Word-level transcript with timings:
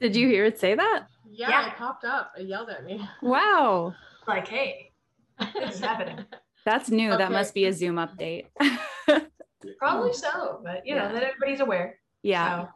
Did 0.00 0.14
you 0.14 0.28
hear 0.28 0.44
it 0.44 0.60
say 0.60 0.76
that? 0.76 1.06
Yeah, 1.28 1.50
yeah. 1.50 1.66
it 1.66 1.76
popped 1.76 2.04
up. 2.04 2.30
It 2.38 2.46
yelled 2.46 2.70
at 2.70 2.84
me. 2.84 3.06
Wow. 3.22 3.94
Like, 4.28 4.46
hey, 4.46 4.92
it's 5.40 5.80
happening. 5.80 6.22
That's 6.66 6.90
new. 6.90 7.08
Okay. 7.12 7.16
That 7.16 7.32
must 7.32 7.54
be 7.54 7.64
a 7.64 7.72
Zoom 7.72 7.94
update. 7.96 8.44
Probably 9.78 10.12
so, 10.12 10.60
but 10.62 10.86
you 10.86 10.94
know, 10.94 11.10
that 11.10 11.22
everybody's 11.22 11.60
aware. 11.60 11.98
Yeah. 12.22 12.66
So. 12.66 12.68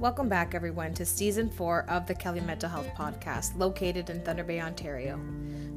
Welcome 0.00 0.28
back, 0.28 0.56
everyone, 0.56 0.94
to 0.94 1.06
season 1.06 1.48
four 1.48 1.88
of 1.88 2.08
the 2.08 2.14
Kelly 2.16 2.40
Mental 2.40 2.68
Health 2.68 2.88
Podcast, 2.96 3.56
located 3.56 4.10
in 4.10 4.20
Thunder 4.24 4.42
Bay, 4.42 4.60
Ontario. 4.60 5.20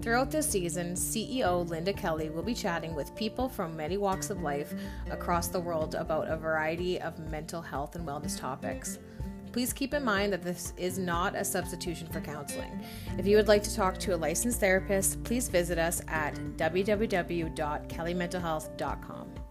Throughout 0.04 0.30
this 0.30 0.48
season, 0.50 0.94
CEO 0.96 1.66
Linda 1.70 1.94
Kelly 1.94 2.30
will 2.30 2.44
be 2.44 2.54
chatting 2.54 2.94
with 2.94 3.16
people 3.16 3.48
from 3.48 3.78
many 3.78 3.96
walks 3.96 4.30
of 4.30 4.42
life 4.42 4.74
across 5.10 5.48
the 5.48 5.62
world 5.62 5.96
about 5.96 6.28
a 6.28 6.36
variety 6.36 7.00
of 7.00 7.18
mental 7.32 7.62
health 7.62 7.96
and 7.96 8.06
wellness 8.06 8.38
topics. 8.38 9.00
Please 9.54 9.72
keep 9.72 9.94
in 9.94 10.04
mind 10.04 10.34
that 10.34 10.42
this 10.42 10.74
is 10.76 11.00
not 11.00 11.36
a 11.36 11.46
substitution 11.46 12.10
for 12.10 12.20
counseling. 12.20 12.84
If 13.18 13.26
you 13.26 13.38
would 13.38 13.48
like 13.48 13.64
to 13.64 13.74
talk 13.74 13.98
to 14.00 14.14
a 14.14 14.18
licensed 14.18 14.60
therapist, 14.60 15.24
please 15.24 15.48
visit 15.48 15.78
us 15.78 16.02
at 16.10 16.36
www.kellymentalhealth.com. 16.58 19.43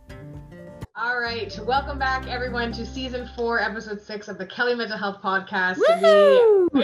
All 0.94 1.18
right, 1.18 1.58
welcome 1.60 1.98
back, 1.98 2.28
everyone, 2.28 2.70
to 2.72 2.84
season 2.84 3.26
four, 3.34 3.58
episode 3.58 3.98
six 3.98 4.28
of 4.28 4.36
the 4.36 4.44
Kelly 4.44 4.74
Mental 4.74 4.98
Health 4.98 5.22
Podcast. 5.22 5.78
We, 6.74 6.80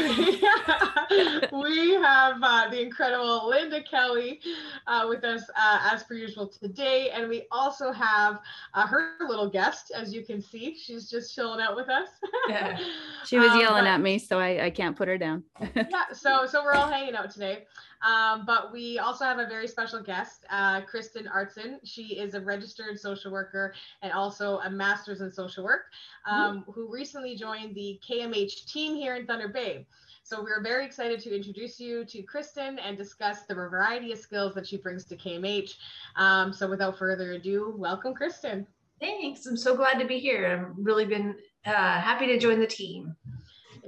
we 1.53 1.93
have 1.93 2.37
uh, 2.43 2.71
the 2.71 2.81
incredible 2.81 3.47
Linda 3.51 3.83
Kelly 3.83 4.41
uh, 4.87 5.05
with 5.11 5.25
us 5.25 5.43
uh, 5.55 5.91
as 5.93 6.05
per 6.05 6.15
usual 6.15 6.49
today, 6.49 7.11
and 7.11 7.29
we 7.29 7.43
also 7.51 7.93
have 7.93 8.39
uh, 8.73 8.87
her 8.87 9.11
little 9.29 9.51
guest, 9.51 9.93
as 9.95 10.15
you 10.15 10.25
can 10.25 10.41
see. 10.41 10.75
She's 10.75 11.11
just 11.11 11.35
chilling 11.35 11.61
out 11.61 11.77
with 11.77 11.91
us. 11.91 12.09
yeah. 12.49 12.79
She 13.27 13.39
was 13.39 13.51
um, 13.51 13.61
yelling 13.61 13.85
but, 13.85 13.91
at 13.91 14.01
me, 14.01 14.19
so 14.19 14.39
I, 14.39 14.65
I 14.65 14.71
can't 14.71 14.97
put 14.97 15.07
her 15.09 15.19
down. 15.19 15.45
yeah, 15.75 16.13
so 16.15 16.47
so 16.47 16.65
we're 16.65 16.73
all 16.73 16.89
hanging 16.89 17.15
out 17.15 17.31
today. 17.31 17.67
Um, 18.07 18.45
but 18.47 18.73
we 18.73 18.99
also 18.99 19.25
have 19.25 19.39
a 19.39 19.47
very 19.47 19.67
special 19.67 20.03
guest, 20.03 20.45
uh, 20.51 20.83
Kristen 20.83 21.27
Artson. 21.27 21.79
She 21.85 22.19
is 22.19 22.35
a 22.35 22.41
registered 22.41 22.99
social 22.99 23.33
worker 23.33 23.75
and 24.03 24.13
also 24.13 24.59
a 24.59 24.71
master's 24.71 25.21
in 25.21 25.33
social 25.33 25.65
work, 25.65 25.87
um, 26.27 26.65
who 26.73 26.89
recently 26.91 27.37
joined 27.37 27.75
the 27.75 28.01
KMH 28.09 28.67
team 28.67 28.95
here 28.95 29.17
in 29.17 29.27
Thunder 29.27 29.49
Bay. 29.49 29.87
So 30.23 30.43
we're 30.43 30.63
very 30.63 30.85
excited 30.85 31.21
to 31.21 31.35
introduce 31.35 31.81
you 31.81 32.05
to 32.05 32.23
Kristen 32.23 32.79
and 32.79 32.99
discuss 32.99 33.45
the 33.45 33.55
variety 33.55 34.13
of 34.13 34.19
skills 34.19 34.55
that 34.57 34.67
she 34.67 34.77
brings 34.77 35.07
to 35.07 35.17
KMH. 35.17 35.75
Um, 36.17 36.53
so 36.53 36.69
without 36.69 36.99
further 36.99 37.33
ado, 37.33 37.75
welcome, 37.77 38.15
Kristen. 38.15 38.67
Thanks. 39.01 39.47
I'm 39.47 39.57
so 39.57 39.75
glad 39.75 39.99
to 39.99 40.07
be 40.07 40.19
here. 40.19 40.47
I've 40.47 40.77
really 40.77 41.07
been 41.07 41.35
uh, 41.65 41.73
happy 41.73 42.27
to 42.27 42.39
join 42.39 42.61
the 42.61 42.67
team 42.67 43.17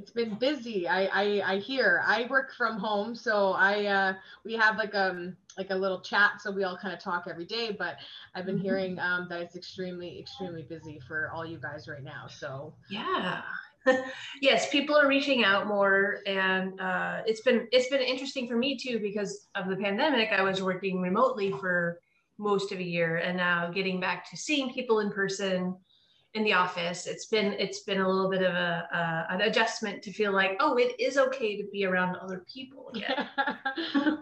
it's 0.00 0.10
been 0.10 0.34
busy. 0.36 0.88
I, 0.88 1.04
I 1.12 1.54
I 1.54 1.58
hear. 1.58 2.02
I 2.06 2.26
work 2.30 2.54
from 2.54 2.78
home, 2.78 3.14
so 3.14 3.52
I 3.52 3.84
uh, 3.86 4.14
we 4.44 4.54
have 4.54 4.78
like 4.78 4.94
um 4.94 5.36
like 5.58 5.70
a 5.70 5.74
little 5.74 6.00
chat, 6.00 6.40
so 6.40 6.50
we 6.50 6.64
all 6.64 6.76
kind 6.76 6.94
of 6.94 7.00
talk 7.00 7.26
every 7.28 7.44
day. 7.44 7.76
But 7.78 7.96
I've 8.34 8.46
been 8.46 8.56
mm-hmm. 8.56 8.64
hearing 8.64 8.98
um, 8.98 9.26
that 9.28 9.42
it's 9.42 9.56
extremely 9.56 10.18
extremely 10.18 10.62
busy 10.62 11.00
for 11.06 11.30
all 11.32 11.44
you 11.44 11.58
guys 11.58 11.86
right 11.86 12.02
now. 12.02 12.26
So 12.28 12.74
yeah. 12.88 13.42
yes, 14.42 14.68
people 14.70 14.96
are 14.96 15.08
reaching 15.08 15.44
out 15.44 15.66
more, 15.66 16.20
and 16.26 16.78
uh, 16.80 17.22
it's 17.26 17.42
been 17.42 17.68
it's 17.72 17.88
been 17.88 18.02
interesting 18.02 18.48
for 18.48 18.56
me 18.56 18.76
too 18.76 18.98
because 19.00 19.48
of 19.54 19.68
the 19.68 19.76
pandemic. 19.76 20.30
I 20.32 20.42
was 20.42 20.62
working 20.62 21.00
remotely 21.00 21.50
for 21.50 22.00
most 22.38 22.72
of 22.72 22.78
a 22.78 22.82
year, 22.82 23.18
and 23.18 23.36
now 23.36 23.70
getting 23.70 24.00
back 24.00 24.28
to 24.30 24.36
seeing 24.36 24.72
people 24.72 25.00
in 25.00 25.10
person 25.10 25.76
in 26.34 26.44
the 26.44 26.52
office 26.52 27.06
it's 27.06 27.26
been 27.26 27.54
it's 27.54 27.80
been 27.80 28.00
a 28.00 28.08
little 28.08 28.30
bit 28.30 28.42
of 28.42 28.54
a 28.54 28.88
uh, 28.92 29.34
an 29.34 29.40
adjustment 29.42 30.02
to 30.02 30.12
feel 30.12 30.32
like 30.32 30.56
oh 30.60 30.76
it 30.76 30.98
is 31.00 31.18
okay 31.18 31.56
to 31.56 31.64
be 31.72 31.84
around 31.84 32.16
other 32.16 32.44
people 32.52 32.90
again. 32.94 33.28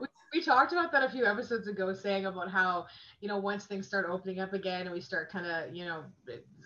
We, 0.01 0.07
we 0.33 0.43
talked 0.43 0.73
about 0.73 0.91
that 0.93 1.03
a 1.03 1.11
few 1.11 1.27
episodes 1.27 1.69
ago 1.69 1.93
saying 1.93 2.25
about 2.25 2.51
how 2.51 2.87
you 3.21 3.29
know 3.29 3.37
once 3.37 3.67
things 3.67 3.87
start 3.87 4.07
opening 4.09 4.41
up 4.41 4.55
again 4.55 4.83
and 4.83 4.93
we 4.93 5.01
start 5.01 5.31
kind 5.31 5.47
of 5.47 5.75
you 5.75 5.85
know 5.85 6.05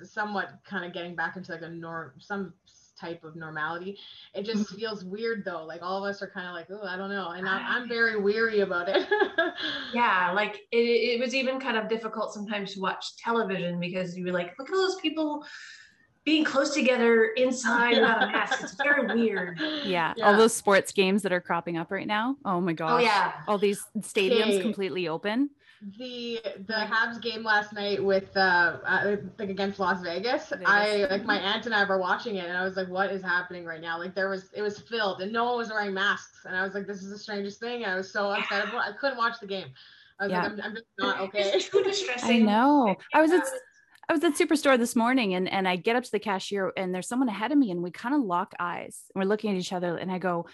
somewhat 0.02 0.58
kind 0.64 0.84
of 0.84 0.92
getting 0.92 1.16
back 1.16 1.36
into 1.36 1.50
like 1.50 1.62
a 1.62 1.68
norm 1.68 2.12
some 2.18 2.54
type 3.02 3.24
of 3.24 3.36
normality. 3.36 3.98
It 4.34 4.44
just 4.44 4.64
mm-hmm. 4.64 4.76
feels 4.76 5.04
weird 5.04 5.44
though. 5.44 5.64
Like 5.64 5.82
all 5.82 6.04
of 6.04 6.08
us 6.08 6.22
are 6.22 6.30
kind 6.30 6.46
of 6.46 6.54
like, 6.54 6.66
oh, 6.70 6.86
I 6.86 6.96
don't 6.96 7.10
know. 7.10 7.30
And 7.30 7.48
I'm, 7.48 7.82
I'm 7.82 7.88
very 7.88 8.20
weary 8.20 8.60
about 8.60 8.88
it. 8.88 9.08
yeah. 9.94 10.32
Like 10.32 10.60
it, 10.70 10.76
it 10.76 11.20
was 11.20 11.34
even 11.34 11.60
kind 11.60 11.76
of 11.76 11.88
difficult 11.88 12.32
sometimes 12.32 12.74
to 12.74 12.80
watch 12.80 13.16
television 13.16 13.80
because 13.80 14.16
you 14.16 14.24
were 14.24 14.32
like, 14.32 14.54
look 14.58 14.68
at 14.68 14.74
all 14.74 14.86
those 14.86 15.00
people 15.00 15.44
being 16.24 16.44
close 16.44 16.72
together 16.72 17.32
inside 17.36 17.94
without 17.94 18.22
a 18.22 18.26
mask. 18.26 18.62
It's 18.62 18.74
very 18.74 19.06
weird. 19.12 19.58
Yeah. 19.84 20.14
yeah. 20.16 20.24
All 20.24 20.36
those 20.36 20.54
sports 20.54 20.92
games 20.92 21.22
that 21.22 21.32
are 21.32 21.40
cropping 21.40 21.76
up 21.76 21.90
right 21.90 22.06
now. 22.06 22.36
Oh 22.44 22.60
my 22.60 22.72
oh, 22.72 22.74
gosh. 22.74 23.00
Oh, 23.00 23.04
yeah. 23.04 23.32
All 23.48 23.58
these 23.58 23.84
stadiums 23.98 24.54
okay. 24.54 24.60
completely 24.60 25.08
open 25.08 25.50
the 25.98 26.40
the 26.66 26.74
Habs 26.74 27.20
game 27.20 27.42
last 27.42 27.72
night 27.72 28.02
with 28.02 28.36
uh 28.36 28.78
like 29.38 29.50
against 29.50 29.80
Las 29.80 30.02
Vegas, 30.02 30.48
Vegas, 30.50 30.66
I 30.66 31.06
like 31.10 31.24
my 31.24 31.38
aunt 31.38 31.66
and 31.66 31.74
I 31.74 31.84
were 31.84 31.98
watching 31.98 32.36
it 32.36 32.44
and 32.46 32.56
I 32.56 32.62
was 32.62 32.76
like, 32.76 32.88
what 32.88 33.10
is 33.10 33.22
happening 33.22 33.64
right 33.64 33.80
now? 33.80 33.98
Like 33.98 34.14
there 34.14 34.28
was 34.28 34.50
it 34.54 34.62
was 34.62 34.78
filled 34.78 35.22
and 35.22 35.32
no 35.32 35.44
one 35.44 35.58
was 35.58 35.70
wearing 35.70 35.92
masks 35.92 36.44
and 36.44 36.56
I 36.56 36.62
was 36.62 36.74
like, 36.74 36.86
this 36.86 37.02
is 37.02 37.10
the 37.10 37.18
strangest 37.18 37.58
thing. 37.58 37.82
And 37.82 37.92
I 37.92 37.96
was 37.96 38.10
so 38.12 38.30
upset. 38.30 38.68
Yeah. 38.72 38.78
I 38.78 38.92
couldn't 38.92 39.18
watch 39.18 39.40
the 39.40 39.46
game. 39.46 39.68
I 40.20 40.24
was 40.24 40.30
yeah. 40.30 40.42
like, 40.42 40.52
I'm, 40.52 40.60
I'm, 40.60 40.72
just 40.74 40.86
not 40.98 41.20
okay. 41.20 41.50
It's 41.54 41.68
too 41.68 41.82
distressing. 41.82 42.48
I 42.48 42.52
know. 42.52 42.94
I 43.12 43.20
was 43.20 43.32
at 43.32 43.42
I 44.08 44.12
was 44.12 44.22
at 44.22 44.34
Superstore 44.34 44.78
this 44.78 44.94
morning 44.94 45.34
and 45.34 45.48
and 45.48 45.66
I 45.66 45.76
get 45.76 45.96
up 45.96 46.04
to 46.04 46.10
the 46.12 46.20
cashier 46.20 46.72
and 46.76 46.94
there's 46.94 47.08
someone 47.08 47.28
ahead 47.28 47.50
of 47.50 47.58
me 47.58 47.72
and 47.72 47.82
we 47.82 47.90
kind 47.90 48.14
of 48.14 48.20
lock 48.20 48.54
eyes. 48.60 49.02
And 49.14 49.22
we're 49.22 49.28
looking 49.28 49.50
at 49.50 49.56
each 49.56 49.72
other 49.72 49.96
and 49.96 50.12
I 50.12 50.18
go, 50.18 50.46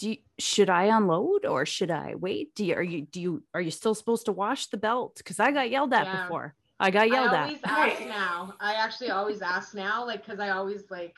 do 0.00 0.10
you, 0.10 0.16
should 0.38 0.70
I 0.70 0.84
unload 0.84 1.44
or 1.44 1.66
should 1.66 1.90
I 1.90 2.14
wait? 2.14 2.54
Do 2.54 2.64
you, 2.64 2.74
are 2.74 2.82
you, 2.82 3.02
do 3.02 3.20
you, 3.20 3.42
are 3.52 3.60
you 3.60 3.70
still 3.70 3.94
supposed 3.94 4.24
to 4.24 4.32
wash 4.32 4.68
the 4.68 4.78
belt? 4.78 5.20
Cause 5.26 5.38
I 5.38 5.52
got 5.52 5.70
yelled 5.70 5.92
at 5.92 6.06
yeah. 6.06 6.22
before. 6.22 6.54
I 6.80 6.90
got 6.90 7.10
yelled 7.10 7.34
I 7.34 7.42
always 7.42 7.58
at. 7.62 7.70
ask 7.70 8.00
now. 8.06 8.54
I 8.60 8.74
actually 8.74 9.10
always 9.10 9.42
ask 9.42 9.74
now, 9.74 10.06
like, 10.06 10.24
cause 10.26 10.40
I 10.40 10.50
always 10.50 10.90
like, 10.90 11.14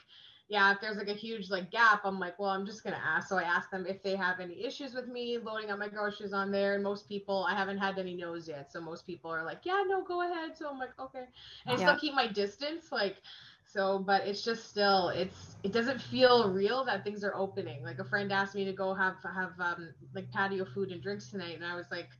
yeah, 0.52 0.70
if 0.72 0.80
there's 0.82 0.98
like 0.98 1.08
a 1.08 1.14
huge 1.14 1.50
like 1.50 1.70
gap, 1.70 2.02
I'm 2.04 2.20
like, 2.20 2.38
well, 2.38 2.50
I'm 2.50 2.66
just 2.66 2.84
gonna 2.84 3.00
ask. 3.02 3.28
So 3.28 3.38
I 3.38 3.42
ask 3.44 3.70
them 3.70 3.86
if 3.88 4.02
they 4.02 4.16
have 4.16 4.38
any 4.40 4.64
issues 4.64 4.94
with 4.94 5.08
me 5.08 5.38
loading 5.38 5.70
up 5.70 5.78
my 5.78 5.88
groceries 5.88 6.34
on 6.34 6.52
there. 6.52 6.74
And 6.74 6.84
most 6.84 7.08
people, 7.08 7.46
I 7.48 7.54
haven't 7.54 7.78
had 7.78 7.98
any 7.98 8.14
no's 8.14 8.48
yet. 8.48 8.70
So 8.70 8.80
most 8.80 9.06
people 9.06 9.30
are 9.30 9.44
like, 9.44 9.60
yeah, 9.64 9.82
no, 9.86 10.04
go 10.04 10.22
ahead. 10.22 10.56
So 10.56 10.68
I'm 10.70 10.78
like, 10.78 10.98
okay. 11.00 11.24
And 11.66 11.80
yeah. 11.80 11.86
still 11.86 11.98
keep 11.98 12.14
my 12.14 12.28
distance. 12.28 12.92
Like, 12.92 13.16
so 13.64 13.98
but 13.98 14.26
it's 14.26 14.44
just 14.44 14.68
still 14.68 15.08
it's 15.08 15.56
it 15.62 15.72
doesn't 15.72 16.00
feel 16.00 16.52
real 16.52 16.84
that 16.84 17.04
things 17.04 17.24
are 17.24 17.34
opening 17.34 17.82
like 17.82 17.98
a 17.98 18.04
friend 18.04 18.32
asked 18.32 18.54
me 18.54 18.64
to 18.64 18.72
go 18.72 18.94
have 18.94 19.16
have 19.34 19.58
um 19.60 19.94
like 20.14 20.30
patio 20.30 20.64
food 20.64 20.90
and 20.90 21.02
drinks 21.02 21.30
tonight 21.30 21.56
and 21.56 21.64
i 21.64 21.74
was 21.74 21.86
like 21.90 22.10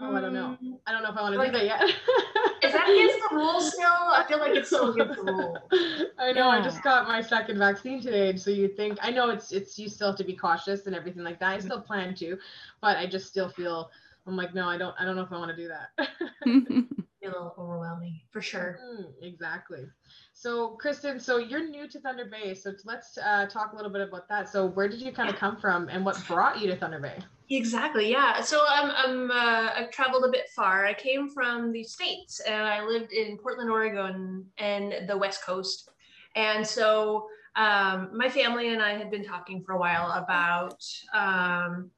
oh 0.00 0.14
i 0.14 0.20
don't 0.20 0.32
know. 0.34 0.56
Mm. 0.62 0.78
i 0.86 0.92
don't 0.92 1.02
know 1.02 1.10
if 1.10 1.16
i 1.16 1.22
want 1.22 1.34
to 1.34 1.38
like, 1.38 1.52
do 1.52 1.58
that 1.58 1.64
yet. 1.64 1.82
is 2.62 2.72
that 2.72 2.88
against 2.88 3.18
the 3.28 3.36
rules 3.36 3.72
still? 3.72 3.86
I 3.86 4.24
feel 4.28 4.38
like 4.38 4.54
it's 4.54 4.68
still 4.68 4.92
against 4.92 5.16
the 5.16 5.32
rules. 5.32 5.58
I 6.18 6.32
know 6.32 6.50
yeah. 6.52 6.58
i 6.58 6.62
just 6.62 6.82
got 6.82 7.06
my 7.08 7.20
second 7.20 7.58
vaccine 7.58 8.00
today 8.00 8.36
so 8.36 8.50
you 8.50 8.68
think 8.68 8.98
i 9.02 9.10
know 9.10 9.30
it's 9.30 9.52
it's 9.52 9.78
you 9.78 9.88
still 9.88 10.08
have 10.08 10.16
to 10.16 10.24
be 10.24 10.34
cautious 10.34 10.86
and 10.86 10.94
everything 10.94 11.24
like 11.24 11.40
that. 11.40 11.54
I 11.54 11.58
still 11.60 11.80
plan 11.80 12.14
to 12.16 12.38
but 12.80 12.96
i 12.96 13.06
just 13.06 13.26
still 13.26 13.48
feel 13.48 13.90
i'm 14.26 14.36
like 14.36 14.54
no 14.54 14.68
i 14.68 14.76
don't 14.76 14.94
i 14.98 15.04
don't 15.04 15.16
know 15.16 15.22
if 15.22 15.32
i 15.32 15.38
want 15.38 15.50
to 15.50 15.56
do 15.56 15.68
that 15.68 15.88
a 16.46 17.26
little 17.26 17.54
overwhelming 17.58 18.20
for 18.30 18.40
sure 18.40 18.78
mm, 18.82 19.06
exactly 19.22 19.86
so, 20.38 20.76
Kristen, 20.76 21.18
so 21.18 21.38
you're 21.38 21.66
new 21.66 21.88
to 21.88 21.98
Thunder 21.98 22.26
Bay. 22.26 22.52
So 22.54 22.72
let's 22.84 23.16
uh, 23.16 23.46
talk 23.46 23.72
a 23.72 23.76
little 23.76 23.90
bit 23.90 24.02
about 24.02 24.28
that. 24.28 24.50
So, 24.50 24.66
where 24.66 24.86
did 24.86 25.00
you 25.00 25.10
kind 25.10 25.30
of 25.30 25.36
come 25.36 25.56
from, 25.56 25.88
and 25.88 26.04
what 26.04 26.22
brought 26.28 26.60
you 26.60 26.66
to 26.66 26.76
Thunder 26.76 27.00
Bay? 27.00 27.16
Exactly. 27.48 28.10
Yeah. 28.10 28.42
So 28.42 28.60
I'm, 28.68 28.90
I'm 28.90 29.30
uh, 29.30 29.70
I've 29.74 29.90
traveled 29.90 30.24
a 30.26 30.30
bit 30.30 30.50
far. 30.54 30.84
I 30.84 30.92
came 30.92 31.30
from 31.30 31.72
the 31.72 31.82
states, 31.82 32.40
and 32.40 32.62
I 32.62 32.84
lived 32.84 33.12
in 33.12 33.38
Portland, 33.38 33.70
Oregon, 33.70 34.44
and 34.58 35.08
the 35.08 35.16
West 35.16 35.42
Coast. 35.42 35.88
And 36.34 36.66
so 36.66 37.28
um, 37.56 38.10
my 38.12 38.28
family 38.28 38.74
and 38.74 38.82
I 38.82 38.92
had 38.92 39.10
been 39.10 39.24
talking 39.24 39.64
for 39.64 39.72
a 39.72 39.78
while 39.78 40.12
about. 40.12 40.84
Um, 41.14 41.90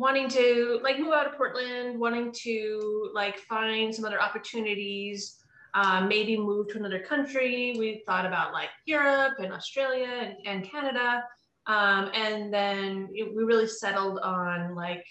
wanting 0.00 0.30
to 0.30 0.80
like 0.82 0.98
move 0.98 1.12
out 1.12 1.26
of 1.26 1.36
Portland, 1.36 2.00
wanting 2.00 2.32
to 2.32 3.10
like 3.14 3.38
find 3.40 3.94
some 3.94 4.06
other 4.06 4.20
opportunities 4.20 5.36
um, 5.74 6.08
maybe 6.08 6.36
move 6.36 6.68
to 6.68 6.78
another 6.78 7.00
country. 7.00 7.74
We 7.78 8.02
thought 8.06 8.26
about 8.26 8.52
like 8.52 8.70
Europe 8.86 9.34
and 9.38 9.52
Australia 9.52 10.08
and, 10.08 10.36
and 10.46 10.70
Canada. 10.70 11.22
Um, 11.66 12.10
and 12.14 12.52
then 12.52 13.10
it, 13.12 13.34
we 13.34 13.44
really 13.44 13.66
settled 13.66 14.18
on 14.20 14.74
like, 14.74 15.04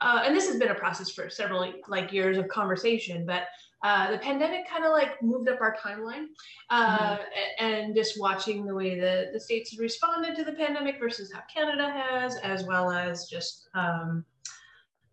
uh, 0.00 0.22
and 0.24 0.34
this 0.34 0.48
has 0.48 0.58
been 0.58 0.70
a 0.70 0.74
process 0.74 1.10
for 1.10 1.28
several 1.28 1.72
like 1.86 2.10
years 2.10 2.38
of 2.38 2.48
conversation, 2.48 3.26
but 3.26 3.42
uh, 3.82 4.10
the 4.10 4.18
pandemic 4.18 4.68
kind 4.68 4.84
of 4.84 4.92
like 4.92 5.22
moved 5.22 5.48
up 5.48 5.60
our 5.60 5.74
timeline 5.74 6.26
uh, 6.68 7.16
mm-hmm. 7.16 7.64
and 7.64 7.94
just 7.94 8.20
watching 8.20 8.66
the 8.66 8.74
way 8.74 8.98
the, 8.98 9.30
the 9.32 9.40
states 9.40 9.78
responded 9.78 10.36
to 10.36 10.44
the 10.44 10.52
pandemic 10.52 10.98
versus 10.98 11.32
how 11.32 11.40
Canada 11.52 11.90
has, 11.90 12.36
as 12.36 12.64
well 12.64 12.90
as 12.90 13.26
just 13.26 13.68
um, 13.74 14.24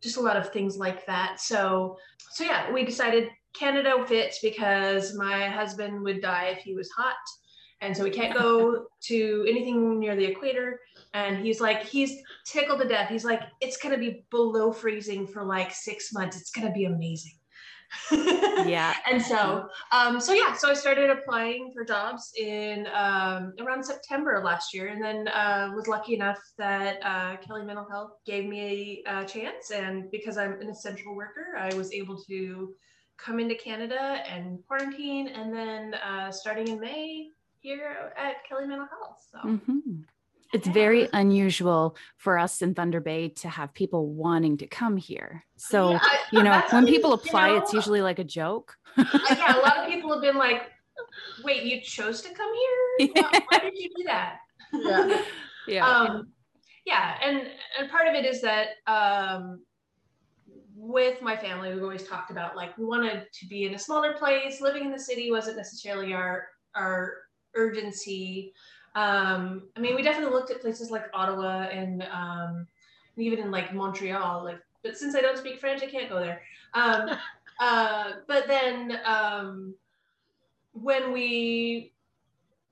just 0.02 0.18
a 0.18 0.22
lot 0.22 0.36
of 0.36 0.50
things 0.52 0.78
like 0.78 1.06
that. 1.06 1.40
So, 1.40 1.98
so 2.32 2.44
yeah, 2.44 2.72
we 2.72 2.84
decided 2.84 3.30
Canada 3.54 4.04
fits 4.06 4.40
because 4.42 5.16
my 5.16 5.48
husband 5.48 6.02
would 6.04 6.22
die 6.22 6.56
if 6.56 6.60
he 6.60 6.76
was 6.76 6.90
hot. 6.92 7.16
And 7.80 7.96
so 7.96 8.04
we 8.04 8.10
can't 8.10 8.38
go 8.38 8.88
to 9.04 9.46
anything 9.48 10.00
near 10.00 10.16
the 10.16 10.26
equator. 10.26 10.82
And 11.14 11.38
he's 11.38 11.62
like, 11.62 11.84
he's 11.84 12.22
tickled 12.46 12.82
to 12.82 12.88
death. 12.88 13.10
He's 13.10 13.26
like, 13.26 13.42
it's 13.62 13.78
going 13.78 13.94
to 13.94 14.00
be 14.00 14.26
below 14.30 14.72
freezing 14.74 15.26
for 15.26 15.44
like 15.44 15.72
six 15.72 16.12
months. 16.12 16.40
It's 16.40 16.52
going 16.52 16.68
to 16.68 16.74
be 16.74 16.86
amazing. 16.86 17.34
Yeah. 18.12 18.94
and 19.10 19.22
so, 19.22 19.70
um, 19.92 20.20
so 20.20 20.34
yeah, 20.34 20.54
so 20.54 20.70
I 20.70 20.74
started 20.74 21.10
applying 21.10 21.72
for 21.74 21.86
jobs 21.86 22.32
in 22.38 22.88
um, 22.94 23.54
around 23.60 23.84
September 23.84 24.42
last 24.44 24.74
year, 24.74 24.88
and 24.88 25.02
then 25.02 25.28
uh, 25.30 25.72
was 25.76 25.88
lucky 25.88 26.14
enough 26.16 26.40
that 26.58 27.00
uh, 27.04 27.38
Kelly 27.38 27.64
Mental 27.64 27.88
Health 27.90 28.14
gave 28.26 28.46
me 28.46 29.04
a, 29.08 29.22
a 29.22 29.26
chance, 29.26 29.72
and 29.72 30.10
because 30.12 30.38
I'm 30.38 30.60
an 30.62 30.70
essential 30.70 31.16
worker, 31.16 31.56
I 31.58 31.74
was 31.76 31.92
able 31.94 32.22
to 32.24 32.74
come 33.18 33.40
into 33.40 33.56
Canada 33.56 34.22
and 34.30 34.60
quarantine, 34.68 35.30
and 35.30 35.54
then 35.54 35.96
uh, 35.96 36.32
starting 36.32 36.68
in 36.68 36.80
May 36.80 37.30
here 37.60 38.14
at 38.18 38.46
Kelly 38.48 38.68
Mental 38.68 38.88
Health. 38.88 39.28
So. 39.32 39.40
Mhm. 39.40 40.04
It's 40.54 40.68
Yeah. 40.68 40.74
very 40.74 41.10
unusual 41.14 41.98
for 42.18 42.38
us 42.38 42.62
in 42.62 42.74
Thunder 42.74 43.00
Bay 43.02 43.30
to 43.30 43.50
have 43.50 43.74
people 43.74 44.08
wanting 44.14 44.58
to 44.58 44.68
come 44.68 44.98
here. 44.98 45.46
So, 45.58 45.92
Yeah, 45.92 46.00
I- 46.02 46.20
you 46.32 46.44
know, 46.44 46.52
when 46.72 46.84
what- 46.84 46.90
people 46.94 47.10
you 47.12 47.16
apply, 47.16 47.58
it's 47.58 47.74
usually 47.74 48.02
like 48.02 48.20
a 48.20 48.24
joke. 48.24 48.76
uh, 48.98 49.04
yeah, 49.38 49.58
a 49.58 49.62
lot 49.62 49.78
of 49.80 49.88
people 49.92 50.12
have 50.14 50.22
been 50.22 50.38
like, 50.38 50.72
"Wait, 51.44 51.64
you 51.64 51.82
chose 51.82 52.22
to 52.22 52.30
come 52.34 52.52
here? 52.54 53.10
Why, 53.16 53.42
why 53.50 53.60
did 53.60 53.78
you 53.78 53.90
do 53.96 54.04
that?" 54.06 54.40
Yeah. 54.74 55.22
yeah. 55.68 55.88
um, 55.88 56.32
yeah, 56.86 57.18
and 57.22 57.50
and 57.78 57.90
part 57.90 58.08
of 58.08 58.16
it 58.16 58.26
is 58.26 58.42
that 58.42 58.70
um, 58.88 59.62
with 60.76 61.22
my 61.22 61.36
family, 61.36 61.74
we've 61.74 61.84
always 61.84 62.08
talked 62.08 62.32
about 62.32 62.56
like 62.56 62.78
we 62.78 62.86
wanted 62.86 63.28
to 63.34 63.48
be 63.48 63.66
in 63.66 63.74
a 63.74 63.80
smaller 63.80 64.14
place. 64.14 64.62
Living 64.62 64.86
in 64.86 64.92
the 64.92 65.00
city 65.00 65.30
wasn't 65.32 65.58
necessarily 65.58 66.14
our 66.14 66.48
our 66.76 67.14
urgency. 67.56 68.54
Um, 68.98 69.62
I 69.76 69.80
mean, 69.80 69.96
we 69.96 70.02
definitely 70.02 70.34
looked 70.34 70.50
at 70.50 70.60
places 70.60 70.90
like 70.90 71.06
Ottawa 71.14 71.68
and 71.72 72.02
um, 72.12 72.68
even 73.16 73.38
in 73.38 73.52
like 73.52 73.72
Montreal. 73.72 74.44
Like, 74.44 74.60
but 74.84 74.98
since 74.98 75.16
I 75.16 75.22
don't 75.22 75.38
speak 75.38 75.60
French, 75.60 75.84
I 75.84 75.86
can't 75.86 76.10
go 76.10 76.20
there. 76.20 76.42
Um, 76.74 77.12
uh, 77.60 78.12
but 78.28 78.48
then 78.48 79.00
um, 79.06 79.76
when 80.72 81.14
we 81.14 81.94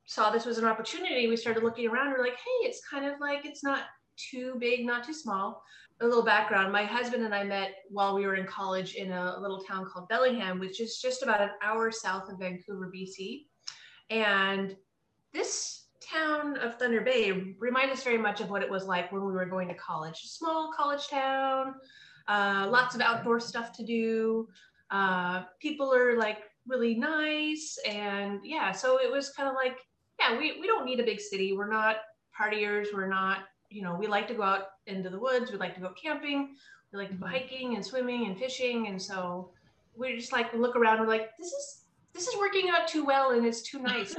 saw 0.07 0.31
this 0.31 0.45
was 0.45 0.57
an 0.57 0.65
opportunity, 0.65 1.27
we 1.27 1.37
started 1.37 1.61
looking 1.61 1.87
around. 1.87 2.11
We're 2.11 2.23
like, 2.23 2.37
hey, 2.37 2.67
it's 2.67 2.81
kind 2.83 3.05
of 3.05 3.19
like 3.19 3.45
it's 3.45 3.63
not 3.63 3.83
too 4.17 4.55
big, 4.59 4.83
not 4.83 5.05
too 5.05 5.13
small. 5.13 5.61
A 6.01 6.07
little 6.07 6.23
background: 6.23 6.73
my 6.73 6.85
husband 6.85 7.23
and 7.23 7.35
I 7.35 7.43
met 7.43 7.83
while 7.89 8.15
we 8.15 8.25
were 8.25 8.35
in 8.35 8.47
college 8.47 8.95
in 8.95 9.11
a 9.11 9.39
little 9.39 9.61
town 9.61 9.85
called 9.85 10.09
Bellingham, 10.09 10.59
which 10.59 10.81
is 10.81 10.99
just 10.99 11.21
about 11.21 11.41
an 11.41 11.51
hour 11.61 11.91
south 11.91 12.31
of 12.31 12.39
Vancouver, 12.39 12.91
BC. 12.91 13.45
And 14.09 14.75
this 15.31 15.84
town 16.11 16.57
of 16.57 16.77
Thunder 16.77 17.01
Bay 17.01 17.55
remind 17.59 17.91
us 17.91 18.03
very 18.03 18.17
much 18.17 18.41
of 18.41 18.49
what 18.49 18.61
it 18.61 18.69
was 18.69 18.85
like 18.85 19.11
when 19.11 19.25
we 19.25 19.31
were 19.31 19.45
going 19.45 19.67
to 19.67 19.75
college. 19.75 20.19
Small 20.23 20.71
college 20.75 21.07
town, 21.07 21.75
uh, 22.27 22.67
lots 22.69 22.95
of 22.95 23.01
outdoor 23.01 23.39
stuff 23.39 23.71
to 23.73 23.83
do. 23.83 24.47
Uh, 24.91 25.43
people 25.59 25.93
are 25.93 26.17
like 26.17 26.43
really 26.67 26.95
nice, 26.95 27.77
and 27.87 28.39
yeah, 28.43 28.71
so 28.71 28.99
it 28.99 29.11
was 29.11 29.29
kind 29.31 29.49
of 29.49 29.55
like 29.55 29.77
yeah, 30.19 30.37
we, 30.37 30.59
we 30.59 30.67
don't 30.67 30.85
need 30.85 30.99
a 30.99 31.03
big 31.03 31.19
city. 31.19 31.53
We're 31.53 31.69
not 31.69 31.97
partiers. 32.39 32.87
We're 32.93 33.07
not, 33.07 33.39
you 33.69 33.81
know, 33.81 33.95
we 33.95 34.07
like 34.07 34.27
to 34.29 34.33
go 34.33 34.43
out 34.43 34.67
into 34.87 35.09
the 35.09 35.19
woods. 35.19 35.51
We 35.51 35.57
like 35.57 35.75
to 35.75 35.81
go 35.81 35.91
camping. 36.01 36.55
We 36.91 36.99
like 36.99 37.09
to 37.09 37.15
go 37.15 37.27
hiking 37.27 37.75
and 37.75 37.85
swimming 37.85 38.25
and 38.27 38.37
fishing. 38.37 38.87
And 38.87 39.01
so 39.01 39.51
we 39.95 40.15
just 40.15 40.31
like 40.31 40.53
look 40.53 40.75
around. 40.75 40.99
We're 40.99 41.07
like, 41.07 41.31
this 41.37 41.51
is 41.51 41.85
this 42.13 42.27
is 42.27 42.37
working 42.37 42.69
out 42.69 42.87
too 42.87 43.05
well 43.05 43.31
and 43.31 43.45
it's 43.45 43.61
too 43.61 43.79
nice. 43.79 44.15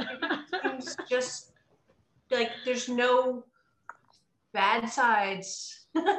Just 1.08 1.52
like 2.30 2.50
there's 2.64 2.88
no 2.88 3.44
bad 4.52 4.88
sides. 4.88 5.86
like, 5.94 6.18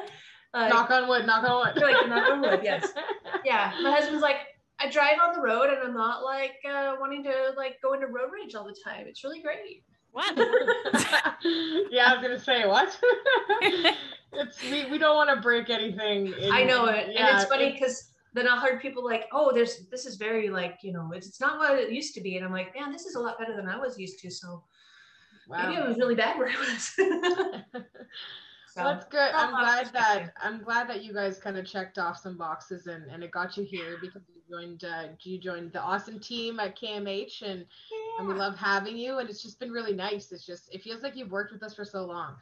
knock 0.54 0.92
on 0.92 1.07
wood. 1.07 1.25
Knock 1.25 1.44
on 1.44 1.74
wood. 1.75 1.81
Like, 1.81 2.07
knock 2.07 2.30
on 2.31 2.42
wood, 2.42 2.62
yes. 2.63 2.94
yeah, 3.45 3.74
my 3.81 3.92
husband's 3.92 4.21
like, 4.21 4.38
I 4.80 4.89
drive 4.89 5.18
on 5.24 5.33
the 5.33 5.42
road 5.42 5.69
and 5.69 5.80
I'm 5.80 5.95
not 5.95 6.24
like 6.24 6.56
uh, 6.69 6.95
wanting 7.00 7.24
to 7.24 7.54
like 7.57 7.81
go 7.81 7.94
into 7.94 8.07
road 8.07 8.30
rage 8.31 8.56
all 8.56 8.65
the 8.65 8.75
time. 8.83 9.06
It's 9.07 9.24
really 9.24 9.42
great. 9.42 9.83
what? 10.12 10.38
yeah, 10.38 12.12
I 12.12 12.13
was 12.13 12.21
gonna 12.21 12.39
say 12.39 12.68
what. 12.68 12.98
it's 14.33 14.62
we, 14.69 14.86
we 14.92 14.98
don't 15.00 15.15
want 15.15 15.31
to 15.31 15.42
break 15.42 15.69
anything. 15.69 16.27
in- 16.39 16.51
I 16.51 16.63
know 16.63 16.86
it, 16.86 17.09
yeah, 17.12 17.27
and 17.27 17.38
it's 17.38 17.50
funny 17.50 17.71
because 17.71 18.12
then 18.33 18.48
I'll 18.48 18.62
hear 18.62 18.80
people 18.80 19.04
like, 19.04 19.25
"Oh, 19.31 19.51
there's 19.51 19.88
this 19.89 20.06
is 20.06 20.15
very 20.15 20.50
like 20.50 20.77
you 20.83 20.94
know, 20.94 21.12
it's 21.13 21.27
it's 21.27 21.42
not 21.42 21.57
what 21.57 21.80
it 21.80 21.92
used 21.92 22.13
to 22.13 22.21
be," 22.21 22.38
and 22.38 22.45
I'm 22.45 22.51
like, 22.51 22.75
"Man, 22.75 22.92
this 22.92 23.06
is 23.06 23.15
a 23.15 23.19
lot 23.19 23.39
better 23.39 23.56
than 23.56 23.68
I 23.68 23.77
was 23.77 23.98
used 23.98 24.19
to." 24.19 24.30
So 24.30 24.63
maybe 25.56 25.74
it 25.76 25.86
was 25.86 25.98
really 25.98 26.16
bad 26.16 26.38
where 26.38 26.50
I 26.50 26.58
was. 26.60 26.84
so, 26.94 27.04
Well, 28.76 28.86
that's 28.86 29.06
good. 29.06 29.32
I'm 29.34 29.56
glad 29.58 29.92
that 29.94 30.34
I'm 30.42 30.62
glad 30.62 30.88
that 30.90 31.04
you 31.04 31.14
guys 31.14 31.40
kind 31.40 31.58
of 31.58 31.66
checked 31.66 31.98
off 31.98 32.18
some 32.18 32.38
boxes 32.38 32.88
and, 32.88 33.10
and 33.10 33.24
it 33.24 33.32
got 33.32 33.58
you 33.58 33.64
here 33.64 33.98
because 34.02 34.22
you 34.28 34.42
joined 34.50 34.84
uh, 34.84 35.10
you 35.22 35.40
joined 35.40 35.74
the 35.74 35.82
awesome 35.82 36.20
team 36.20 36.60
at 36.60 36.78
KMH 36.78 37.42
and 37.42 37.66
and 38.18 38.28
we 38.28 38.34
love 38.34 38.56
having 38.58 38.98
you 38.98 39.18
and 39.20 39.30
it's 39.30 39.42
just 39.42 39.60
been 39.60 39.72
really 39.72 39.94
nice. 39.94 40.32
It's 40.32 40.46
just 40.46 40.74
it 40.74 40.82
feels 40.84 41.02
like 41.04 41.16
you've 41.16 41.32
worked 41.32 41.52
with 41.54 41.64
us 41.64 41.74
for 41.76 41.86
so 41.86 42.06
long. 42.06 42.36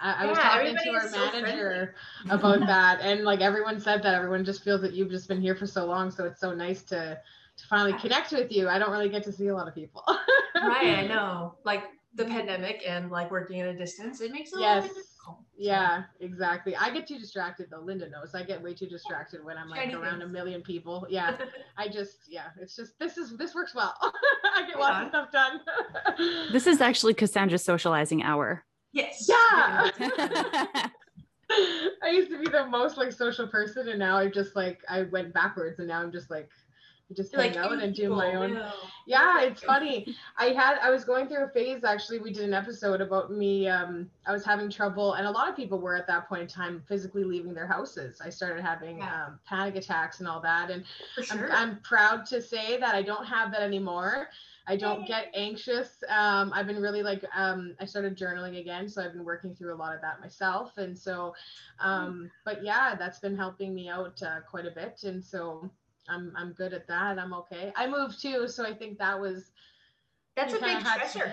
I, 0.00 0.24
I 0.24 0.26
was 0.26 0.38
Yeah, 0.38 0.42
talking 0.42 0.76
everybody 0.76 0.84
to 0.84 0.90
our 0.94 1.06
is 1.06 1.12
so 1.12 1.20
manager 1.32 1.94
about 2.28 2.66
that 2.66 3.00
and 3.00 3.24
like 3.24 3.40
everyone 3.40 3.80
said 3.80 4.02
that 4.02 4.14
everyone 4.14 4.44
just 4.44 4.64
feels 4.64 4.80
that 4.82 4.92
you've 4.94 5.10
just 5.10 5.28
been 5.28 5.40
here 5.40 5.54
for 5.54 5.66
so 5.66 5.84
long 5.86 6.10
so 6.10 6.24
it's 6.24 6.40
so 6.40 6.52
nice 6.54 6.82
to 6.84 7.18
to 7.56 7.66
finally 7.66 7.92
connect 7.92 8.32
with 8.32 8.50
you. 8.50 8.68
I 8.68 8.78
don't 8.78 8.90
really 8.90 9.10
get 9.10 9.22
to 9.24 9.32
see 9.32 9.48
a 9.48 9.54
lot 9.54 9.68
of 9.68 9.74
people. 9.74 10.04
right, 10.60 10.94
I 10.98 11.06
know. 11.06 11.54
Like 11.64 11.84
the 12.14 12.24
pandemic 12.26 12.82
and 12.86 13.10
like 13.10 13.30
working 13.30 13.60
at 13.60 13.68
a 13.68 13.76
distance, 13.76 14.20
it 14.20 14.32
makes 14.32 14.52
it 14.52 14.58
a 14.58 14.60
Yes. 14.60 14.82
little 14.82 14.94
bit 14.96 15.02
difficult. 15.04 15.38
So, 15.38 15.44
Yeah, 15.56 16.02
exactly. 16.20 16.76
I 16.76 16.90
get 16.90 17.06
too 17.06 17.18
distracted 17.18 17.68
though. 17.70 17.80
Linda 17.80 18.08
knows. 18.10 18.34
I 18.34 18.42
get 18.42 18.62
way 18.62 18.74
too 18.74 18.86
distracted 18.86 19.42
when 19.44 19.56
I'm 19.56 19.68
like 19.68 19.80
Shiny 19.80 19.94
around 19.94 20.20
a 20.22 20.26
million 20.28 20.60
people. 20.62 21.06
Yeah. 21.08 21.36
I 21.78 21.88
just 21.88 22.18
yeah, 22.28 22.48
it's 22.60 22.76
just 22.76 22.98
this 22.98 23.16
is 23.16 23.36
this 23.36 23.54
works 23.54 23.74
well. 23.74 23.94
I 24.02 24.66
get 24.66 24.76
Right 24.76 24.80
lots 24.80 25.04
of 25.04 25.08
stuff 25.10 25.32
done. 25.32 25.60
this 26.52 26.66
is 26.66 26.80
actually 26.80 27.14
Cassandra's 27.14 27.64
socializing 27.64 28.22
hour. 28.22 28.64
yes. 28.92 29.26
Yeah. 29.28 29.90
yeah. 29.98 30.88
I 32.02 32.08
used 32.10 32.30
to 32.30 32.38
be 32.38 32.48
the 32.48 32.66
most 32.66 32.96
like 32.96 33.12
social 33.12 33.46
person 33.46 33.88
and 33.88 33.98
now 33.98 34.16
I 34.16 34.28
just 34.28 34.56
like 34.56 34.80
I 34.88 35.02
went 35.02 35.34
backwards 35.34 35.78
and 35.78 35.88
now 35.88 36.00
I'm 36.02 36.10
just 36.10 36.30
like 36.30 36.48
I 36.48 36.61
just 37.14 37.34
hang 37.34 37.56
out 37.56 37.72
and 37.82 37.94
do 37.94 38.10
my 38.10 38.34
own 38.34 38.60
yeah 39.06 39.42
it's 39.42 39.62
funny. 39.62 40.06
I 40.38 40.46
had 40.46 40.78
i 40.82 40.90
was 40.90 41.04
going 41.04 41.26
through 41.28 41.44
a 41.44 41.48
phase 41.48 41.84
actually 41.84 42.18
we 42.20 42.32
did 42.32 42.44
an 42.44 42.54
episode 42.54 43.00
about 43.00 43.32
me 43.32 43.68
um 43.68 44.08
i 44.26 44.32
was 44.32 44.44
having 44.44 44.70
trouble 44.70 45.14
and 45.14 45.26
a 45.26 45.30
lot 45.30 45.48
of 45.48 45.56
people 45.56 45.78
were 45.80 45.96
at 45.96 46.06
that 46.06 46.28
point 46.28 46.42
in 46.42 46.48
time 46.48 46.82
physically 46.88 47.24
leaving 47.24 47.54
their 47.54 47.66
houses. 47.66 48.20
I 48.24 48.30
started 48.30 48.62
having 48.62 48.98
Yeah. 48.98 49.26
um, 49.26 49.40
panic 49.46 49.76
attacks 49.76 50.20
and 50.20 50.28
all 50.28 50.40
that 50.42 50.70
and 50.70 50.84
For 51.14 51.52
I'm. 51.52 51.70
I'm 51.70 51.80
proud 51.80 52.26
to 52.26 52.40
say 52.40 52.78
that 52.78 52.94
i 52.94 53.02
don't 53.02 53.26
have 53.26 53.50
that 53.52 53.62
anymore. 53.62 54.28
I 54.68 54.76
don't 54.76 55.04
get 55.08 55.26
anxious. 55.34 56.04
Um, 56.08 56.52
i've 56.54 56.66
been 56.68 56.80
really 56.80 57.02
like 57.02 57.24
um, 57.34 57.74
i 57.80 57.84
started 57.84 58.16
journaling 58.16 58.60
again 58.60 58.88
so 58.88 59.02
i've 59.02 59.12
been 59.12 59.24
working 59.24 59.54
through 59.54 59.74
a 59.74 59.80
lot 59.84 59.94
of 59.94 60.00
that 60.02 60.20
myself 60.20 60.78
and 60.78 60.96
so 60.96 61.34
um, 61.80 62.30
but 62.44 62.62
yeah 62.64 62.94
that's 62.94 63.18
been 63.18 63.36
helping 63.36 63.74
me 63.74 63.88
out 63.88 64.22
uh, 64.22 64.40
quite 64.48 64.66
a 64.66 64.70
bit 64.70 65.02
and 65.04 65.24
so 65.24 65.68
I'm, 66.08 66.32
I'm 66.36 66.52
good 66.52 66.72
at 66.72 66.86
that. 66.88 67.18
I'm 67.18 67.32
okay. 67.34 67.72
I 67.76 67.86
moved 67.86 68.20
too, 68.20 68.48
so 68.48 68.64
I 68.66 68.74
think 68.74 68.98
that 68.98 69.18
was 69.20 69.50
That's 70.36 70.52
a 70.54 70.58
big 70.58 70.64
kinda 70.78 70.82
to- 70.84 70.88
stressor. 71.18 71.32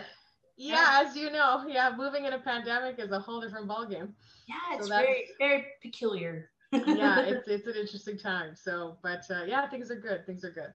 yeah, 0.57 1.03
as 1.05 1.15
you 1.15 1.31
know, 1.31 1.65
yeah, 1.67 1.93
moving 1.97 2.25
in 2.25 2.33
a 2.33 2.39
pandemic 2.39 2.99
is 2.99 3.11
a 3.11 3.19
whole 3.19 3.41
different 3.41 3.67
ballgame. 3.67 4.09
Yeah, 4.47 4.55
it's 4.77 4.87
that's- 4.89 5.05
very, 5.05 5.27
very 5.39 5.65
peculiar. 5.81 6.49
Yeah, 6.71 7.19
it's 7.31 7.47
it's 7.47 7.65
an 7.67 7.73
interesting 7.75 8.17
time. 8.17 8.55
So, 8.55 8.97
but 9.01 9.23
uh, 9.31 9.43
yeah, 9.47 9.67
things 9.69 9.89
are 9.89 9.95
good. 9.99 10.25
Things 10.27 10.43
are 10.43 10.51
good. 10.51 10.71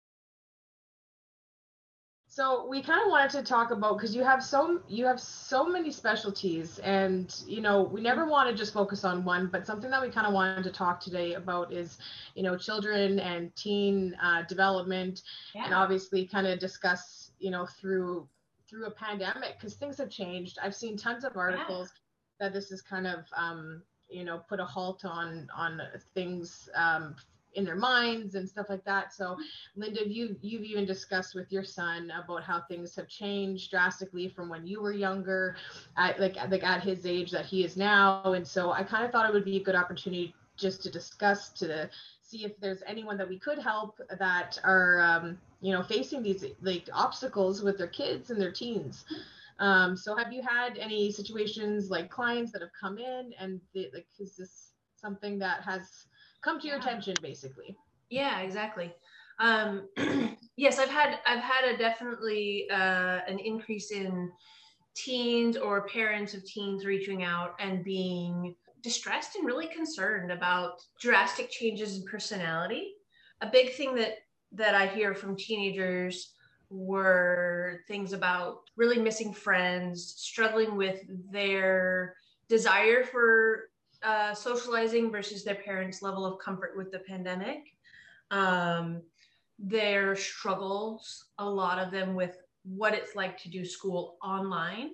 So 2.34 2.66
we 2.66 2.82
kind 2.82 3.02
of 3.02 3.10
wanted 3.10 3.32
to 3.32 3.44
talk 3.44 3.72
about 3.72 3.98
because 3.98 4.16
you 4.16 4.24
have 4.24 4.42
so 4.42 4.82
you 4.88 5.06
have 5.06 5.20
so 5.20 5.68
many 5.68 5.92
specialties, 5.92 6.80
and 6.80 7.36
you 7.46 7.60
know 7.60 7.82
we 7.82 8.00
never 8.00 8.26
want 8.26 8.50
to 8.50 8.56
just 8.56 8.72
focus 8.72 9.04
on 9.04 9.26
one. 9.26 9.48
But 9.48 9.68
something 9.68 9.92
that 9.92 10.02
we 10.02 10.10
kind 10.10 10.26
of 10.26 10.32
wanted 10.32 10.64
to 10.64 10.72
talk 10.72 11.02
today 11.02 11.34
about 11.34 11.74
is, 11.74 11.98
you 12.36 12.44
know, 12.44 12.58
children 12.58 13.20
and 13.20 13.54
teen 13.58 14.16
uh, 14.24 14.44
development, 14.44 15.24
and 15.56 15.74
obviously 15.74 16.26
kind 16.26 16.48
of 16.48 16.58
discuss 16.58 17.32
you 17.42 17.52
know 17.52 17.66
through 17.66 18.26
through 18.70 18.86
a 18.86 18.92
pandemic 18.92 19.60
because 19.60 19.74
things 19.74 19.98
have 19.98 20.10
changed 20.10 20.58
i've 20.64 20.76
seen 20.76 20.96
tons 20.96 21.26
of 21.26 21.36
articles 21.36 21.92
that 22.40 22.54
this 22.54 22.70
has 22.70 22.82
kind 22.82 23.06
of 23.06 23.26
um, 23.36 23.82
you 24.10 24.24
know 24.24 24.42
put 24.48 24.60
a 24.60 24.66
halt 24.66 25.04
on 25.04 25.50
on 25.56 25.82
things 26.14 26.70
um, 26.76 27.16
in 27.54 27.66
their 27.66 27.76
minds 27.76 28.36
and 28.36 28.48
stuff 28.48 28.68
like 28.70 28.84
that 28.86 29.14
so 29.14 29.38
linda 29.76 30.08
you 30.08 30.36
you've 30.42 30.64
even 30.64 30.86
discussed 30.86 31.36
with 31.36 31.52
your 31.52 31.64
son 31.64 32.12
about 32.24 32.44
how 32.44 32.62
things 32.62 32.96
have 32.96 33.08
changed 33.08 33.70
drastically 33.70 34.30
from 34.30 34.50
when 34.50 34.66
you 34.66 34.82
were 34.82 34.94
younger 34.94 35.56
at 35.98 36.20
like 36.20 36.36
like 36.50 36.64
at 36.64 36.82
his 36.84 37.06
age 37.06 37.32
that 37.32 37.46
he 37.46 37.64
is 37.64 37.76
now 37.78 38.22
and 38.34 38.48
so 38.48 38.72
i 38.72 38.84
kind 38.84 39.06
of 39.06 39.12
thought 39.12 39.28
it 39.28 39.34
would 39.34 39.46
be 39.46 39.58
a 39.58 39.64
good 39.64 39.76
opportunity 39.76 40.34
just 40.58 40.84
to 40.84 40.92
discuss 40.92 41.50
to 41.50 41.90
see 42.22 42.46
if 42.46 42.58
there's 42.60 42.82
anyone 42.88 43.18
that 43.18 43.28
we 43.28 43.38
could 43.38 43.60
help 43.60 44.00
that 44.18 44.58
are 44.64 45.02
um, 45.02 45.38
you 45.60 45.74
know 45.74 45.84
facing 45.84 46.24
these 46.24 46.46
like 46.62 46.88
obstacles 46.94 47.62
with 47.62 47.78
their 47.78 47.88
kids 47.88 48.30
and 48.30 48.40
their 48.40 48.52
teens. 48.52 49.06
Um, 49.60 49.96
so 49.96 50.16
have 50.16 50.34
you 50.34 50.42
had 50.42 50.78
any 50.78 51.12
situations 51.12 51.90
like 51.90 52.10
clients 52.10 52.52
that 52.52 52.62
have 52.62 52.72
come 52.80 52.98
in 52.98 53.32
and 53.40 53.60
they, 53.76 53.90
like 53.94 54.08
is 54.20 54.36
this 54.38 54.72
something 54.96 55.38
that 55.40 55.62
has 55.62 56.06
come 56.44 56.60
to 56.60 56.68
your 56.68 56.78
Yeah. 56.78 56.84
attention 56.84 57.20
basically? 57.22 57.78
Yeah, 58.10 58.42
exactly. 58.42 58.94
Um, 59.40 59.90
yes, 60.58 60.80
I've 60.80 60.90
had 60.90 61.20
I've 61.26 61.44
had 61.44 61.66
a 61.66 61.78
definitely 61.78 62.68
uh, 62.70 63.22
an 63.28 63.40
increase 63.40 63.92
in 63.92 64.32
teens 64.96 65.58
or 65.58 65.88
parents 65.88 66.34
of 66.34 66.46
teens 66.46 66.86
reaching 66.86 67.24
out 67.24 67.56
and 67.60 67.84
being 67.84 68.56
distressed 68.82 69.36
and 69.36 69.46
really 69.46 69.68
concerned 69.68 70.32
about 70.32 70.74
drastic 71.00 71.50
changes 71.50 71.98
in 71.98 72.04
personality. 72.06 72.94
A 73.42 73.48
big 73.48 73.74
thing 73.74 73.96
that 73.96 74.16
that 74.54 74.76
I 74.76 74.88
hear 74.88 75.16
from 75.16 75.38
teenagers 75.38 76.34
were 76.70 77.82
things 77.88 78.14
about 78.14 78.60
really 78.78 79.00
missing 79.00 79.34
friends, 79.34 80.14
struggling 80.18 80.76
with 80.76 81.02
their 81.32 82.16
desire 82.50 83.04
for 83.04 83.71
uh, 84.04 84.34
socializing 84.34 85.12
versus 85.12 85.44
their 85.44 85.56
parents' 85.56 86.02
level 86.02 86.26
of 86.26 86.40
comfort 86.40 86.76
with 86.76 86.92
the 86.92 87.00
pandemic 87.00 87.76
um, 88.32 89.02
their 89.60 90.16
struggles, 90.16 91.26
a 91.38 91.48
lot 91.48 91.78
of 91.78 91.92
them 91.92 92.16
with 92.16 92.38
what 92.64 92.94
it's 92.94 93.16
like 93.16 93.38
to 93.40 93.50
do 93.50 93.64
school 93.66 94.18
online, 94.24 94.92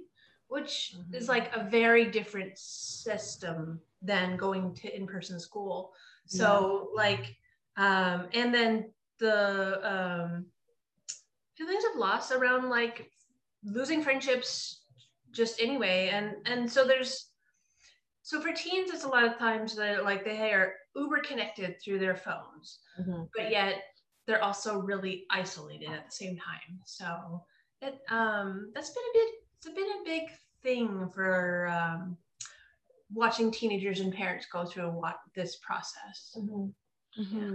which 0.48 0.96
is 1.14 1.26
Mhm. 1.26 1.30
like 1.30 1.56
a 1.56 1.64
very 1.70 2.06
different 2.06 2.58
system 2.58 3.82
than 4.02 4.38
going 4.38 4.74
to 4.76 4.94
in-person 4.94 5.40
school. 5.40 5.94
So 6.26 6.90
like, 6.94 7.38
um, 7.78 8.28
and 8.34 8.54
then 8.54 8.94
the 9.20 9.80
um, 9.88 10.52
feelings 11.56 11.84
of 11.86 11.96
loss 11.96 12.32
around 12.32 12.70
like 12.70 13.12
losing 13.64 14.04
friendships 14.04 14.84
just 15.32 15.62
anyway, 15.62 16.10
and 16.10 16.36
and 16.46 16.72
so 16.72 16.86
there's 16.86 17.32
so 18.28 18.42
for 18.42 18.52
teens, 18.52 18.90
it's 18.94 19.06
a 19.06 19.08
lot 19.08 19.24
of 19.24 19.38
times 19.38 19.74
that 19.78 20.04
like 20.04 20.26
they 20.26 20.52
are 20.52 20.74
uber 20.98 21.20
connected 21.20 21.76
through 21.82 22.00
their 22.00 22.16
phones 22.18 22.80
but 23.36 23.50
yet 23.50 23.76
they're 24.26 24.44
also 24.44 24.80
really 24.82 25.26
isolated 25.32 25.90
at 25.90 26.06
the 26.08 26.12
same 26.12 26.36
time. 26.36 26.72
So 26.86 27.08
it 27.82 27.96
um 28.10 28.72
that's 28.74 28.90
been 28.90 29.08
a 29.12 29.14
bit 29.20 29.30
it's 29.58 29.76
been 29.80 29.94
a 30.02 30.04
big 30.04 30.24
thing 30.62 31.10
for 31.16 31.68
um, 31.80 32.18
watching 33.14 33.50
teenagers 33.50 34.02
and 34.02 34.14
parents 34.14 34.46
go 34.52 34.66
through 34.66 34.90
what 34.90 35.18
this 35.36 35.56
process. 35.68 36.36
Mhm. 36.38 36.74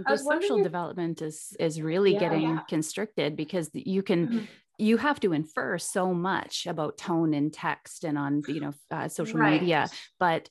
I 0.07 0.11
The 0.13 0.17
social 0.17 0.57
if- 0.57 0.63
development 0.63 1.21
is 1.21 1.55
is 1.59 1.81
really 1.81 2.13
Yeah. 2.13 2.19
getting 2.25 2.41
Yeah. 2.41 2.63
constricted 2.67 3.35
because 3.35 3.69
you 3.73 4.01
can 4.01 4.21
Mhm. 4.27 4.47
You 4.77 4.97
have 4.97 5.19
to 5.19 5.33
infer 5.33 5.77
so 5.77 6.13
much 6.13 6.65
about 6.65 6.97
tone 6.97 7.33
and 7.33 7.53
text 7.53 8.03
and 8.03 8.17
on 8.17 8.41
you 8.47 8.59
know 8.61 8.73
uh, 8.91 9.07
social 9.07 9.39
Right. 9.39 9.61
media 9.61 9.89
but 10.19 10.49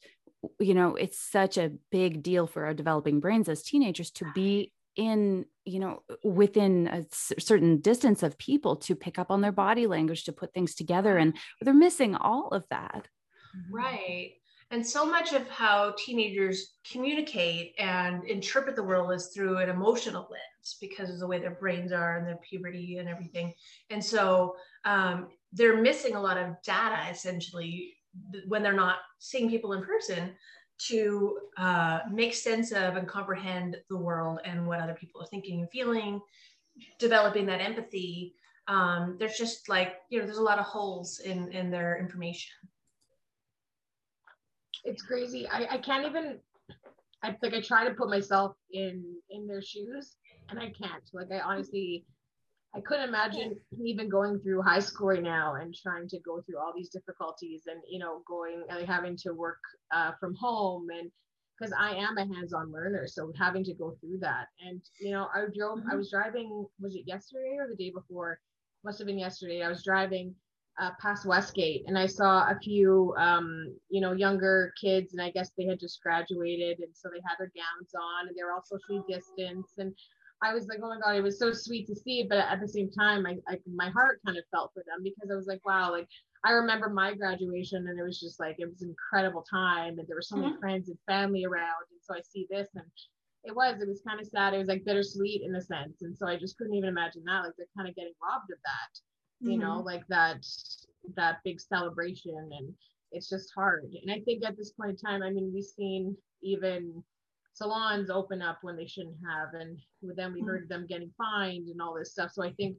you 0.58 0.74
know 0.74 0.94
it's 0.96 1.18
such 1.18 1.56
a 1.58 1.72
big 1.90 2.22
deal 2.22 2.46
for 2.46 2.64
our 2.64 2.74
developing 2.74 3.20
brains 3.20 3.48
as 3.48 3.62
teenagers 3.62 4.10
to 4.12 4.26
be 4.34 4.72
in 4.96 5.44
you 5.64 5.78
know 5.78 6.02
within 6.24 6.86
a 6.88 7.02
c- 7.10 7.34
certain 7.38 7.80
distance 7.80 8.22
of 8.22 8.36
people 8.38 8.76
to 8.76 8.94
pick 8.94 9.18
up 9.18 9.30
on 9.30 9.40
their 9.40 9.52
body 9.52 9.86
language 9.86 10.24
to 10.24 10.32
put 10.32 10.52
things 10.52 10.74
together 10.74 11.16
and 11.16 11.36
they're 11.60 11.72
missing 11.74 12.14
all 12.14 12.48
of 12.48 12.64
that 12.70 13.08
Right. 13.70 14.32
And 14.72 14.86
so 14.86 15.04
much 15.04 15.34
of 15.34 15.46
how 15.50 15.94
teenagers 15.98 16.76
communicate 16.90 17.74
and 17.78 18.24
interpret 18.24 18.74
the 18.74 18.82
world 18.82 19.12
is 19.12 19.26
through 19.26 19.58
an 19.58 19.68
emotional 19.68 20.26
lens 20.30 20.78
because 20.80 21.10
of 21.10 21.18
the 21.18 21.26
way 21.26 21.38
their 21.38 21.50
brains 21.50 21.92
are 21.92 22.16
and 22.16 22.26
their 22.26 22.38
puberty 22.38 22.96
and 22.96 23.06
everything. 23.06 23.52
And 23.90 24.02
so 24.02 24.56
um, 24.86 25.28
they're 25.52 25.82
missing 25.82 26.16
a 26.16 26.20
lot 26.20 26.38
of 26.38 26.54
data 26.64 27.10
essentially 27.10 27.92
when 28.48 28.62
they're 28.62 28.72
not 28.72 28.96
seeing 29.18 29.50
people 29.50 29.74
in 29.74 29.84
person 29.84 30.32
to 30.88 31.38
uh, 31.58 32.00
make 32.10 32.34
sense 32.34 32.72
of 32.72 32.96
and 32.96 33.06
comprehend 33.06 33.76
the 33.90 33.98
world 33.98 34.40
and 34.46 34.66
what 34.66 34.80
other 34.80 34.94
people 34.94 35.20
are 35.20 35.26
thinking 35.26 35.60
and 35.60 35.70
feeling, 35.70 36.18
developing 36.98 37.44
that 37.44 37.60
empathy. 37.60 38.34
Um, 38.68 39.16
there's 39.18 39.36
just 39.36 39.68
like, 39.68 39.96
you 40.08 40.18
know, 40.18 40.24
there's 40.24 40.38
a 40.38 40.42
lot 40.42 40.58
of 40.58 40.64
holes 40.64 41.20
in, 41.20 41.52
in 41.52 41.70
their 41.70 41.98
information. 41.98 42.52
It's 44.84 45.02
crazy. 45.02 45.48
I, 45.48 45.66
I 45.72 45.78
can't 45.78 46.06
even 46.06 46.38
I 47.22 47.36
like 47.42 47.54
I 47.54 47.60
try 47.60 47.88
to 47.88 47.94
put 47.94 48.10
myself 48.10 48.56
in 48.72 49.04
in 49.30 49.46
their 49.46 49.62
shoes 49.62 50.16
and 50.50 50.58
I 50.58 50.70
can't. 50.70 51.04
Like 51.12 51.30
I 51.32 51.40
honestly 51.40 52.04
I 52.74 52.80
couldn't 52.80 53.08
imagine 53.08 53.56
even 53.84 54.08
going 54.08 54.38
through 54.40 54.62
high 54.62 54.80
school 54.80 55.08
right 55.08 55.22
now 55.22 55.54
and 55.54 55.74
trying 55.74 56.08
to 56.08 56.20
go 56.20 56.42
through 56.42 56.58
all 56.58 56.72
these 56.76 56.90
difficulties 56.90 57.64
and 57.66 57.80
you 57.88 57.98
know 57.98 58.22
going 58.26 58.64
and 58.68 58.86
having 58.86 59.16
to 59.18 59.32
work 59.32 59.60
uh, 59.92 60.12
from 60.20 60.34
home 60.34 60.88
and 60.90 61.10
because 61.58 61.72
I 61.78 61.92
am 61.94 62.18
a 62.18 62.26
hands-on 62.26 62.72
learner, 62.72 63.06
so 63.06 63.32
having 63.38 63.64
to 63.64 63.74
go 63.74 63.96
through 64.00 64.18
that 64.20 64.48
and 64.66 64.80
you 65.00 65.12
know 65.12 65.28
I 65.34 65.44
drove 65.56 65.80
I 65.90 65.94
Mhm. 65.94 65.96
was 65.96 66.10
driving 66.10 66.66
was 66.80 66.96
it 66.96 67.06
yesterday 67.06 67.56
or 67.58 67.68
the 67.68 67.76
day 67.76 67.90
before 67.90 68.40
must 68.84 68.98
have 68.98 69.06
been 69.06 69.18
yesterday 69.18 69.62
I 69.62 69.68
was 69.68 69.84
driving 69.84 70.34
uh, 70.80 70.90
past 71.00 71.26
Westgate, 71.26 71.84
and 71.86 71.98
I 71.98 72.06
saw 72.06 72.50
a 72.50 72.58
few, 72.62 73.14
um, 73.18 73.74
you 73.90 74.00
know, 74.00 74.12
younger 74.12 74.72
kids, 74.80 75.12
and 75.12 75.20
I 75.20 75.30
guess 75.30 75.50
they 75.56 75.66
had 75.66 75.78
just 75.78 76.02
graduated, 76.02 76.78
and 76.78 76.88
so 76.94 77.08
they 77.08 77.20
had 77.26 77.36
their 77.38 77.52
gowns 77.54 77.92
on, 77.94 78.28
and 78.28 78.36
they 78.36 78.42
were 78.42 78.52
all 78.52 78.64
socially 78.64 79.02
distanced, 79.08 79.78
and 79.78 79.94
I 80.42 80.54
was 80.54 80.66
like, 80.66 80.78
oh 80.82 80.88
my 80.88 80.98
god, 80.98 81.16
it 81.16 81.22
was 81.22 81.38
so 81.38 81.52
sweet 81.52 81.86
to 81.86 81.94
see, 81.94 82.26
but 82.28 82.38
at 82.38 82.60
the 82.60 82.66
same 82.66 82.90
time, 82.90 83.26
I, 83.26 83.36
I 83.48 83.58
my 83.74 83.90
heart 83.90 84.20
kind 84.24 84.38
of 84.38 84.44
felt 84.50 84.72
for 84.74 84.82
them 84.86 85.02
because 85.04 85.30
I 85.30 85.36
was 85.36 85.46
like, 85.46 85.64
wow, 85.64 85.92
like 85.92 86.08
I 86.44 86.52
remember 86.52 86.88
my 86.88 87.14
graduation, 87.14 87.86
and 87.86 87.98
it 87.98 88.02
was 88.02 88.18
just 88.18 88.40
like 88.40 88.56
it 88.58 88.68
was 88.68 88.82
an 88.82 88.88
incredible 88.88 89.44
time, 89.48 89.98
and 89.98 90.08
there 90.08 90.16
were 90.16 90.22
so 90.22 90.36
many 90.36 90.56
friends 90.58 90.88
and 90.88 90.98
family 91.06 91.44
around, 91.44 91.84
and 91.90 92.00
so 92.00 92.14
I 92.14 92.22
see 92.22 92.46
this, 92.50 92.68
and 92.74 92.84
it 93.44 93.54
was, 93.54 93.80
it 93.80 93.88
was 93.88 94.02
kind 94.06 94.20
of 94.20 94.26
sad. 94.26 94.54
It 94.54 94.58
was 94.58 94.68
like 94.68 94.84
bittersweet 94.84 95.42
in 95.42 95.54
a 95.54 95.60
sense, 95.60 96.00
and 96.00 96.16
so 96.16 96.26
I 96.26 96.36
just 96.38 96.56
couldn't 96.56 96.74
even 96.74 96.88
imagine 96.88 97.22
that, 97.26 97.44
like 97.44 97.52
they're 97.58 97.66
kind 97.76 97.88
of 97.88 97.94
getting 97.94 98.14
robbed 98.22 98.50
of 98.50 98.58
that 98.64 99.11
you 99.42 99.58
know 99.58 99.80
like 99.80 100.06
that 100.08 100.44
that 101.16 101.38
big 101.44 101.60
celebration 101.60 102.50
and 102.58 102.72
it's 103.10 103.28
just 103.28 103.52
hard. 103.54 103.92
And 104.02 104.10
i 104.10 104.20
think 104.20 104.44
at 104.44 104.56
this 104.56 104.72
point 104.72 104.90
in 104.90 104.96
time 104.96 105.22
i 105.22 105.30
mean 105.30 105.50
we've 105.52 105.64
seen 105.64 106.16
even 106.42 107.02
salons 107.54 108.08
open 108.10 108.40
up 108.40 108.58
when 108.62 108.76
they 108.76 108.86
shouldn't 108.86 109.16
have 109.28 109.52
and 109.60 109.78
with 110.00 110.16
them 110.16 110.32
we 110.32 110.40
Mhm. 110.42 110.46
heard 110.46 110.68
them 110.68 110.86
getting 110.86 111.12
fined 111.18 111.68
and 111.68 111.80
all 111.82 111.94
this 111.94 112.12
stuff. 112.12 112.30
So 112.32 112.42
i 112.42 112.52
think 112.52 112.76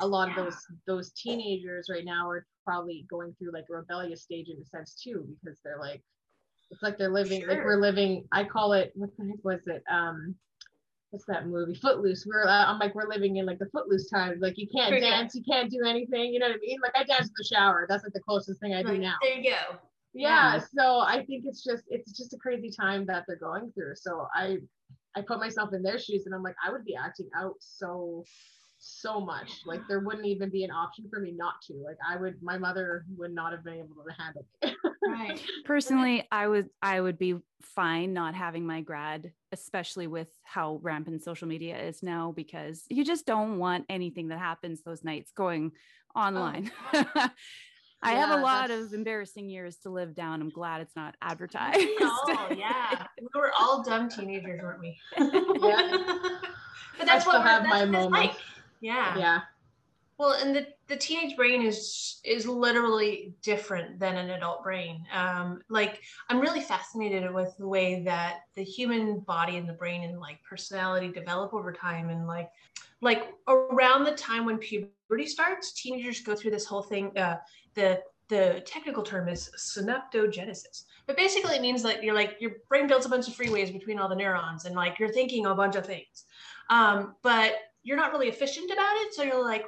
a 0.00 0.06
lot 0.06 0.28
of 0.28 0.36
those 0.36 0.56
those 0.86 1.12
teenagers 1.12 1.88
right 1.90 2.04
now 2.04 2.28
are 2.28 2.46
probably 2.64 3.06
going 3.10 3.34
through 3.34 3.52
like 3.52 3.66
a 3.70 3.74
rebellious 3.74 4.22
stage 4.22 4.48
in 4.48 4.60
a 4.60 4.64
sense 4.64 4.94
too 5.02 5.26
because 5.42 5.58
they're 5.64 5.78
like 5.80 6.02
it's 6.70 6.82
like 6.82 6.96
they're 6.98 7.10
living 7.10 7.46
like 7.46 7.64
we're 7.64 7.80
living 7.80 8.26
i 8.32 8.42
call 8.44 8.72
it 8.72 8.92
what 8.94 9.10
the 9.16 9.24
heck 9.26 9.44
was 9.44 9.66
it? 9.66 9.82
Um 9.90 10.34
what's 11.14 11.24
that 11.26 11.46
movie? 11.46 11.74
Footloose. 11.74 12.26
We're 12.26 12.44
uh, 12.44 12.66
I'm 12.66 12.80
like 12.80 12.94
we're 12.94 13.08
living 13.08 13.36
in 13.36 13.46
like 13.46 13.60
the 13.60 13.66
Footloose 13.66 14.10
times. 14.10 14.42
Like 14.42 14.58
you 14.58 14.66
can't 14.66 14.92
yeah. 14.92 15.00
dance 15.00 15.34
you 15.34 15.44
can't 15.48 15.70
do 15.70 15.84
anything 15.86 16.32
you 16.32 16.40
know 16.40 16.48
what 16.48 16.56
I 16.56 16.58
mean? 16.58 16.78
Like 16.82 16.96
I 16.96 17.04
dance 17.04 17.28
in 17.28 17.34
the 17.36 17.44
shower. 17.44 17.86
That's 17.88 18.02
like 18.02 18.12
the 18.12 18.20
closest 18.20 18.60
thing 18.60 18.74
I 18.74 18.82
do 18.82 18.98
now. 18.98 19.14
There 19.22 19.38
you 19.38 19.50
go. 19.50 19.78
yeah. 20.12 20.58
so 20.76 20.98
I 20.98 21.24
think 21.24 21.44
it's 21.46 21.62
just 21.62 21.84
it's 21.88 22.12
just 22.12 22.34
a 22.34 22.36
crazy 22.36 22.68
time 22.68 23.06
that 23.06 23.24
they're 23.28 23.36
going 23.36 23.70
through. 23.72 23.94
So 23.94 24.26
I 24.34 24.58
I 25.14 25.22
put 25.22 25.38
myself 25.38 25.72
in 25.72 25.84
their 25.84 26.00
shoes 26.00 26.26
and 26.26 26.34
I'm 26.34 26.42
like 26.42 26.56
I 26.66 26.72
would 26.72 26.84
be 26.84 26.96
acting 26.96 27.30
out 27.36 27.54
so 27.60 28.24
so 28.86 29.18
much 29.18 29.62
like 29.64 29.80
there 29.88 30.00
wouldn't 30.00 30.26
even 30.26 30.50
be 30.50 30.62
an 30.62 30.70
option 30.70 31.06
for 31.10 31.18
me 31.18 31.32
not 31.34 31.54
to 31.62 31.72
like 31.84 31.96
I 32.06 32.16
would 32.16 32.42
my 32.42 32.58
mother 32.58 33.06
would 33.16 33.32
not 33.34 33.52
have 33.52 33.64
been 33.64 33.74
able 33.78 34.04
to 34.06 34.12
handle 34.22 34.46
it 34.62 34.74
Right. 35.06 35.40
personally 35.64 36.26
i 36.32 36.46
would 36.46 36.68
i 36.82 37.00
would 37.00 37.18
be 37.18 37.36
fine 37.62 38.12
not 38.12 38.34
having 38.34 38.66
my 38.66 38.80
grad 38.82 39.32
especially 39.52 40.06
with 40.06 40.28
how 40.42 40.80
rampant 40.82 41.22
social 41.22 41.46
media 41.48 41.78
is 41.78 42.02
now 42.02 42.32
because 42.36 42.84
you 42.90 43.04
just 43.04 43.24
don't 43.26 43.58
want 43.58 43.84
anything 43.88 44.28
that 44.28 44.38
happens 44.38 44.82
those 44.82 45.02
nights 45.04 45.30
going 45.32 45.72
online 46.14 46.70
oh. 46.94 47.04
i 48.02 48.12
have 48.12 48.30
a 48.38 48.42
lot 48.42 48.68
that's- 48.68 48.86
of 48.86 48.92
embarrassing 48.94 49.48
years 49.48 49.76
to 49.78 49.90
live 49.90 50.14
down 50.14 50.40
i'm 50.42 50.50
glad 50.50 50.80
it's 50.82 50.96
not 50.96 51.14
advertised 51.22 51.80
Oh 52.00 52.48
yeah, 52.56 53.06
we 53.20 53.28
were 53.34 53.52
all 53.58 53.82
dumb 53.82 54.08
teenagers, 54.10 54.60
weren't 54.62 54.80
we? 54.80 54.98
Yeah. 55.18 55.98
but 56.98 57.06
that's 57.06 57.24
still 57.24 57.34
what 57.34 57.44
we're, 57.44 57.50
have 57.50 57.62
that's 57.62 57.68
my 57.70 57.78
what 57.80 57.82
it's 57.84 57.92
moments. 57.92 58.10
like. 58.10 58.36
Yeah. 58.80 59.16
yeah 59.18 59.40
Well, 60.18 60.32
and 60.32 60.54
the 60.54 60.66
the 60.86 60.96
teenage 60.96 61.36
brain 61.36 61.62
is 61.62 62.20
is 62.24 62.46
literally 62.46 63.34
different 63.42 63.98
than 63.98 64.16
an 64.16 64.30
adult 64.30 64.62
brain. 64.62 65.06
Um, 65.12 65.62
like 65.68 66.02
I'm 66.28 66.40
really 66.40 66.60
fascinated 66.60 67.32
with 67.32 67.56
the 67.58 67.66
way 67.68 68.02
that 68.04 68.40
the 68.54 68.62
human 68.64 69.20
body 69.20 69.56
and 69.56 69.68
the 69.68 69.72
brain 69.72 70.02
and 70.04 70.20
like 70.20 70.38
personality 70.48 71.08
develop 71.08 71.54
over 71.54 71.72
time, 71.72 72.10
and 72.10 72.26
like 72.26 72.50
like 73.00 73.32
around 73.48 74.04
the 74.04 74.12
time 74.12 74.44
when 74.44 74.58
puberty 74.58 75.26
starts, 75.26 75.72
teenagers 75.72 76.20
go 76.20 76.34
through 76.36 76.52
this 76.52 76.66
whole 76.66 76.82
thing, 76.82 77.16
uh, 77.18 77.38
the 77.74 78.00
the 78.28 78.62
technical 78.66 79.02
term 79.02 79.28
is 79.28 79.50
synaptogenesis. 79.58 80.84
But 81.06 81.16
basically, 81.16 81.56
it 81.56 81.62
means 81.62 81.82
that 81.82 82.02
you're 82.02 82.14
like 82.14 82.36
your 82.40 82.52
brain 82.68 82.86
builds 82.86 83.06
a 83.06 83.08
bunch 83.08 83.28
of 83.28 83.34
freeways 83.34 83.72
between 83.72 83.98
all 83.98 84.08
the 84.08 84.16
neurons, 84.16 84.64
and 84.64 84.74
like 84.74 84.98
you're 84.98 85.12
thinking 85.12 85.46
a 85.46 85.54
bunch 85.54 85.76
of 85.76 85.86
things, 85.86 86.24
um, 86.70 87.16
but 87.22 87.54
you're 87.84 87.96
not 87.96 88.10
really 88.12 88.28
efficient 88.28 88.70
about 88.70 88.96
it. 88.96 89.14
So 89.14 89.22
you're 89.22 89.42
like, 89.42 89.66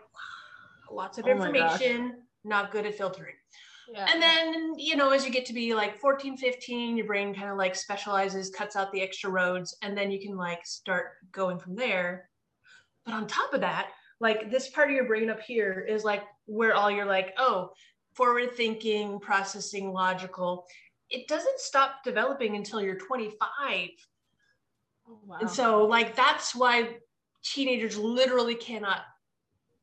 lots 0.90 1.18
of 1.18 1.26
Oh 1.26 1.30
information, 1.30 2.22
not 2.44 2.72
good 2.72 2.86
at 2.86 2.96
filtering. 2.96 3.34
Yeah. 3.92 4.08
And 4.12 4.20
then, 4.20 4.74
you 4.76 4.96
know, 4.96 5.10
as 5.10 5.24
you 5.24 5.30
get 5.30 5.46
to 5.46 5.52
be 5.52 5.74
like 5.74 6.00
14, 6.00 6.36
15, 6.36 6.96
your 6.96 7.06
brain 7.06 7.32
kind 7.34 7.50
of 7.50 7.56
like 7.56 7.76
specializes, 7.76 8.50
cuts 8.50 8.74
out 8.74 8.90
the 8.90 9.02
extra 9.02 9.30
roads, 9.30 9.76
and 9.82 9.96
then 9.96 10.10
you 10.10 10.20
can 10.20 10.36
like 10.36 10.66
start 10.66 11.12
going 11.30 11.58
from 11.58 11.76
there. 11.76 12.28
But 13.04 13.14
on 13.14 13.28
top 13.28 13.54
of 13.54 13.60
that, 13.60 13.90
like 14.18 14.50
this 14.50 14.68
part 14.70 14.88
of 14.88 14.96
your 14.96 15.06
brain 15.06 15.30
up 15.30 15.40
here 15.40 15.86
is 15.88 16.02
like 16.02 16.24
where 16.46 16.74
all 16.74 16.90
you're 16.90 17.04
like, 17.04 17.34
oh, 17.38 17.70
forward 18.14 18.56
thinking, 18.56 19.20
processing, 19.20 19.92
logical. 19.92 20.66
It 21.10 21.28
doesn't 21.28 21.60
stop 21.60 22.02
developing 22.02 22.56
until 22.56 22.80
you're 22.80 22.96
25. 22.96 23.90
Oh, 25.08 25.20
wow. 25.24 25.36
And 25.40 25.48
so, 25.48 25.84
like, 25.84 26.16
that's 26.16 26.54
why 26.54 26.96
teenagers 27.44 27.96
literally 27.96 28.54
cannot 28.54 29.00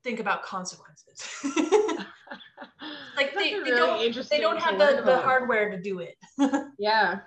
think 0.03 0.19
about 0.19 0.43
consequences. 0.43 1.23
like, 3.15 3.33
they, 3.35 3.53
a 3.53 3.63
they 3.63 3.71
really 3.71 4.11
don't, 4.11 4.29
they 4.29 4.39
don't 4.39 4.59
have 4.59 4.77
the, 4.77 5.01
the 5.03 5.17
hardware 5.21 5.69
to 5.71 5.81
do 5.81 5.99
it. 5.99 6.15
Yeah. 6.79 7.19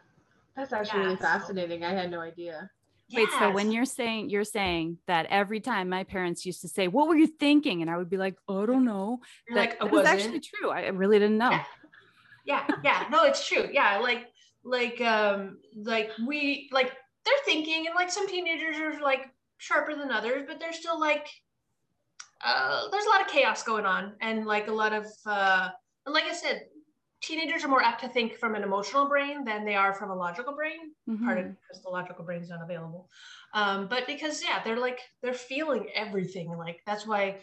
That's 0.57 0.73
actually 0.73 1.01
really 1.01 1.13
Yeah, 1.13 1.19
so- 1.19 1.25
fascinating. 1.25 1.85
I 1.85 1.93
had 1.93 2.11
no 2.11 2.21
idea. 2.21 2.71
Wait, 3.15 3.29
so 3.39 3.53
when 3.53 3.71
you're 3.71 3.85
saying 3.85 4.31
you're 4.31 4.43
saying 4.43 4.99
that 5.07 5.27
every 5.27 5.61
time 5.61 5.89
my 5.89 6.03
parents 6.03 6.45
used 6.45 6.61
to 6.63 6.69
say, 6.69 6.89
"What 6.89 7.07
were 7.07 7.15
you 7.15 7.29
thinking?" 7.29 7.81
and 7.81 7.89
I 7.89 7.97
would 7.97 8.11
be 8.11 8.17
like, 8.17 8.35
"Oh, 8.49 8.65
I 8.65 8.67
don't 8.67 8.85
know." 8.85 9.21
You're 9.49 9.55
that, 9.59 9.69
like, 9.71 9.81
I 9.81 9.85
that 9.85 9.93
was 9.93 10.07
actually 10.07 10.41
true. 10.41 10.71
I 10.71 10.89
really 10.89 11.21
didn't 11.21 11.39
know. 11.39 11.51
Yeah. 11.51 11.65
yeah 12.47 12.67
yeah 12.83 13.05
no 13.11 13.25
it's 13.25 13.47
true 13.47 13.69
yeah 13.73 13.99
like 13.99 14.27
like 14.65 15.01
um 15.01 15.59
like 15.85 16.11
we 16.27 16.69
like 16.73 16.93
they're 17.25 17.35
thinking 17.45 17.87
and 17.87 17.95
like 17.95 18.11
some 18.11 18.27
teenagers 18.29 18.77
are 18.79 19.01
like 19.01 19.31
sharper 19.59 19.95
than 19.95 20.11
others 20.11 20.45
but 20.47 20.59
they're 20.61 20.73
still 20.73 20.99
like 21.01 21.29
uh 22.45 22.89
there's 22.91 23.05
a 23.05 23.09
lot 23.09 23.21
of 23.21 23.27
chaos 23.29 23.63
going 23.63 23.87
on 23.87 24.13
and 24.21 24.47
like 24.47 24.69
a 24.69 24.73
lot 24.73 24.93
of 24.93 25.07
uh 25.27 25.69
and 26.05 26.15
like 26.15 26.25
i 26.25 26.33
said 26.35 26.63
teenagers 27.23 27.65
are 27.65 27.69
more 27.69 27.83
apt 27.83 28.03
to 28.03 28.09
think 28.09 28.35
from 28.37 28.55
an 28.55 28.63
emotional 28.63 29.09
brain 29.09 29.43
than 29.45 29.65
they 29.65 29.75
are 29.75 29.95
from 29.95 30.11
a 30.11 30.15
logical 30.15 30.55
brain 30.55 30.93
part 31.25 31.39
of 31.39 31.45
Mhm. 31.47 31.57
because 31.63 31.83
the 31.83 31.89
logical 31.89 32.25
brain 32.25 32.43
is 32.43 32.51
not 32.51 32.63
available 32.63 33.09
um 33.55 33.87
but 33.89 34.07
because 34.07 34.43
yeah 34.43 34.63
they're 34.63 34.79
like 34.79 35.01
they're 35.23 35.33
feeling 35.33 35.89
everything 35.95 36.49
like 36.57 36.83
that's 36.87 37.07
why 37.07 37.41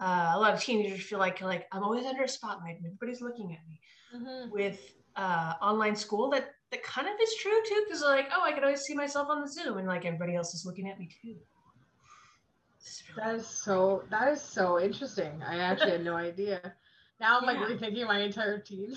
uh, 0.00 0.32
a 0.34 0.38
lot 0.38 0.52
of 0.52 0.60
teenagers 0.60 1.02
feel 1.06 1.18
like 1.18 1.40
like 1.40 1.66
i'm 1.72 1.82
always 1.82 2.04
under 2.04 2.24
a 2.24 2.28
spotlight 2.28 2.76
and 2.76 2.86
everybody's 2.86 3.22
looking 3.22 3.52
at 3.52 3.66
me 3.68 3.80
Mhm. 4.14 4.50
with 4.50 4.78
uh, 5.16 5.54
online 5.62 5.96
school 5.96 6.28
that 6.30 6.50
that 6.70 6.82
kind 6.82 7.08
of 7.08 7.14
is 7.20 7.34
true 7.36 7.60
too 7.66 7.84
because 7.86 8.02
like 8.02 8.28
oh 8.34 8.42
i 8.42 8.52
can 8.52 8.62
always 8.64 8.82
see 8.82 8.94
myself 8.94 9.28
on 9.30 9.40
the 9.40 9.48
zoom 9.48 9.78
and 9.78 9.88
like 9.88 10.04
everybody 10.04 10.34
else 10.36 10.52
is 10.54 10.66
looking 10.66 10.90
at 10.90 10.98
me 10.98 11.08
too 11.22 11.36
That 13.16 13.36
is 13.36 13.46
so 13.46 14.04
that 14.10 14.32
is 14.32 14.42
so 14.42 14.80
interesting. 14.80 15.42
I 15.46 15.58
actually 15.58 15.92
had 15.92 16.04
no 16.04 16.16
idea. 16.30 16.60
Now 17.20 17.38
I'm 17.38 17.46
like 17.46 17.58
Yeah. 17.58 17.76
rethinking 17.76 18.06
my 18.06 18.20
entire 18.20 18.58
team. 18.58 18.94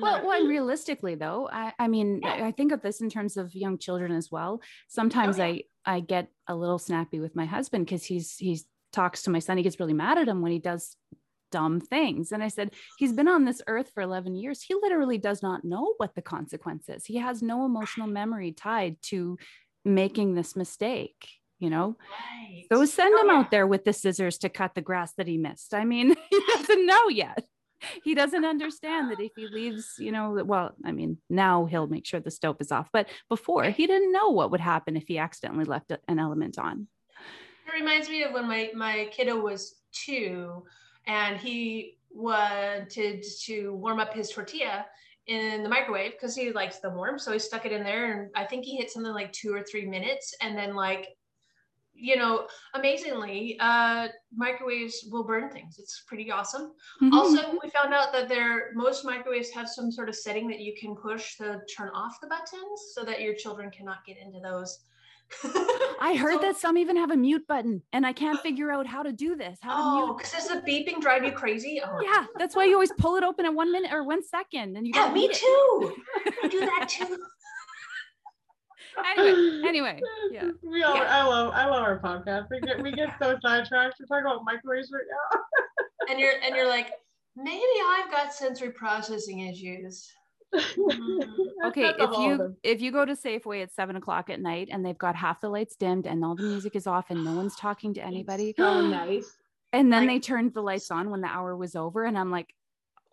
Well, 0.00 0.24
well, 0.26 0.38
and 0.40 0.48
realistically, 0.56 1.14
though, 1.14 1.48
I, 1.50 1.72
I 1.78 1.88
mean, 1.88 2.20
Yeah. 2.22 2.44
I 2.46 2.52
think 2.52 2.72
of 2.72 2.82
this 2.82 3.00
in 3.00 3.08
terms 3.10 3.36
of 3.36 3.54
young 3.54 3.78
children 3.78 4.12
as 4.12 4.30
well. 4.30 4.60
Sometimes 4.88 5.38
yeah. 5.38 5.44
I 5.46 5.62
I 5.86 6.00
get 6.00 6.28
a 6.46 6.54
little 6.54 6.78
snappy 6.78 7.20
with 7.20 7.34
my 7.34 7.46
husband 7.46 7.86
because 7.86 8.04
he's 8.04 8.36
he's 8.36 8.66
talks 8.92 9.22
to 9.22 9.30
my 9.30 9.38
son. 9.40 9.56
He 9.56 9.62
gets 9.62 9.80
really 9.80 9.92
mad 9.94 10.18
at 10.18 10.28
him 10.28 10.40
when 10.40 10.52
he 10.52 10.58
does 10.60 10.96
dumb 11.50 11.80
things. 11.80 12.32
And 12.32 12.42
I 12.42 12.48
said, 12.48 12.72
he's 12.98 13.12
been 13.12 13.28
on 13.28 13.44
this 13.44 13.60
earth 13.66 13.90
for 13.94 14.02
11 14.02 14.34
years. 14.36 14.62
He 14.62 14.74
literally 14.74 15.18
does 15.18 15.42
not 15.42 15.64
know 15.64 15.94
what 15.98 16.14
the 16.14 16.22
consequences. 16.22 17.04
He 17.06 17.16
has 17.18 17.42
no 17.42 17.64
emotional 17.64 18.06
memory 18.08 18.52
tied 18.52 19.00
to 19.02 19.36
making 19.84 20.34
this 20.34 20.54
mistake, 20.56 21.28
you 21.64 21.70
know? 21.70 21.96
right. 22.10 22.66
So 22.72 22.84
send 22.84 23.14
Oh, 23.16 23.22
him 23.22 23.28
yeah. 23.28 23.38
out 23.38 23.50
there 23.50 23.66
with 23.66 23.84
the 23.84 23.92
scissors 23.92 24.38
to 24.38 24.48
cut 24.48 24.74
the 24.74 24.82
grass 24.82 25.14
that 25.14 25.26
he 25.26 25.38
missed. 25.38 25.74
I 25.74 25.84
mean, 25.84 26.14
he 26.30 26.40
doesn't 26.52 26.86
know 26.86 27.08
yet. 27.08 27.44
He 28.02 28.14
doesn't 28.14 28.44
understand 28.44 29.10
that 29.10 29.20
if 29.20 29.32
he 29.36 29.46
leaves, 29.48 29.94
you 29.98 30.10
know, 30.12 30.42
well, 30.44 30.74
I 30.84 30.92
mean, 30.92 31.18
now 31.28 31.66
he'll 31.66 31.86
make 31.86 32.06
sure 32.06 32.20
the 32.20 32.30
stove 32.30 32.56
is 32.60 32.72
off. 32.72 32.88
But 32.92 33.08
before, 33.28 33.64
he 33.64 33.86
didn't 33.86 34.12
know 34.12 34.30
what 34.30 34.50
would 34.52 34.60
happen 34.60 34.96
if 34.96 35.04
he 35.06 35.18
accidentally 35.18 35.64
left 35.66 35.92
an 36.08 36.18
element 36.18 36.58
on. 36.58 36.86
It 37.66 37.72
reminds 37.78 38.08
me 38.08 38.22
of 38.22 38.32
when 38.32 38.46
my 38.48 38.70
my 38.74 39.08
kiddo 39.10 39.38
was 39.38 39.76
two, 39.92 40.64
and 41.06 41.36
he 41.36 41.98
wanted 42.10 43.22
to 43.44 43.74
warm 43.74 44.00
up 44.00 44.14
his 44.14 44.30
tortilla 44.30 44.86
in 45.26 45.62
the 45.62 45.68
microwave 45.68 46.12
because 46.12 46.34
he 46.36 46.52
likes 46.52 46.78
the 46.78 46.90
warm. 46.90 47.18
So 47.18 47.32
he 47.32 47.38
stuck 47.38 47.66
it 47.66 47.72
in 47.72 47.82
there, 47.82 48.12
and 48.22 48.30
I 48.34 48.44
think 48.44 48.64
he 48.64 48.76
hit 48.76 48.90
something 48.90 49.12
like 49.12 49.32
two 49.32 49.52
or 49.54 49.62
three 49.62 49.86
minutes, 49.86 50.34
and 50.40 50.56
then 50.56 50.74
like, 50.74 51.13
you 52.04 52.16
know, 52.16 52.46
amazingly, 52.74 53.56
uh, 53.60 54.08
microwaves 54.36 55.08
will 55.10 55.24
burn 55.24 55.50
things. 55.50 55.76
It's 55.78 56.02
pretty 56.06 56.30
awesome. 56.30 56.72
Also, 57.12 57.52
we 57.62 57.70
found 57.70 57.94
out 57.94 58.12
that 58.12 58.28
there 58.28 58.72
most 58.74 59.04
microwaves 59.06 59.50
have 59.52 59.68
some 59.68 59.90
sort 59.90 60.10
of 60.10 60.14
setting 60.14 60.46
that 60.48 60.60
you 60.60 60.74
can 60.78 60.94
push 60.94 61.36
to 61.38 61.60
turn 61.74 61.88
off 61.94 62.20
the 62.20 62.26
buttons 62.26 62.92
so 62.94 63.04
that 63.04 63.22
your 63.22 63.34
children 63.34 63.70
cannot 63.70 64.04
get 64.06 64.18
into 64.18 64.38
those. 64.40 64.80
I 65.98 66.14
heard 66.20 66.34
So- 66.34 66.40
that 66.42 66.56
some 66.58 66.76
even 66.76 66.96
have 66.96 67.10
a 67.10 67.16
mute 67.16 67.46
button, 67.46 67.80
and 67.94 68.06
I 68.06 68.12
can't 68.12 68.38
figure 68.40 68.70
out 68.70 68.86
how 68.86 69.02
to 69.02 69.10
do 69.12 69.34
this. 69.34 69.58
How 69.62 69.70
to 69.74 69.82
Oh, 70.10 70.14
because 70.14 70.32
does 70.32 70.48
the 70.48 70.56
beeping 70.60 71.00
drive 71.00 71.24
you 71.24 71.32
crazy? 71.32 71.80
Oh, 71.82 72.00
Yeah, 72.02 72.26
that's 72.36 72.54
why 72.54 72.64
you 72.64 72.74
always 72.78 72.92
pull 72.98 73.16
it 73.16 73.24
open 73.24 73.46
at 73.46 73.54
one 73.54 73.72
minute 73.72 73.92
or 73.94 74.04
one 74.04 74.22
second, 74.22 74.76
and 74.76 74.86
you 74.86 74.92
Yeah, 74.94 75.10
me 75.10 75.24
it. 75.24 75.32
too. 75.34 75.96
I 76.42 76.48
do 76.48 76.60
that 76.60 76.88
too. 76.90 77.16
Anyway, 79.16 79.62
anyway, 79.68 80.00
yeah. 80.30 80.50
We 80.62 80.82
all, 80.82 80.94
Yeah. 80.96 81.02
I 81.22 81.24
love 81.26 81.52
I 81.54 81.66
love 81.66 81.82
our 81.82 81.98
podcast. 82.00 82.46
We 82.50 82.60
get 82.60 82.82
we 82.82 82.92
get 82.92 83.14
so 83.20 83.36
sidetracked. 83.42 83.96
We're 84.00 84.06
talking 84.06 84.30
about 84.30 84.44
microwaves 84.44 84.90
right 84.92 85.02
now. 85.10 85.40
And 86.10 86.20
you're 86.20 86.34
and 86.44 86.54
you're 86.54 86.68
like, 86.68 86.90
maybe 87.34 87.62
I've 87.86 88.10
got 88.10 88.34
sensory 88.34 88.70
processing 88.72 89.40
issues. 89.40 90.06
Mhm. 90.54 91.26
Okay, 91.66 91.92
if 91.98 92.10
you 92.18 92.56
if 92.62 92.80
you 92.82 92.92
go 92.92 93.04
to 93.06 93.14
Safeway 93.14 93.62
at 93.62 93.72
seven 93.72 93.96
o'clock 93.96 94.28
at 94.30 94.38
night 94.40 94.68
and 94.70 94.84
they've 94.84 94.98
got 94.98 95.16
half 95.16 95.40
the 95.40 95.48
lights 95.48 95.76
dimmed 95.76 96.06
and 96.06 96.22
all 96.24 96.34
the 96.36 96.42
music 96.42 96.76
is 96.76 96.86
off 96.86 97.06
and 97.10 97.24
no 97.24 97.34
one's 97.34 97.56
talking 97.56 97.94
to 97.94 98.00
It's 98.00 98.06
anybody, 98.06 98.54
so 98.56 98.86
nice. 98.86 99.34
and 99.72 99.90
then 99.92 100.02
Like- 100.06 100.08
they 100.10 100.18
turned 100.20 100.52
the 100.52 100.62
lights 100.62 100.90
on 100.90 101.10
when 101.10 101.22
the 101.22 101.28
hour 101.28 101.56
was 101.56 101.74
over, 101.74 102.04
and 102.04 102.18
I'm 102.18 102.30
like 102.30 102.54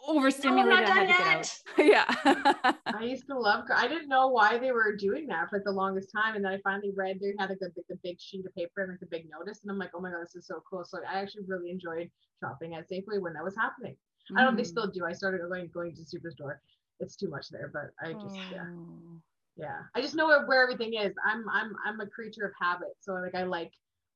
No, 0.07 0.57
I'm 0.57 0.69
not 0.69 0.85
done 0.85 1.07
yet. 1.07 1.57
yeah. 1.77 2.05
I 2.93 3.03
used 3.03 3.27
to 3.27 3.37
love. 3.37 3.65
I 3.73 3.87
didn't 3.87 4.09
know 4.09 4.27
why 4.27 4.57
they 4.57 4.71
were 4.71 4.95
doing 4.95 5.27
that 5.27 5.49
for 5.49 5.61
the 5.63 5.71
longest 5.71 6.09
time, 6.15 6.35
and 6.35 6.43
then 6.43 6.51
I 6.53 6.57
finally 6.63 6.91
read 6.95 7.19
they 7.21 7.33
had 7.39 7.49
like 7.49 7.59
a, 7.61 7.65
like 7.65 7.85
a 7.91 7.95
big 8.03 8.19
sheet 8.19 8.45
of 8.45 8.53
paper 8.55 8.81
and 8.83 8.91
like 8.91 9.01
a 9.01 9.05
big 9.05 9.27
notice, 9.29 9.61
and 9.61 9.71
I'm 9.71 9.77
like, 9.77 9.91
oh 9.95 10.01
my 10.01 10.09
god, 10.11 10.21
this 10.23 10.35
is 10.35 10.47
so 10.47 10.61
cool. 10.69 10.83
So 10.83 10.99
I 11.09 11.19
actually 11.21 11.43
really 11.47 11.71
enjoyed 11.71 12.09
shopping 12.43 12.75
at 12.75 12.89
Safeway 12.89 13.21
when 13.21 13.33
that 13.33 13.43
was 13.43 13.55
happening. 13.55 13.95
I 14.35 14.41
don't 14.43 14.55
know 14.55 14.61
if 14.61 14.65
they 14.65 14.69
Mhm. 14.69 14.73
still 14.73 14.87
do. 14.91 15.05
I 15.05 15.13
started 15.13 15.41
going 15.47 15.69
going 15.73 15.95
to 15.95 16.01
Superstore. 16.01 16.57
It's 16.99 17.15
too 17.15 17.29
much 17.29 17.49
there, 17.49 17.69
but 17.73 17.91
I 18.05 18.13
just 18.13 18.37
yeah 18.51 18.65
Oh. 18.67 19.21
yeah. 19.55 19.79
I 19.95 20.01
just 20.01 20.15
know 20.15 20.27
where, 20.27 20.45
where 20.45 20.61
everything 20.63 20.93
is. 20.95 21.13
I'm 21.25 21.47
I'm 21.49 21.75
I'm 21.85 21.99
a 22.01 22.07
creature 22.07 22.45
of 22.45 22.53
habit, 22.59 22.95
so 22.99 23.13
like 23.13 23.35
I 23.35 23.43
like 23.43 23.71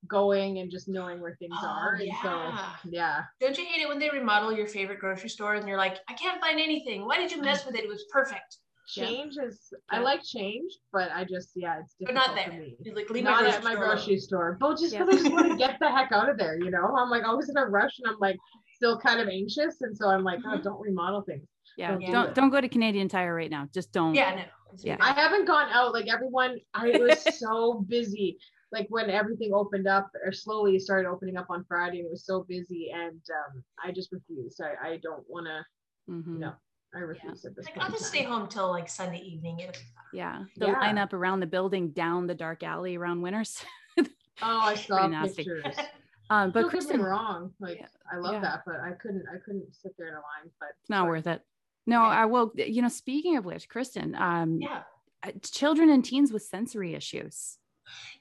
going 0.07 0.59
and 0.59 0.69
just 0.71 0.87
knowing 0.87 1.19
where 1.21 1.35
things 1.35 1.55
Oh, 1.61 1.67
are, 1.67 1.93
and 1.95 2.11
so 2.21 2.29
yeah. 2.29 2.69
yeah. 2.85 3.21
Don't 3.39 3.57
you 3.57 3.65
hate 3.65 3.81
it 3.81 3.87
when 3.87 3.99
they 3.99 4.09
remodel 4.09 4.51
your 4.51 4.67
favorite 4.67 4.99
grocery 4.99 5.29
store 5.29 5.55
and 5.55 5.67
you're 5.67 5.77
like, 5.77 5.97
I 6.09 6.13
can't 6.13 6.39
find 6.41 6.59
anything. 6.59 7.05
Why 7.05 7.17
did 7.17 7.31
you 7.31 7.41
mess 7.41 7.65
with 7.65 7.75
it? 7.75 7.83
It 7.83 7.89
was 7.89 8.03
perfect. 8.11 8.57
Yeah. 8.95 9.05
Change 9.07 9.37
is 9.43 9.73
I 9.89 9.97
like 9.99 10.21
change, 10.23 10.71
but 10.93 11.09
I 11.11 11.23
just 11.23 11.49
yeah, 11.55 11.79
it's 11.79 11.95
But 11.99 12.13
not 12.13 12.35
there. 12.35 12.45
for 12.45 12.51
me. 12.51 12.75
You're 12.83 12.95
like, 12.95 13.09
leave 13.09 13.23
Not 13.23 13.43
my 13.43 13.49
at 13.49 13.63
my 13.63 13.73
grocery 13.75 13.75
store 13.75 13.81
alone." 13.81 13.95
grocery 13.95 14.19
store. 14.19 14.57
But 14.59 14.77
just 14.79 14.93
Yeah. 14.93 14.99
because 15.05 15.15
I 15.15 15.23
just 15.23 15.31
want 15.33 15.51
to 15.51 15.57
get 15.67 15.79
the 15.79 15.89
heck 15.89 16.11
out 16.11 16.29
of 16.29 16.37
there, 16.37 16.59
you 16.59 16.69
know? 16.69 16.95
I'm 16.95 17.09
like 17.09 17.23
always 17.27 17.49
in 17.49 17.57
a 17.57 17.65
rush 17.65 17.97
and 17.97 18.07
I'm 18.13 18.19
like 18.19 18.37
still 18.75 18.99
kind 18.99 19.19
of 19.19 19.27
anxious. 19.27 19.81
And 19.81 19.97
so 19.97 20.07
I'm 20.09 20.23
like, 20.23 20.39
oh, 20.45 20.57
Mhm. 20.57 20.63
don't 20.63 20.79
remodel 20.79 21.23
things. 21.23 21.47
Yeah, 21.77 21.91
Don't 21.93 21.99
do 22.05 22.11
don't 22.11 22.27
it. 22.29 22.35
don't 22.35 22.49
go 22.51 22.61
to 22.61 22.69
Canadian 22.69 23.09
Tire 23.09 23.33
right 23.33 23.49
now. 23.49 23.67
Just 23.73 23.91
don't. 23.91 24.13
Yeah, 24.13 24.35
no. 24.35 24.43
Yeah. 24.83 24.97
I 24.99 25.13
haven't 25.13 25.45
gone 25.45 25.69
out 25.71 25.91
like 25.93 26.07
everyone. 26.07 26.57
I 26.75 26.91
was 26.91 27.17
so 27.39 27.83
busy. 27.87 28.37
Like 28.75 28.87
when 28.89 29.09
everything 29.09 29.53
opened 29.53 29.87
up 29.87 30.11
or 30.25 30.33
slowly 30.33 30.77
started 30.79 31.07
opening 31.07 31.37
up 31.37 31.47
on 31.49 31.63
Friday, 31.65 31.99
and 31.99 32.07
it 32.07 32.11
was 32.11 32.25
so 32.25 32.43
busy, 32.43 32.91
and 32.93 33.21
um, 33.31 33.63
I 33.81 33.91
just 33.93 34.11
refused. 34.11 34.59
I, 34.61 34.89
I 34.89 34.97
don't 35.01 35.23
want 35.29 35.47
to. 35.47 36.11
Mhm. 36.11 36.39
No, 36.39 36.51
I 36.93 36.99
refuse 36.99 37.45
at 37.45 37.55
this 37.55 37.65
Like, 37.67 37.75
point. 37.75 37.85
I'll 37.87 37.91
just 37.93 38.07
stay 38.09 38.23
home 38.23 38.49
till 38.49 38.67
like 38.69 38.89
Sunday 38.89 39.19
evening. 39.21 39.59
It'll 39.61 39.71
be 39.71 39.77
fine. 39.77 40.03
Yeah, 40.13 40.43
the 40.57 40.65
Yeah. 40.67 40.79
line 40.79 40.97
up 40.97 41.13
around 41.13 41.39
the 41.39 41.45
building, 41.47 41.91
down 41.91 42.27
the 42.27 42.35
dark 42.35 42.63
alley 42.63 42.97
around 42.97 43.21
Winners. 43.21 43.63
Oh, 44.41 44.59
I 44.59 44.75
saw 44.75 45.07
nasty. 45.07 45.45
pictures. 45.45 45.73
Um, 46.29 46.49
but 46.51 46.61
Don't 46.61 46.69
Kristen, 46.71 47.01
wrong. 47.01 47.53
Like 47.61 47.77
Yeah. 47.77 47.85
I 48.11 48.17
love 48.17 48.33
Yeah. 48.33 48.39
that, 48.41 48.63
but 48.65 48.75
I 48.81 48.91
couldn't. 48.93 49.23
I 49.33 49.37
couldn't 49.45 49.73
sit 49.73 49.93
there 49.97 50.07
in 50.07 50.13
a 50.15 50.17
line. 50.17 50.51
But 50.59 50.69
it's 50.81 50.89
not 50.89 51.07
worth 51.07 51.27
it. 51.27 51.41
No, 51.87 51.99
Right. 52.01 52.17
I 52.21 52.25
will. 52.25 52.51
You 52.55 52.81
know, 52.81 52.87
speaking 52.89 53.37
of 53.37 53.45
which, 53.45 53.69
Kristen, 53.69 54.13
um, 54.15 54.59
Yeah. 54.59 54.81
uh, 55.23 55.31
children 55.41 55.89
and 55.91 56.03
teens 56.03 56.33
with 56.33 56.41
sensory 56.41 56.95
issues. 56.95 57.59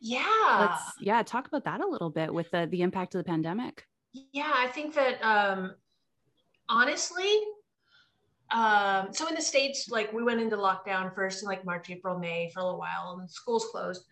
Yeah. 0.00 0.24
Let's 0.60 0.82
yeah, 1.00 1.22
talk 1.22 1.46
about 1.46 1.64
that 1.64 1.80
a 1.80 1.86
little 1.86 2.10
bit 2.10 2.32
with 2.32 2.50
the 2.50 2.68
the 2.70 2.82
impact 2.82 3.14
of 3.14 3.18
the 3.18 3.24
pandemic. 3.24 3.86
Yeah, 4.32 4.52
I 4.54 4.68
think 4.68 4.94
that 4.94 5.22
um 5.22 5.74
honestly, 6.68 7.40
um, 8.50 9.08
so 9.12 9.26
in 9.28 9.34
the 9.34 9.42
states, 9.42 9.88
like 9.88 10.12
we 10.12 10.22
went 10.22 10.40
into 10.40 10.56
lockdown 10.56 11.14
first 11.14 11.42
in 11.42 11.48
like 11.48 11.64
March, 11.64 11.90
April, 11.90 12.18
May 12.18 12.50
for 12.52 12.60
a 12.60 12.64
little 12.64 12.78
while, 12.78 13.16
and 13.18 13.30
schools 13.30 13.66
closed. 13.70 14.04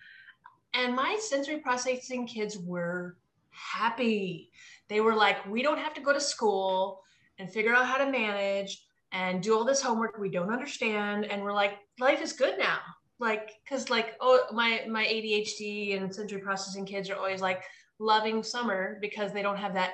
And 0.75 0.97
my 0.97 1.19
sensory 1.21 1.59
processing 1.59 2.27
kids 2.27 2.59
were 2.59 3.17
happy. 3.51 4.51
They 4.88 5.01
were 5.01 5.15
like, 5.15 5.47
we 5.47 5.62
don't 5.62 5.79
have 5.79 5.95
to 5.95 6.01
go 6.01 6.12
to 6.12 6.21
school 6.21 7.03
and 7.38 7.51
figure 7.51 7.75
out 7.75 7.87
how 7.87 7.99
to 7.99 8.11
manage 8.11 8.85
and 9.12 9.43
do 9.43 9.55
all 9.55 9.65
this 9.65 9.83
homework 9.83 10.19
we 10.19 10.31
don't 10.31 10.53
understand. 10.53 11.27
And 11.27 11.43
we're 11.43 11.53
like, 11.53 11.75
life 12.01 12.23
is 12.23 12.33
good 12.33 12.59
now. 12.59 12.79
Like, 13.23 13.53
cause 13.69 13.89
like, 13.89 14.17
oh, 14.21 14.43
my 14.53 14.85
my 14.89 15.05
ADHD 15.05 15.97
and 15.97 16.13
sensory 16.13 16.41
processing 16.41 16.85
kids 16.85 17.09
are 17.09 17.15
always 17.15 17.41
like 17.41 17.63
loving 18.01 18.43
summer 18.43 18.99
because 19.01 19.33
they 19.33 19.43
don't 19.43 19.57
have 19.57 19.75
that 19.75 19.93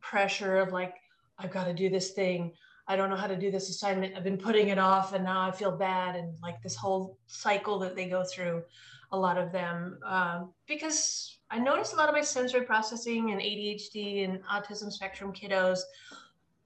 pressure 0.00 0.58
of 0.58 0.72
like, 0.72 0.94
I've 1.36 1.50
got 1.50 1.64
to 1.64 1.74
do 1.74 1.90
this 1.90 2.12
thing. 2.12 2.52
I 2.86 2.94
don't 2.94 3.10
know 3.10 3.16
how 3.16 3.26
to 3.26 3.36
do 3.36 3.50
this 3.50 3.70
assignment. 3.70 4.16
I've 4.16 4.22
been 4.22 4.38
putting 4.38 4.68
it 4.68 4.78
off 4.78 5.14
and 5.14 5.24
now 5.24 5.40
I 5.48 5.50
feel 5.50 5.72
bad. 5.76 6.14
And 6.14 6.32
like 6.42 6.62
this 6.62 6.76
whole 6.76 7.18
cycle 7.26 7.78
that 7.80 7.96
they 7.96 8.08
go 8.08 8.22
through, 8.22 8.62
a 9.10 9.18
lot 9.18 9.36
of 9.36 9.50
them, 9.50 9.98
um, 10.06 10.52
because 10.68 11.38
I 11.50 11.58
noticed 11.58 11.92
a 11.92 11.96
lot 11.96 12.08
of 12.08 12.14
my 12.14 12.20
sensory 12.20 12.62
processing 12.62 13.32
and 13.32 13.40
ADHD 13.40 14.24
and 14.24 14.40
autism 14.44 14.92
spectrum 14.92 15.32
kiddos, 15.32 15.80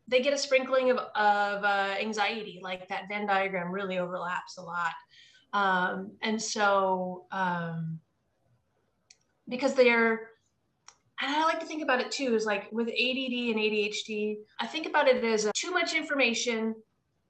they 0.07 0.21
get 0.21 0.35
a 0.35 0.39
sprinkling 0.39 0.91
of, 0.91 0.99
of 0.99 1.65
uh, 1.65 1.95
anxiety, 1.99 2.61
like 2.63 2.87
that 2.89 3.09
Venn 3.09 3.27
diagram 3.27 3.73
really 3.73 3.99
overlaps 3.99 4.59
a 4.59 4.63
lot. 4.63 4.93
Um, 5.55 6.11
and 6.21 6.41
so, 6.41 7.25
um, 7.33 8.01
because 9.49 9.73
they're 9.75 10.29
and 11.21 11.35
I 11.35 11.45
like 11.45 11.61
to 11.61 11.67
think 11.67 11.83
about 11.83 12.01
it 12.01 12.11
too, 12.11 12.35
is 12.35 12.45
like 12.45 12.71
with 12.73 12.89
ADD 12.89 13.55
and 13.55 13.57
ADHD, 13.57 14.37
I 14.61 14.67
think 14.67 14.87
about 14.87 15.09
it 15.09 15.23
as 15.25 15.49
too 15.55 15.71
much 15.71 15.95
information 15.95 16.75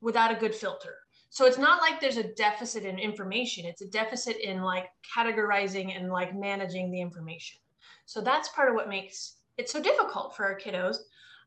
without 0.00 0.32
a 0.32 0.34
good 0.34 0.54
filter. 0.54 0.96
So 1.30 1.46
it's 1.46 1.58
not 1.58 1.82
like 1.82 2.00
there's 2.00 2.16
a 2.16 2.32
deficit 2.34 2.84
in 2.84 2.98
information, 2.98 3.66
it's 3.66 3.82
a 3.82 3.88
deficit 3.88 4.36
in 4.36 4.62
like 4.62 4.86
categorizing 5.16 5.96
and 5.96 6.10
like 6.10 6.34
managing 6.34 6.90
the 6.90 7.00
information. 7.00 7.60
So 8.06 8.20
that's 8.20 8.48
part 8.50 8.68
of 8.68 8.74
what 8.74 8.88
makes 8.88 9.36
it 9.58 9.68
so 9.68 9.82
difficult 9.82 10.36
for 10.36 10.44
our 10.44 10.58
kiddos 10.58 10.96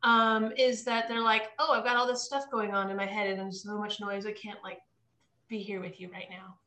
um, 0.04 0.52
is 0.58 0.84
that 0.84 1.08
they're 1.08 1.22
like, 1.22 1.50
oh, 1.58 1.74
I've 1.74 1.84
got 1.84 1.96
all 1.96 2.08
this 2.08 2.24
stuff 2.24 2.52
going 2.52 2.74
on 2.74 2.92
in 2.92 2.98
my 2.98 3.06
head 3.06 3.30
and 3.30 3.40
there's 3.40 3.64
so 3.64 3.78
much 3.78 4.00
noise, 4.00 4.26
I 4.26 4.34
can't 4.34 4.60
like 4.64 4.80
be 5.48 5.60
here 5.60 5.82
with 5.82 6.00
you 6.00 6.12
right 6.12 6.28
now. 6.30 6.58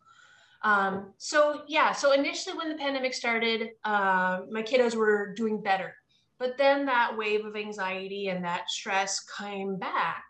Um, 0.62 1.14
so 1.16 1.62
yeah, 1.68 1.92
so 1.92 2.12
initially 2.12 2.56
when 2.56 2.68
the 2.68 2.76
pandemic 2.76 3.14
started, 3.14 3.70
uh, 3.84 4.40
my 4.50 4.62
kiddos 4.62 4.94
were 4.94 5.32
doing 5.34 5.62
better, 5.62 5.94
but 6.38 6.58
then 6.58 6.84
that 6.86 7.16
wave 7.16 7.44
of 7.44 7.56
anxiety 7.56 8.28
and 8.28 8.44
that 8.44 8.68
stress 8.68 9.24
came 9.38 9.76
back, 9.76 10.24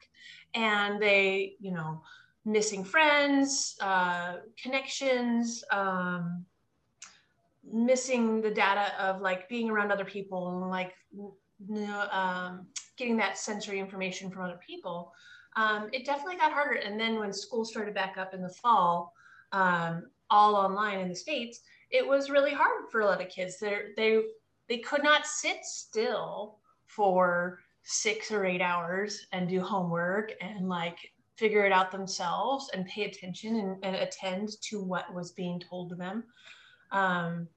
and 0.54 1.02
they, 1.02 1.54
you 1.60 1.72
know, 1.72 2.02
missing 2.44 2.84
friends, 2.84 3.76
uh, 3.80 4.36
connections, 4.62 5.64
um, 5.72 6.44
missing 7.64 8.40
the 8.40 8.50
data 8.50 8.92
of 9.02 9.20
like 9.20 9.48
being 9.48 9.68
around 9.68 9.92
other 9.92 10.04
people 10.04 10.62
and 10.62 10.70
like 10.70 10.94
you 11.68 11.86
know, 11.86 12.08
um, 12.10 12.66
getting 12.96 13.16
that 13.18 13.38
sensory 13.38 13.78
information 13.78 14.30
from 14.30 14.42
other 14.42 14.58
people. 14.66 15.12
Um, 15.56 15.88
it 15.92 16.06
definitely 16.06 16.36
got 16.36 16.52
harder. 16.52 16.76
And 16.76 16.98
then 16.98 17.18
when 17.18 17.32
school 17.32 17.64
started 17.64 17.94
back 17.94 18.16
up 18.16 18.34
in 18.34 18.42
the 18.42 18.48
fall, 18.48 19.12
um, 19.52 20.04
all 20.30 20.54
online 20.54 21.00
in 21.00 21.08
the 21.08 21.14
states 21.14 21.60
it 21.90 22.06
was 22.06 22.30
really 22.30 22.52
hard 22.52 22.88
for 22.90 23.00
a 23.00 23.06
lot 23.06 23.20
of 23.20 23.28
kids. 23.28 23.58
They 23.58 23.78
they 23.96 24.22
they 24.68 24.78
could 24.78 25.02
not 25.02 25.26
sit 25.26 25.64
still 25.64 26.58
for 26.86 27.60
six 27.82 28.30
or 28.30 28.44
eight 28.44 28.60
hours 28.60 29.26
and 29.32 29.48
do 29.48 29.60
homework 29.60 30.32
and 30.40 30.68
like 30.68 30.98
figure 31.36 31.64
it 31.64 31.72
out 31.72 31.90
themselves 31.90 32.70
and 32.74 32.86
pay 32.86 33.04
attention 33.04 33.56
and, 33.56 33.76
and 33.82 33.96
attend 33.96 34.50
to 34.60 34.82
what 34.82 35.12
was 35.12 35.32
being 35.32 35.58
told 35.58 35.88
to 35.90 35.96
them. 35.96 36.24
Um, 36.92 37.48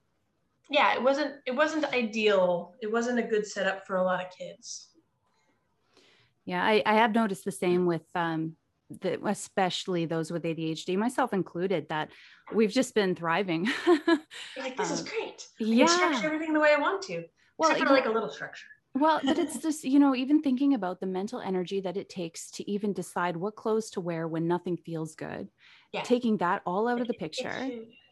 yeah 0.70 0.94
it 0.94 1.02
wasn't 1.02 1.34
it 1.46 1.54
wasn't 1.54 1.84
ideal. 1.92 2.74
It 2.80 2.90
wasn't 2.90 3.18
a 3.18 3.22
good 3.22 3.46
setup 3.46 3.86
for 3.86 3.96
a 3.96 4.02
lot 4.02 4.24
of 4.24 4.32
kids. 4.36 4.88
Yeah 6.44 6.64
i, 6.64 6.82
I 6.84 6.94
have 6.94 7.14
noticed 7.14 7.44
the 7.44 7.52
same 7.52 7.86
with 7.86 8.04
um, 8.14 8.56
the, 9.00 9.18
especially 9.26 10.06
those 10.06 10.30
with 10.30 10.44
ADHD, 10.44 10.96
myself 10.96 11.32
included, 11.32 11.88
that 11.88 12.10
we've 12.52 12.70
just 12.70 12.94
been 12.94 13.14
thriving. 13.14 13.68
like, 14.58 14.76
this 14.76 14.90
um, 14.90 14.94
is 14.94 15.02
great. 15.02 15.46
I 15.60 15.64
yeah. 15.64 15.86
structure 15.86 16.26
everything 16.26 16.52
the 16.52 16.60
way 16.60 16.72
I 16.76 16.80
want 16.80 17.02
to. 17.02 17.24
Well, 17.58 17.70
except 17.70 17.88
for 17.88 17.94
like 17.94 18.06
a 18.06 18.10
little 18.10 18.30
structure. 18.30 18.66
Well, 18.94 19.20
but 19.24 19.38
it's 19.38 19.58
just, 19.62 19.84
you 19.84 19.98
know, 19.98 20.14
even 20.14 20.40
thinking 20.40 20.74
about 20.74 21.00
the 21.00 21.06
mental 21.06 21.40
energy 21.40 21.80
that 21.80 21.96
it 21.96 22.08
takes 22.08 22.50
to 22.52 22.70
even 22.70 22.92
decide 22.92 23.36
what 23.36 23.56
clothes 23.56 23.90
to 23.90 24.00
wear 24.00 24.28
when 24.28 24.46
nothing 24.46 24.76
feels 24.76 25.14
good. 25.14 25.48
Yeah. 25.94 26.02
Taking 26.02 26.38
that 26.38 26.60
all 26.66 26.88
out 26.88 27.00
of 27.00 27.06
the 27.06 27.14
picture. 27.14 27.54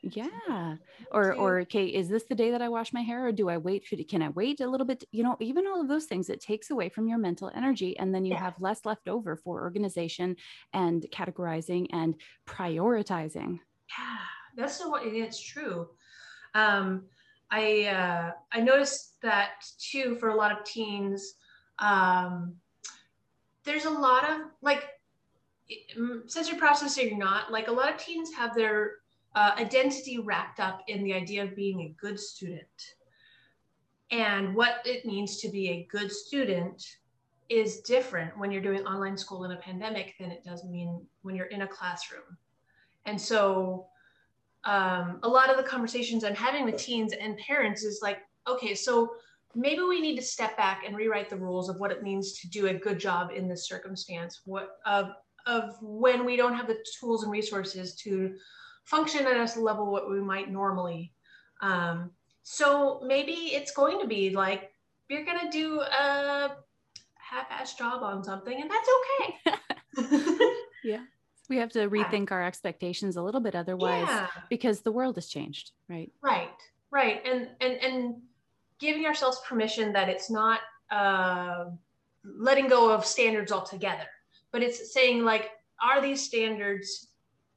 yeah. 0.02 0.76
or 1.12 1.34
or 1.34 1.60
okay 1.60 1.86
is 1.86 2.08
this 2.08 2.24
the 2.24 2.34
day 2.34 2.50
that 2.50 2.60
i 2.60 2.68
wash 2.68 2.92
my 2.92 3.02
hair 3.02 3.26
or 3.26 3.30
do 3.30 3.48
i 3.48 3.56
wait 3.56 3.86
for 3.86 3.96
can 4.02 4.20
i 4.20 4.28
wait 4.30 4.60
a 4.60 4.66
little 4.66 4.84
bit 4.84 5.04
you 5.12 5.22
know 5.22 5.36
even 5.38 5.64
all 5.64 5.80
of 5.80 5.86
those 5.86 6.06
things 6.06 6.28
it 6.28 6.40
takes 6.40 6.70
away 6.70 6.88
from 6.88 7.06
your 7.06 7.18
mental 7.18 7.52
energy 7.54 7.96
and 7.98 8.12
then 8.12 8.24
you 8.24 8.32
yeah. 8.32 8.40
have 8.40 8.54
less 8.58 8.84
left 8.84 9.08
over 9.08 9.36
for 9.36 9.62
organization 9.62 10.34
and 10.72 11.06
categorizing 11.12 11.86
and 11.92 12.16
prioritizing. 12.48 13.60
Yeah. 13.88 14.18
That's 14.56 14.80
what 14.84 15.06
it's 15.06 15.40
true. 15.40 15.88
Um 16.54 17.04
i 17.52 17.84
uh 17.84 18.30
i 18.52 18.60
noticed 18.60 19.20
that 19.20 19.50
too 19.78 20.16
for 20.18 20.30
a 20.30 20.34
lot 20.34 20.50
of 20.50 20.64
teens 20.64 21.34
um 21.78 22.54
there's 23.64 23.84
a 23.84 23.90
lot 23.90 24.28
of 24.28 24.40
like 24.62 24.84
sensory 26.26 26.58
processing 26.58 27.14
or 27.14 27.18
not 27.18 27.50
like 27.50 27.68
a 27.68 27.72
lot 27.72 27.92
of 27.92 27.98
teens 27.98 28.32
have 28.34 28.54
their 28.54 28.96
uh, 29.34 29.52
identity 29.58 30.18
wrapped 30.18 30.60
up 30.60 30.82
in 30.88 31.02
the 31.02 31.12
idea 31.14 31.42
of 31.42 31.56
being 31.56 31.80
a 31.80 31.94
good 32.00 32.18
student. 32.18 32.66
And 34.10 34.54
what 34.54 34.82
it 34.84 35.06
means 35.06 35.38
to 35.38 35.48
be 35.48 35.70
a 35.70 35.88
good 35.90 36.12
student 36.12 36.84
is 37.48 37.80
different 37.80 38.36
when 38.38 38.50
you're 38.50 38.62
doing 38.62 38.84
online 38.86 39.16
school 39.16 39.44
in 39.44 39.52
a 39.52 39.56
pandemic 39.56 40.14
than 40.18 40.30
it 40.30 40.44
does 40.44 40.64
mean 40.64 41.04
when 41.22 41.34
you're 41.34 41.46
in 41.46 41.62
a 41.62 41.66
classroom. 41.66 42.36
And 43.06 43.20
so 43.20 43.86
um, 44.64 45.18
a 45.22 45.28
lot 45.28 45.50
of 45.50 45.56
the 45.56 45.62
conversations 45.62 46.24
I'm 46.24 46.34
having 46.34 46.64
with 46.64 46.76
teens 46.76 47.12
and 47.18 47.36
parents 47.38 47.82
is 47.84 48.00
like, 48.02 48.18
okay, 48.46 48.74
so 48.74 49.14
maybe 49.54 49.82
we 49.82 50.00
need 50.00 50.16
to 50.16 50.22
step 50.22 50.56
back 50.56 50.84
and 50.86 50.96
rewrite 50.96 51.28
the 51.28 51.36
rules 51.36 51.68
of 51.68 51.78
what 51.80 51.90
it 51.90 52.02
means 52.02 52.38
to 52.40 52.48
do 52.48 52.68
a 52.68 52.74
good 52.74 52.98
job 52.98 53.30
in 53.34 53.48
this 53.48 53.66
circumstance. 53.66 54.42
What 54.44 54.78
of 54.86 55.10
of 55.46 55.76
when 55.80 56.24
we 56.24 56.36
don't 56.36 56.54
have 56.54 56.66
the 56.66 56.84
tools 56.98 57.22
and 57.22 57.32
resources 57.32 57.94
to 57.96 58.34
function 58.84 59.26
at 59.26 59.56
a 59.56 59.60
level 59.60 59.90
what 59.90 60.10
we 60.10 60.20
might 60.20 60.50
normally. 60.50 61.12
Um, 61.60 62.10
so 62.42 63.00
maybe 63.06 63.32
it's 63.32 63.72
going 63.72 64.00
to 64.00 64.06
be 64.06 64.30
like 64.30 64.72
you're 65.12 65.24
gonna 65.24 65.50
do 65.50 65.80
a 65.80 66.56
half-ass 67.16 67.74
job 67.74 68.02
on 68.02 68.24
something, 68.24 68.60
and 68.60 68.70
that's 68.70 68.88
okay. 68.98 70.48
yeah, 70.84 71.04
we 71.48 71.58
have 71.58 71.70
to 71.72 71.88
rethink 71.90 72.30
yeah. 72.30 72.36
our 72.36 72.42
expectations 72.42 73.16
a 73.16 73.22
little 73.22 73.40
bit, 73.40 73.54
otherwise, 73.54 74.06
yeah. 74.08 74.26
because 74.48 74.80
the 74.80 74.92
world 74.92 75.16
has 75.16 75.28
changed, 75.28 75.72
right? 75.88 76.10
Right, 76.22 76.50
right, 76.90 77.22
and 77.24 77.48
and 77.60 77.74
and 77.82 78.14
giving 78.78 79.06
ourselves 79.06 79.40
permission 79.46 79.92
that 79.92 80.08
it's 80.08 80.30
not 80.30 80.60
uh, 80.90 81.66
letting 82.24 82.68
go 82.68 82.90
of 82.90 83.04
standards 83.04 83.52
altogether, 83.52 84.08
but 84.52 84.62
it's 84.62 84.92
saying 84.92 85.24
like, 85.24 85.50
are 85.82 86.00
these 86.00 86.22
standards 86.22 87.08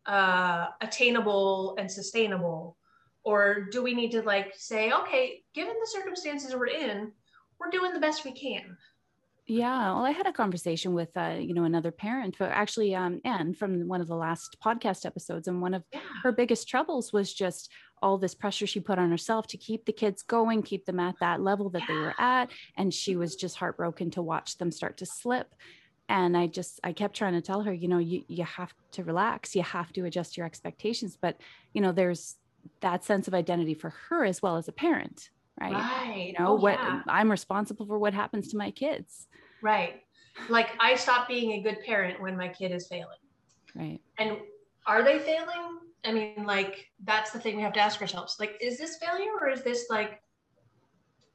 uh, 0.05 0.67
attainable 0.81 1.75
and 1.77 1.91
sustainable? 1.91 2.77
Or 3.23 3.67
do 3.71 3.83
we 3.83 3.93
need 3.93 4.11
to 4.11 4.21
like 4.21 4.53
say, 4.55 4.91
okay, 4.91 5.43
given 5.53 5.73
the 5.79 5.87
circumstances 5.87 6.55
we're 6.55 6.67
in, 6.67 7.11
we're 7.59 7.71
doing 7.71 7.93
the 7.93 7.99
best 7.99 8.23
we 8.23 8.31
can? 8.31 8.77
Yeah, 9.47 9.93
well, 9.93 10.05
I 10.05 10.09
had 10.09 10.25
a 10.25 10.33
conversation 10.33 10.95
with 10.95 11.15
uh, 11.15 11.35
you 11.39 11.53
know 11.53 11.65
another 11.65 11.91
parent, 11.91 12.35
but 12.39 12.49
actually 12.49 12.95
um, 12.95 13.21
Anne 13.23 13.53
from 13.53 13.87
one 13.87 14.01
of 14.01 14.07
the 14.07 14.15
last 14.15 14.57
podcast 14.63 15.05
episodes, 15.05 15.47
and 15.47 15.61
one 15.61 15.75
of 15.75 15.83
yeah. 15.93 15.99
her 16.23 16.31
biggest 16.31 16.67
troubles 16.67 17.13
was 17.13 17.31
just 17.31 17.71
all 18.01 18.17
this 18.17 18.33
pressure 18.33 18.65
she 18.65 18.79
put 18.79 18.97
on 18.97 19.11
herself 19.11 19.45
to 19.47 19.57
keep 19.57 19.85
the 19.85 19.93
kids 19.93 20.23
going, 20.23 20.63
keep 20.63 20.85
them 20.85 20.99
at 20.99 21.15
that 21.19 21.41
level 21.41 21.69
that 21.69 21.83
yeah. 21.83 21.87
they 21.87 21.93
were 21.93 22.15
at, 22.17 22.49
and 22.75 22.91
she 22.91 23.15
was 23.15 23.35
just 23.35 23.57
heartbroken 23.57 24.09
to 24.11 24.21
watch 24.23 24.57
them 24.57 24.71
start 24.71 24.97
to 24.97 25.05
slip 25.05 25.53
and 26.09 26.37
i 26.37 26.47
just 26.47 26.79
i 26.83 26.91
kept 26.91 27.15
trying 27.15 27.33
to 27.33 27.41
tell 27.41 27.61
her 27.61 27.73
you 27.73 27.87
know 27.87 27.97
you 27.97 28.23
you 28.27 28.43
have 28.43 28.73
to 28.91 29.03
relax 29.03 29.55
you 29.55 29.63
have 29.63 29.91
to 29.91 30.05
adjust 30.05 30.37
your 30.37 30.45
expectations 30.45 31.17
but 31.19 31.37
you 31.73 31.81
know 31.81 31.91
there's 31.91 32.35
that 32.81 33.03
sense 33.03 33.27
of 33.27 33.33
identity 33.33 33.73
for 33.73 33.89
her 34.09 34.23
as 34.23 34.41
well 34.41 34.57
as 34.57 34.67
a 34.67 34.71
parent 34.71 35.29
right, 35.59 35.73
right. 35.73 36.27
you 36.27 36.33
know 36.33 36.51
oh, 36.51 36.55
what 36.55 36.79
yeah. 36.79 37.01
i'm 37.07 37.29
responsible 37.29 37.85
for 37.85 37.97
what 37.97 38.13
happens 38.13 38.49
to 38.49 38.57
my 38.57 38.71
kids. 38.71 39.27
Right. 39.61 40.01
Like 40.49 40.69
i 40.79 40.95
stop 40.95 41.27
being 41.27 41.53
a 41.53 41.61
good 41.61 41.79
parent 41.85 42.21
when 42.21 42.37
my 42.37 42.47
kid 42.47 42.71
is 42.71 42.87
failing. 42.87 43.17
Right. 43.73 43.99
And 44.17 44.37
are 44.85 45.03
they 45.03 45.19
failing? 45.19 45.79
I 46.03 46.11
mean 46.11 46.45
like 46.45 46.87
that's 47.03 47.31
the 47.31 47.39
thing 47.39 47.55
we 47.55 47.63
have 47.63 47.73
to 47.73 47.79
ask 47.79 48.01
ourselves. 48.01 48.37
Like 48.39 48.57
is 48.61 48.77
this 48.77 48.97
failure 48.97 49.31
or 49.39 49.49
is 49.49 49.63
this 49.63 49.87
like 49.89 50.21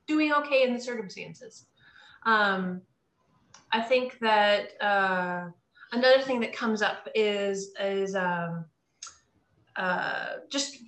doing 0.07 0.33
okay 0.33 0.63
in 0.63 0.75
the 0.75 0.81
circumstances? 0.81 1.67
Um 2.25 2.83
I 3.73 3.81
think 3.81 4.19
that 4.21 4.71
uh, 4.81 5.49
another 5.93 6.23
thing 6.23 6.41
that 6.41 6.53
comes 6.53 6.83
up 6.83 7.09
is 7.15 7.73
is 7.81 8.15
um, 8.15 8.65
uh, 9.77 10.37
just 10.51 10.79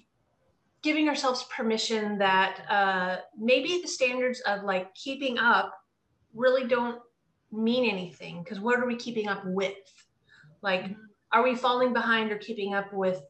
giving 0.83 1.09
ourselves 1.09 1.45
permission 1.45 2.19
that 2.19 2.63
uh, 2.69 3.17
maybe 3.39 3.81
the 3.81 3.89
standards 3.89 4.41
of 4.41 4.65
like 4.65 4.93
keeping 4.95 5.39
up 5.39 5.73
really 6.35 6.67
don't 6.67 7.01
mean 7.53 7.89
anything 7.89 8.43
because 8.43 8.59
what 8.59 8.81
are 8.81 8.87
we 8.87 8.97
keeping 8.97 9.29
up 9.29 9.43
with? 9.45 9.75
Like 10.61 10.97
are 11.33 11.43
we 11.43 11.55
falling 11.55 11.93
behind 11.93 12.31
or 12.31 12.39
keeping 12.39 12.75
up 12.75 12.93
with 12.93 13.23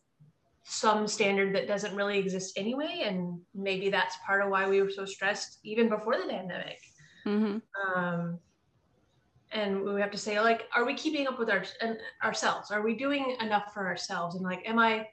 some 0.64 1.06
standard 1.06 1.54
that 1.54 1.68
doesn't 1.68 1.94
really 1.94 2.18
exist 2.18 2.56
anyway? 2.56 3.02
And 3.04 3.40
maybe 3.54 3.90
that's 3.90 4.16
part 4.26 4.42
of 4.42 4.50
why 4.50 4.68
we 4.68 4.80
were 4.80 4.90
so 4.90 5.04
stressed 5.04 5.58
even 5.62 5.88
before 5.88 6.16
the 6.16 6.28
pandemic. 6.28 6.78
Mm-hmm. 7.26 7.58
um, 7.86 8.40
and 9.52 9.82
we 9.82 10.00
have 10.00 10.10
to 10.10 10.18
say 10.18 10.40
like 10.40 10.68
are 10.74 10.84
we 10.84 10.94
keeping 10.94 11.26
up 11.26 11.38
with 11.38 11.50
our 11.50 11.64
ourselves? 12.22 12.70
Are 12.70 12.82
we 12.82 12.94
doing 12.94 13.36
enough 13.40 13.72
for 13.72 13.86
ourselves? 13.86 14.34
And 14.34 14.44
like 14.44 14.66
am 14.68 14.78
i 14.78 15.06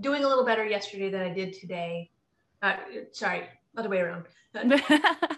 doing 0.00 0.24
a 0.24 0.28
little 0.28 0.44
better 0.44 0.64
yesterday 0.64 1.10
than 1.10 1.22
i 1.22 1.32
did 1.32 1.52
today? 1.52 2.10
Uh, 2.62 2.76
sorry 3.12 3.48
other 3.76 3.88
way 3.88 4.00
around. 4.00 4.26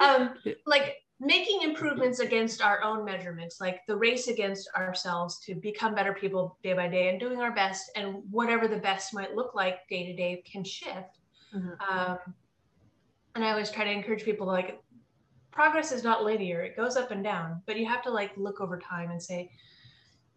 Um, 0.00 0.34
like 0.66 0.96
making 1.20 1.62
improvements 1.62 2.20
against 2.20 2.62
our 2.62 2.82
own 2.82 3.04
measurements 3.04 3.60
like 3.60 3.80
the 3.86 3.96
race 3.96 4.28
against 4.28 4.68
ourselves 4.76 5.38
to 5.40 5.54
become 5.54 5.94
better 5.94 6.12
people 6.12 6.56
day 6.62 6.72
by 6.72 6.88
day 6.88 7.08
and 7.08 7.18
doing 7.18 7.40
our 7.40 7.52
best 7.52 7.90
and 7.96 8.22
whatever 8.30 8.68
the 8.68 8.76
best 8.76 9.14
might 9.14 9.34
look 9.34 9.54
like 9.54 9.88
day 9.88 10.06
to 10.06 10.14
day 10.14 10.42
can 10.50 10.62
shift. 10.64 11.18
Mm-hmm. 11.54 11.70
um, 11.90 12.18
and 13.34 13.44
i 13.44 13.50
always 13.50 13.70
try 13.70 13.84
to 13.84 13.90
encourage 13.90 14.22
people 14.22 14.46
like 14.46 14.82
progress 15.50 15.92
is 15.92 16.04
not 16.04 16.24
linear 16.24 16.62
it 16.62 16.76
goes 16.76 16.96
up 16.96 17.10
and 17.10 17.24
down 17.24 17.62
but 17.66 17.76
you 17.76 17.86
have 17.86 18.02
to 18.02 18.10
like 18.10 18.30
look 18.36 18.60
over 18.60 18.78
time 18.78 19.10
and 19.10 19.22
say 19.22 19.50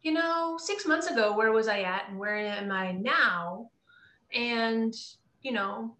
you 0.03 0.11
know 0.11 0.57
six 0.57 0.85
months 0.85 1.07
ago 1.07 1.35
where 1.35 1.51
was 1.51 1.67
i 1.67 1.81
at 1.81 2.09
and 2.09 2.17
where 2.17 2.37
am 2.37 2.71
i 2.71 2.91
now 2.91 3.69
and 4.33 4.93
you 5.41 5.51
know 5.51 5.95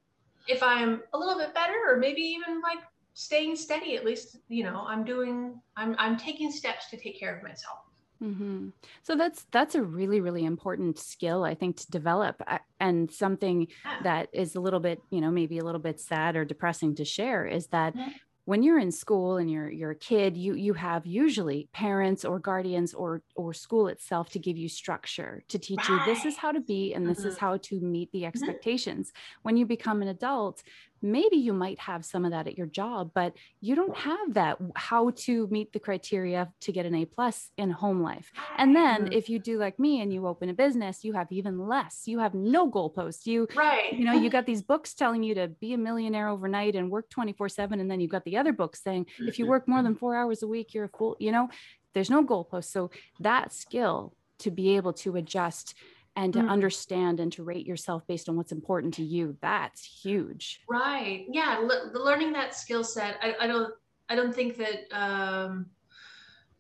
if 0.48 0.64
i'm 0.64 1.02
a 1.14 1.18
little 1.18 1.38
bit 1.38 1.54
better 1.54 1.76
or 1.88 1.98
maybe 1.98 2.22
even 2.22 2.62
like 2.62 2.80
staying 3.14 3.56
steady 3.56 3.96
at 3.98 4.06
least 4.06 4.38
you 4.48 4.64
know 4.64 4.86
i'm 4.88 5.04
doing 5.04 5.60
i'm 5.76 5.96
i'm 6.00 6.18
taking 6.18 6.52
steps 6.52 6.90
to 6.90 6.98
take 6.98 7.20
care 7.20 7.36
of 7.36 7.44
myself 7.44 7.80
mm-hmm. 8.24 8.70
so 9.04 9.16
that's 9.16 9.46
that's 9.52 9.76
a 9.76 9.84
really 9.84 10.22
really 10.22 10.46
important 10.46 10.98
skill 10.98 11.44
i 11.44 11.54
think 11.54 11.76
to 11.76 11.92
develop 11.92 12.42
and 12.80 13.12
something 13.12 13.68
yeah. 13.86 13.98
that 14.04 14.30
is 14.34 14.56
a 14.56 14.60
little 14.60 14.80
bit 14.80 15.02
you 15.10 15.20
know 15.20 15.30
maybe 15.30 15.58
a 15.60 15.64
little 15.64 15.82
bit 15.82 16.00
sad 16.00 16.36
or 16.36 16.46
depressing 16.46 16.96
to 16.96 17.06
share 17.06 17.46
is 17.46 17.68
that 17.68 17.94
mm-hmm 17.94 18.10
when 18.46 18.64
you're 18.64 18.80
in 18.80 18.92
school 18.92 19.38
and 19.38 19.52
you're 19.52 19.70
you're 19.70 19.92
a 19.92 19.96
kid 19.96 20.36
you 20.36 20.56
you 20.56 20.74
have 20.74 21.06
usually 21.06 21.68
parents 21.74 22.26
or 22.26 22.40
guardians 22.40 22.94
or 22.94 23.22
or 23.36 23.54
school 23.54 23.88
itself 23.88 24.30
to 24.30 24.40
give 24.40 24.58
you 24.58 24.68
structure 24.68 25.44
to 25.48 25.60
teach 25.60 25.78
right. 25.78 25.90
you 25.90 26.14
this 26.14 26.26
is 26.26 26.38
how 26.38 26.52
to 26.52 26.60
be 26.60 26.94
and 26.94 27.08
this 27.08 27.20
mm-hmm. 27.20 27.30
is 27.30 27.38
how 27.38 27.58
to 27.58 27.80
meet 27.80 28.12
the 28.12 28.20
mm-hmm. 28.20 28.28
expectations 28.28 29.10
mm-hmm. 29.10 29.40
when 29.44 29.58
you 29.58 29.66
become 29.66 30.02
an 30.02 30.08
adult 30.08 30.64
maybe 31.02 31.38
you 31.38 31.54
might 31.54 31.80
have 31.80 32.06
some 32.06 32.26
of 32.26 32.32
that 32.32 32.48
at 32.48 32.58
your 32.58 32.68
job 32.68 33.12
but 33.14 33.34
you 33.60 33.76
don't 33.76 33.98
have 33.98 34.34
that 34.34 34.58
how 34.76 35.10
to 35.12 35.48
meet 35.48 35.74
the 35.74 35.80
criteria 35.80 36.52
to 36.60 36.72
get 36.72 36.86
an 36.86 36.96
a 36.96 37.06
plus 37.06 37.50
in 37.58 37.70
home 37.70 38.02
life. 38.02 38.32
And 38.58 38.76
then 38.76 39.06
mm-hmm. 39.06 39.14
if 39.14 39.30
you 39.30 39.40
do 39.40 39.58
like 39.58 39.80
me 39.80 40.02
and 40.02 40.14
you 40.14 40.28
open 40.28 40.50
a 40.50 40.54
business 40.54 41.04
you 41.04 41.14
have 41.14 41.32
even 41.32 41.68
less. 41.68 42.04
You 42.06 42.20
have 42.20 42.34
no 42.34 42.70
goalposts. 42.70 43.26
You 43.26 43.48
right. 43.56 43.94
you 43.94 44.06
know 44.06 44.14
you 44.14 44.30
got 44.30 44.46
these 44.46 44.62
books 44.62 44.94
telling 44.94 45.24
you 45.24 45.36
to 45.36 45.48
be 45.48 45.74
a 45.74 45.78
millionaire 45.78 46.28
overnight 46.28 46.76
and 46.76 46.90
work 46.90 47.10
24 47.10 47.50
7 47.50 47.80
and 47.80 47.90
then 47.90 48.00
you've 48.00 48.12
got 48.12 48.26
the 48.26 48.38
other 48.38 48.54
books 48.54 48.84
saying 48.84 49.08
if 49.20 49.40
you 49.40 49.48
work 49.48 49.68
more 49.68 49.84
than 49.84 49.96
four 49.96 50.16
hours 50.16 50.44
a 50.44 50.48
week 50.48 50.74
you're 50.74 50.86
a 50.86 50.90
fool 50.90 51.16
you 51.20 51.32
know? 51.32 51.50
There's 51.94 52.10
no 52.10 52.24
goalposts. 52.24 52.72
So 52.72 52.90
that 53.20 53.52
skill 53.52 54.14
to 54.40 54.52
be 54.52 54.76
able 54.76 54.94
to 54.94 55.16
adjust 55.18 55.76
and 56.16 56.34
to 56.34 56.40
mm. 56.40 56.50
understand 56.50 57.20
and 57.20 57.32
to 57.34 57.44
rate 57.44 57.66
yourself 57.66 58.06
based 58.08 58.28
on 58.28 58.36
what's 58.36 58.52
important 58.52 58.94
to 58.96 59.04
you 59.04 59.38
that's 59.42 59.84
huge. 59.84 60.62
Right. 60.70 61.26
Yeah 61.32 61.60
le- 61.62 61.92
learning 61.94 62.34
that 62.34 62.56
skill 62.56 62.84
set 62.84 63.18
I, 63.22 63.36
I, 63.42 63.48
don't 63.48 63.74
i 64.10 64.16
don't 64.16 64.34
think 64.34 64.58
that 64.58 64.92
um, 64.92 65.68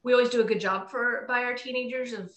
we 0.03 0.13
always 0.13 0.29
do 0.29 0.41
a 0.41 0.45
good 0.45 0.59
job 0.59 0.89
for 0.89 1.25
by 1.27 1.43
our 1.43 1.53
teenagers 1.53 2.13
of 2.13 2.31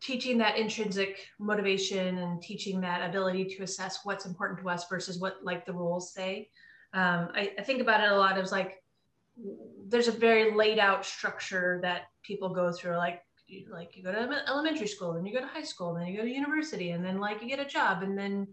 teaching 0.00 0.38
that 0.38 0.56
intrinsic 0.56 1.26
motivation 1.38 2.18
and 2.18 2.42
teaching 2.42 2.80
that 2.80 3.08
ability 3.08 3.44
to 3.44 3.62
assess 3.62 4.00
what's 4.04 4.26
important 4.26 4.60
to 4.60 4.68
us 4.68 4.86
versus 4.88 5.18
what 5.18 5.36
like 5.42 5.64
the 5.64 5.72
rules 5.72 6.12
say. 6.12 6.48
Um, 6.92 7.28
I, 7.34 7.52
I 7.58 7.62
think 7.62 7.80
about 7.80 8.02
it 8.02 8.10
a 8.10 8.16
lot 8.16 8.38
as 8.38 8.52
like 8.52 8.82
there's 9.88 10.08
a 10.08 10.12
very 10.12 10.54
laid 10.54 10.78
out 10.78 11.04
structure 11.04 11.78
that 11.82 12.02
people 12.22 12.50
go 12.50 12.72
through 12.72 12.96
like 12.96 13.22
you, 13.48 13.66
like 13.70 13.96
you 13.96 14.02
go 14.02 14.12
to 14.12 14.48
elementary 14.48 14.86
school 14.86 15.12
and 15.12 15.26
you 15.26 15.32
go 15.32 15.40
to 15.40 15.46
high 15.46 15.62
school 15.62 15.94
and 15.94 16.02
then 16.02 16.12
you 16.12 16.16
go 16.16 16.24
to 16.24 16.30
university 16.30 16.90
and 16.90 17.04
then 17.04 17.18
like 17.18 17.40
you 17.42 17.48
get 17.48 17.60
a 17.60 17.64
job 17.64 18.02
and 18.02 18.18
then 18.18 18.46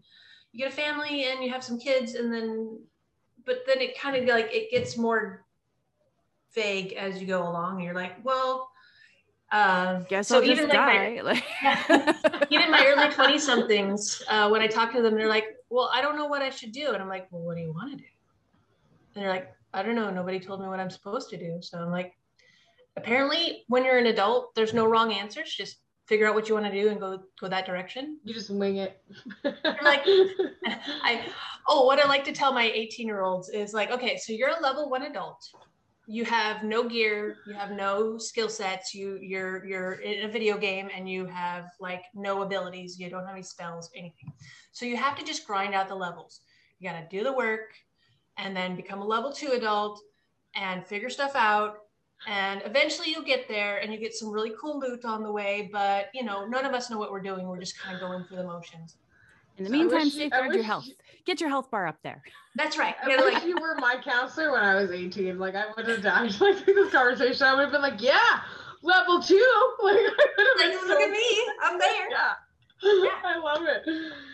you 0.51 0.63
get 0.63 0.71
a 0.71 0.75
family 0.75 1.25
and 1.25 1.43
you 1.43 1.51
have 1.51 1.63
some 1.63 1.79
kids 1.79 2.15
and 2.15 2.31
then 2.31 2.79
but 3.45 3.59
then 3.67 3.81
it 3.81 3.97
kind 3.99 4.15
of 4.15 4.25
like 4.25 4.53
it 4.53 4.69
gets 4.71 4.97
more 4.97 5.45
vague 6.53 6.93
as 6.93 7.19
you 7.19 7.27
go 7.27 7.41
along 7.41 7.75
and 7.75 7.83
you're 7.83 7.95
like 7.95 8.23
well 8.23 8.69
uh, 9.51 9.99
Guess 10.09 10.29
so 10.29 10.37
I'll 10.37 10.43
even 10.43 10.67
like 10.67 10.77
my, 10.77 11.21
like 11.21 11.43
yeah, 11.61 12.13
even 12.49 12.71
my 12.71 12.85
early 12.87 13.13
20 13.13 13.37
somethings 13.37 14.23
uh, 14.27 14.49
when 14.49 14.61
i 14.61 14.67
talk 14.67 14.91
to 14.93 15.01
them 15.01 15.15
they're 15.15 15.27
like 15.27 15.45
well 15.69 15.91
i 15.93 16.01
don't 16.01 16.15
know 16.15 16.25
what 16.25 16.41
i 16.41 16.49
should 16.49 16.71
do 16.71 16.93
and 16.93 17.01
i'm 17.03 17.09
like 17.09 17.27
well 17.31 17.43
what 17.43 17.55
do 17.55 17.61
you 17.61 17.71
want 17.71 17.91
to 17.91 17.97
do? 17.97 18.03
And 19.15 19.23
they're 19.23 19.31
like 19.31 19.53
i 19.73 19.83
don't 19.83 19.93
know 19.93 20.09
nobody 20.09 20.39
told 20.39 20.59
me 20.59 20.67
what 20.67 20.79
i'm 20.79 20.89
supposed 20.89 21.29
to 21.31 21.37
do 21.37 21.59
so 21.61 21.77
i'm 21.77 21.91
like 21.91 22.13
apparently 22.95 23.63
when 23.67 23.83
you're 23.83 23.97
an 23.97 24.07
adult 24.07 24.55
there's 24.55 24.73
no 24.73 24.85
wrong 24.85 25.11
answers. 25.11 25.53
Just 25.53 25.77
figure 26.05 26.27
out 26.27 26.35
what 26.35 26.49
you 26.49 26.55
want 26.55 26.65
to 26.65 26.71
do 26.71 26.89
and 26.89 26.99
go 26.99 27.19
go 27.39 27.47
that 27.47 27.65
direction. 27.65 28.19
You 28.23 28.33
just 28.33 28.49
wing 28.49 28.77
it. 28.77 29.01
Like 29.43 30.03
i 31.03 31.25
oh 31.67 31.85
what 31.85 31.99
i 31.99 32.07
like 32.07 32.25
to 32.25 32.33
tell 32.33 32.53
my 32.53 32.69
18 32.73 33.07
year 33.07 33.21
olds 33.21 33.49
is 33.49 33.73
like 33.73 33.91
okay 33.91 34.17
so 34.17 34.33
you're 34.33 34.49
a 34.49 34.61
level 34.61 34.89
one 34.89 35.03
adult. 35.03 35.47
You 36.05 36.25
have 36.25 36.63
no 36.63 36.87
gear 36.87 37.37
you 37.47 37.53
have 37.53 37.71
no 37.71 38.17
skill 38.17 38.49
sets 38.49 38.93
you 38.93 39.17
you're 39.21 39.65
you're 39.65 39.93
in 39.93 40.29
a 40.29 40.31
video 40.31 40.57
game 40.57 40.89
and 40.95 41.09
you 41.09 41.25
have 41.25 41.65
like 41.79 42.03
no 42.13 42.41
abilities. 42.41 42.99
You 42.99 43.09
don't 43.09 43.25
have 43.25 43.35
any 43.35 43.43
spells 43.43 43.89
anything. 43.95 44.33
So 44.71 44.85
you 44.85 44.97
have 44.97 45.17
to 45.17 45.23
just 45.23 45.47
grind 45.47 45.73
out 45.73 45.87
the 45.87 45.95
levels. 45.95 46.41
You 46.79 46.89
got 46.89 46.99
to 46.99 47.17
do 47.17 47.23
the 47.23 47.31
work 47.31 47.73
and 48.37 48.55
then 48.55 48.75
become 48.75 48.99
a 48.99 49.05
level 49.05 49.31
two 49.31 49.51
adult 49.51 50.01
and 50.55 50.85
figure 50.85 51.09
stuff 51.09 51.35
out 51.35 51.77
and 52.27 52.61
eventually 52.65 53.11
you'll 53.11 53.23
get 53.23 53.47
there 53.47 53.77
and 53.77 53.91
you 53.91 53.99
get 53.99 54.13
some 54.13 54.29
really 54.29 54.51
cool 54.59 54.79
loot 54.79 55.05
on 55.05 55.23
the 55.23 55.31
way 55.31 55.69
but 55.71 56.07
you 56.13 56.23
know 56.23 56.45
none 56.45 56.65
of 56.65 56.73
us 56.73 56.89
know 56.89 56.97
what 56.97 57.11
we're 57.11 57.21
doing. 57.21 57.47
We're 57.47 57.59
just 57.59 57.77
kind 57.79 57.95
of 57.95 58.01
going 58.01 58.23
through 58.25 58.37
the 58.37 58.43
motions. 58.43 58.95
In 59.57 59.65
the 59.65 59.69
so 59.69 59.75
meantime 59.75 60.09
safeguard 60.09 60.53
your 60.53 60.63
health. 60.63 60.87
Get 61.25 61.39
your 61.39 61.49
health 61.49 61.69
bar 61.69 61.87
up 61.87 61.97
there. 62.03 62.21
That's 62.55 62.77
right. 62.77 62.95
I 63.01 63.07
wish 63.07 63.33
like, 63.33 63.45
you 63.45 63.55
were 63.61 63.75
my 63.75 63.97
counselor 64.03 64.51
when 64.51 64.63
i 64.63 64.75
was 64.75 64.91
18 64.91 65.37
like 65.37 65.55
i 65.55 65.65
would 65.75 65.87
have 65.87 66.01
died 66.01 66.31
like 66.41 66.57
through 66.57 66.73
this 66.73 66.91
conversation. 66.91 67.45
I 67.45 67.55
would 67.55 67.63
have 67.63 67.71
been 67.71 67.81
like 67.81 68.01
yeah 68.01 68.41
level 68.81 69.21
two. 69.21 69.35
Like, 69.83 69.95
like 69.95 70.73
look 70.73 70.87
so 70.87 71.03
at 71.03 71.09
me. 71.09 71.47
i'm 71.63 71.77
there. 71.79 72.09
Yeah. 72.09 72.33
yeah. 72.83 73.09
I 73.23 73.37
love 73.37 73.63
it. 73.63 73.83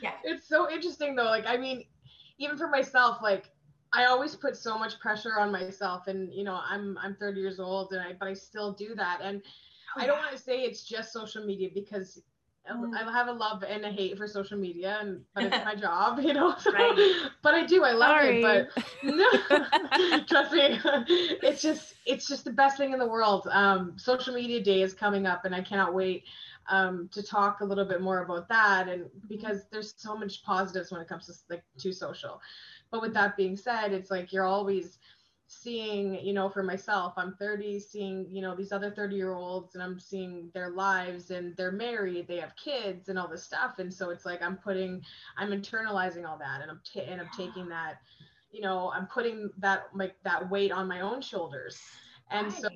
Yeah. 0.01 0.13
It's 0.23 0.47
so 0.47 0.71
interesting 0.71 1.15
though. 1.15 1.25
Like 1.25 1.45
i 1.47 1.57
mean 1.57 1.85
even 2.39 2.57
for 2.57 2.67
myself 2.67 3.17
like 3.21 3.51
I 3.91 4.05
always 4.05 4.35
put 4.35 4.55
so 4.55 4.77
much 4.77 4.99
pressure 4.99 5.39
on 5.39 5.51
myself 5.51 6.07
and 6.07 6.33
you 6.33 6.43
know 6.43 6.59
I'm 6.67 6.97
I'm 7.01 7.15
30 7.15 7.39
years 7.39 7.59
old 7.59 7.91
and 7.93 8.01
I 8.01 8.13
but 8.19 8.27
I 8.27 8.33
still 8.33 8.73
do 8.73 8.95
that 8.95 9.19
and 9.23 9.41
oh, 9.97 10.01
I 10.01 10.05
don't 10.05 10.19
want 10.19 10.31
to 10.31 10.41
say 10.41 10.61
it's 10.61 10.83
just 10.83 11.11
social 11.11 11.45
media 11.45 11.69
because 11.73 12.21
mm. 12.71 12.93
I 12.95 13.11
have 13.11 13.27
a 13.29 13.31
love 13.31 13.63
and 13.63 13.85
a 13.85 13.91
hate 13.91 14.17
for 14.17 14.27
social 14.27 14.59
media 14.59 14.99
and 15.01 15.21
but 15.33 15.45
it's 15.45 15.65
my 15.65 15.75
job 15.87 16.19
you 16.19 16.33
know 16.33 16.55
right. 16.71 17.29
but 17.41 17.55
I 17.55 17.65
do 17.65 17.83
I 17.83 17.91
love 17.91 18.09
Sorry. 18.09 18.43
it 18.43 18.69
but 18.75 18.83
no, 19.03 20.23
trust 20.25 20.53
me 20.53 20.79
it's 21.41 21.61
just 21.61 21.95
it's 22.05 22.27
just 22.27 22.45
the 22.45 22.51
best 22.51 22.77
thing 22.77 22.93
in 22.93 22.99
the 22.99 23.07
world 23.07 23.47
um, 23.51 23.93
social 23.97 24.35
media 24.35 24.61
day 24.61 24.83
is 24.83 24.93
coming 24.93 25.25
up 25.25 25.45
and 25.45 25.55
I 25.55 25.61
cannot 25.61 25.95
wait 25.95 26.25
um, 26.69 27.09
to 27.11 27.23
talk 27.23 27.61
a 27.61 27.65
little 27.65 27.85
bit 27.85 28.01
more 28.01 28.23
about 28.23 28.47
that 28.49 28.87
and 28.87 29.05
because 29.27 29.63
there's 29.71 29.95
so 29.97 30.15
much 30.15 30.43
positives 30.43 30.91
when 30.91 31.01
it 31.01 31.07
comes 31.07 31.25
to 31.25 31.33
like 31.49 31.63
to 31.79 31.91
social 31.91 32.39
but 32.91 33.01
with 33.01 33.13
that 33.13 33.37
being 33.37 33.55
said, 33.55 33.93
it's 33.93 34.11
like 34.11 34.31
you're 34.33 34.45
always 34.45 34.99
seeing, 35.47 36.13
you 36.23 36.33
know, 36.33 36.47
for 36.47 36.61
myself, 36.61 37.13
I'm 37.17 37.33
30, 37.35 37.79
seeing, 37.79 38.27
you 38.29 38.41
know, 38.41 38.55
these 38.55 38.71
other 38.71 38.91
30 38.91 39.15
year 39.15 39.33
olds 39.33 39.73
and 39.73 39.83
I'm 39.83 39.99
seeing 39.99 40.51
their 40.53 40.69
lives 40.69 41.31
and 41.31 41.55
they're 41.57 41.71
married, 41.71 42.27
they 42.27 42.37
have 42.37 42.55
kids 42.55 43.09
and 43.09 43.17
all 43.17 43.27
this 43.27 43.43
stuff. 43.43 43.79
And 43.79 43.91
so 43.91 44.11
it's 44.11 44.25
like 44.25 44.41
I'm 44.43 44.57
putting, 44.57 45.01
I'm 45.37 45.49
internalizing 45.49 46.27
all 46.27 46.37
that 46.37 46.61
and 46.61 46.69
I'm, 46.69 46.81
t- 46.85 47.01
and 47.01 47.19
I'm 47.19 47.29
taking 47.29 47.67
that, 47.69 47.97
you 48.51 48.61
know, 48.61 48.91
I'm 48.91 49.07
putting 49.07 49.49
that 49.57 49.85
like 49.93 50.15
that 50.23 50.49
weight 50.49 50.71
on 50.71 50.87
my 50.87 51.01
own 51.01 51.21
shoulders. 51.21 51.81
And 52.29 52.51
so, 52.53 52.69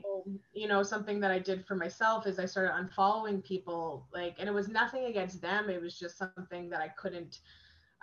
you 0.53 0.67
know, 0.67 0.81
something 0.81 1.19
that 1.19 1.31
I 1.31 1.39
did 1.39 1.65
for 1.65 1.75
myself 1.75 2.25
is 2.25 2.39
I 2.39 2.45
started 2.45 2.73
unfollowing 2.73 3.43
people 3.43 4.07
like, 4.11 4.35
and 4.39 4.49
it 4.49 4.53
was 4.53 4.67
nothing 4.67 5.05
against 5.05 5.41
them. 5.41 5.69
It 5.69 5.81
was 5.81 5.97
just 5.97 6.17
something 6.17 6.69
that 6.69 6.81
I 6.81 6.87
couldn't, 6.89 7.41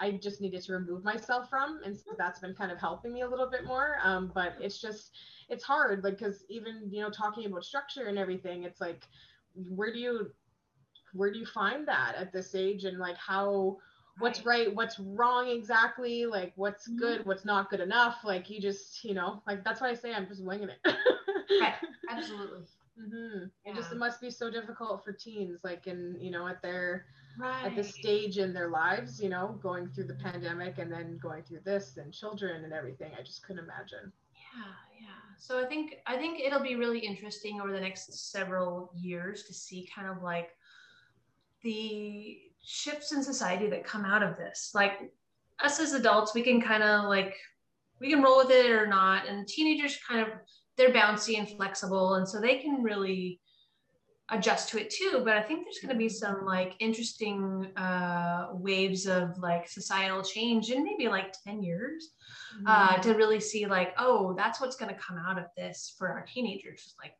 I 0.00 0.12
just 0.12 0.40
needed 0.40 0.62
to 0.62 0.72
remove 0.72 1.04
myself 1.04 1.48
from, 1.50 1.80
and 1.84 1.96
so 1.96 2.10
that's 2.18 2.40
been 2.40 2.54
kind 2.54 2.72
of 2.72 2.78
helping 2.78 3.12
me 3.12 3.22
a 3.22 3.28
little 3.28 3.50
bit 3.50 3.64
more. 3.64 3.96
Um, 4.02 4.32
but 4.34 4.54
it's 4.60 4.80
just 4.80 5.12
it's 5.48 5.64
hard, 5.64 6.04
like 6.04 6.18
because 6.18 6.44
even 6.48 6.88
you 6.90 7.02
know 7.02 7.10
talking 7.10 7.46
about 7.46 7.64
structure 7.64 8.06
and 8.06 8.18
everything, 8.18 8.64
it's 8.64 8.80
like 8.80 9.06
where 9.54 9.92
do 9.92 9.98
you 9.98 10.30
where 11.12 11.32
do 11.32 11.38
you 11.38 11.46
find 11.46 11.86
that 11.88 12.14
at 12.16 12.32
this 12.32 12.54
age 12.54 12.84
and 12.84 12.98
like 12.98 13.16
how 13.16 13.76
what's 14.18 14.44
right 14.44 14.74
what's 14.74 14.98
wrong 14.98 15.48
exactly 15.48 16.26
like 16.26 16.52
what's 16.56 16.88
Mhm. 16.88 16.98
good 16.98 17.26
what's 17.26 17.44
not 17.44 17.70
good 17.70 17.80
enough 17.80 18.24
like 18.24 18.48
you 18.50 18.60
just 18.60 19.04
you 19.04 19.14
know 19.14 19.42
like 19.46 19.64
that's 19.64 19.80
why 19.80 19.88
i 19.88 19.94
say 19.94 20.12
i'm 20.14 20.26
just 20.26 20.44
winging 20.44 20.68
it 20.70 20.94
Right. 21.60 21.74
Absolutely. 22.10 22.66
hmm 22.96 23.44
it 23.64 23.74
just 23.74 23.92
it 23.92 23.98
must 23.98 24.20
be 24.20 24.30
so 24.30 24.50
difficult 24.50 25.04
for 25.04 25.12
teens 25.12 25.60
like 25.64 25.86
in 25.86 26.16
you 26.20 26.30
know 26.30 26.46
at 26.46 26.62
their 26.62 27.06
Right. 27.38 27.64
at 27.64 27.76
this 27.76 27.94
stage 27.94 28.38
in 28.38 28.52
their 28.52 28.68
lives 28.68 29.20
you 29.22 29.28
know 29.28 29.58
going 29.62 29.88
through 29.88 30.04
the 30.04 30.14
pandemic 30.14 30.78
and 30.78 30.92
then 30.92 31.18
going 31.18 31.42
through 31.42 31.60
this 31.64 31.96
and 31.96 32.12
children 32.12 32.64
and 32.64 32.72
everything 32.72 33.12
i 33.18 33.22
just 33.22 33.42
couldn't 33.44 33.64
imagine 33.64 34.12
Yeah, 34.34 34.72
yeah. 35.00 35.06
So 35.38 35.58
I 35.58 35.64
think 35.64 35.96
I 36.06 36.16
think 36.16 36.40
it'll 36.40 36.62
be 36.62 36.76
really 36.76 36.98
interesting 36.98 37.60
over 37.60 37.72
the 37.72 37.80
next 37.80 38.30
several 38.30 38.92
years 38.94 39.44
to 39.44 39.54
see 39.54 39.88
kind 39.94 40.06
of 40.08 40.22
like 40.22 40.50
the 41.62 42.38
shifts 42.62 43.12
in 43.12 43.22
society 43.22 43.68
that 43.68 43.84
come 43.84 44.04
out 44.04 44.22
of 44.22 44.36
this. 44.36 44.72
Like 44.74 45.12
us 45.62 45.80
as 45.80 45.92
adults, 45.92 46.34
we 46.34 46.42
can 46.42 46.60
kind 46.60 46.82
of 46.82 47.06
like 47.08 47.34
we 48.00 48.10
can 48.10 48.22
roll 48.22 48.38
with 48.38 48.50
it 48.50 48.70
or 48.70 48.86
not, 48.86 49.28
and 49.28 49.46
teenagers 49.46 49.98
kind 50.06 50.20
of 50.20 50.28
they're 50.76 50.92
bouncy 50.92 51.38
and 51.38 51.48
flexible, 51.48 52.14
and 52.14 52.28
so 52.28 52.40
they 52.40 52.58
can 52.58 52.82
really 52.82 53.40
adjust 54.30 54.68
to 54.70 54.80
it 54.80 54.90
too. 54.90 55.22
But 55.24 55.36
I 55.36 55.42
think 55.42 55.64
there's 55.64 55.78
going 55.82 55.94
to 55.94 55.98
be 55.98 56.08
some 56.08 56.44
like 56.44 56.74
interesting 56.78 57.72
uh, 57.76 58.48
waves 58.52 59.06
of 59.06 59.36
like 59.38 59.68
societal 59.68 60.22
change 60.22 60.70
in 60.70 60.84
maybe 60.84 61.08
like 61.08 61.34
ten 61.44 61.62
years 61.62 62.10
uh, 62.66 62.96
to 62.98 63.14
really 63.14 63.40
see 63.40 63.66
like, 63.66 63.94
oh, 63.98 64.34
that's 64.36 64.60
what's 64.60 64.76
going 64.76 64.92
to 64.94 65.00
come 65.00 65.18
out 65.18 65.38
of 65.38 65.44
this 65.56 65.94
for 65.98 66.08
our 66.08 66.24
teenagers. 66.32 66.94
Like 67.02 67.12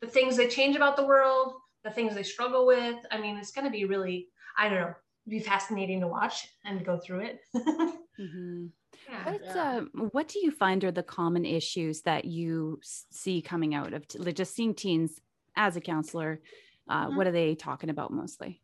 the 0.00 0.06
things 0.06 0.36
they 0.36 0.48
change 0.48 0.76
about 0.76 0.96
the 0.96 1.06
world, 1.06 1.54
the 1.84 1.90
things 1.90 2.14
they 2.14 2.22
struggle 2.22 2.66
with. 2.66 2.96
I 3.10 3.20
mean, 3.20 3.36
it's 3.36 3.52
going 3.52 3.64
to 3.64 3.70
be 3.70 3.84
really, 3.84 4.28
I 4.58 4.68
don't 4.68 4.80
know, 4.80 4.94
be 5.28 5.40
fascinating 5.40 6.00
to 6.00 6.08
watch 6.08 6.46
and 6.64 6.84
go 6.84 6.98
through 6.98 7.20
it. 7.20 7.40
Mhm. 8.18 8.70
yeah. 9.10 9.30
What, 9.30 9.56
uh, 9.56 9.80
what 10.12 10.28
do 10.28 10.38
you 10.38 10.50
find 10.50 10.82
are 10.84 10.90
the 10.90 11.02
common 11.02 11.44
issues 11.44 12.00
that 12.02 12.24
you 12.24 12.80
see 12.82 13.42
coming 13.42 13.74
out 13.74 13.92
of 13.92 14.08
t- 14.08 14.18
like 14.18 14.36
just 14.36 14.54
seeing 14.54 14.74
teens 14.74 15.20
as 15.56 15.76
a 15.76 15.80
counselor? 15.80 16.40
Uh, 16.88 17.06
Mhm. 17.06 17.16
What 17.16 17.26
are 17.26 17.32
they 17.32 17.54
talking 17.54 17.90
about 17.90 18.12
mostly? 18.12 18.62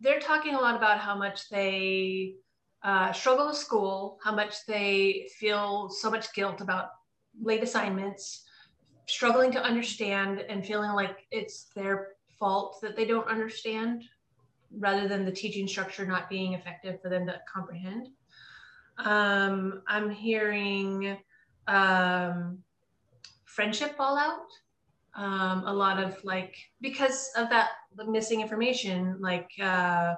They're 0.00 0.20
talking 0.20 0.54
a 0.54 0.60
lot 0.60 0.76
about 0.76 0.98
how 0.98 1.16
much 1.16 1.48
they 1.48 2.36
uh, 2.82 3.12
struggle 3.12 3.46
with 3.46 3.56
school, 3.56 4.18
how 4.24 4.34
much 4.34 4.66
they 4.66 5.28
feel 5.38 5.88
so 5.88 6.10
much 6.10 6.32
guilt 6.34 6.60
about 6.60 6.88
late 7.40 7.62
assignments, 7.62 8.44
struggling 9.06 9.52
to 9.52 9.62
understand 9.62 10.40
and 10.40 10.66
feeling 10.66 10.90
like 10.92 11.18
it's 11.30 11.70
their 11.76 12.08
fault 12.38 12.78
that 12.82 12.96
they 12.96 13.04
don't 13.04 13.28
understand 13.28 14.02
rather 14.76 15.06
than 15.06 15.24
the 15.24 15.30
teaching 15.30 15.68
structure 15.68 16.04
not 16.04 16.28
being 16.28 16.54
effective 16.54 17.00
for 17.00 17.08
them 17.08 17.26
to 17.26 17.40
comprehend. 17.52 18.08
Um, 18.98 19.82
I'm 19.86 20.10
hearing 20.10 21.16
um, 21.68 22.58
friendship 23.44 23.96
fallout. 23.96 24.46
Um, 25.14 25.64
a 25.66 25.72
lot 25.72 26.02
of 26.02 26.16
like 26.24 26.56
because 26.80 27.30
of 27.36 27.50
that 27.50 27.70
missing 28.08 28.40
information, 28.40 29.18
like 29.20 29.50
uh, 29.60 30.14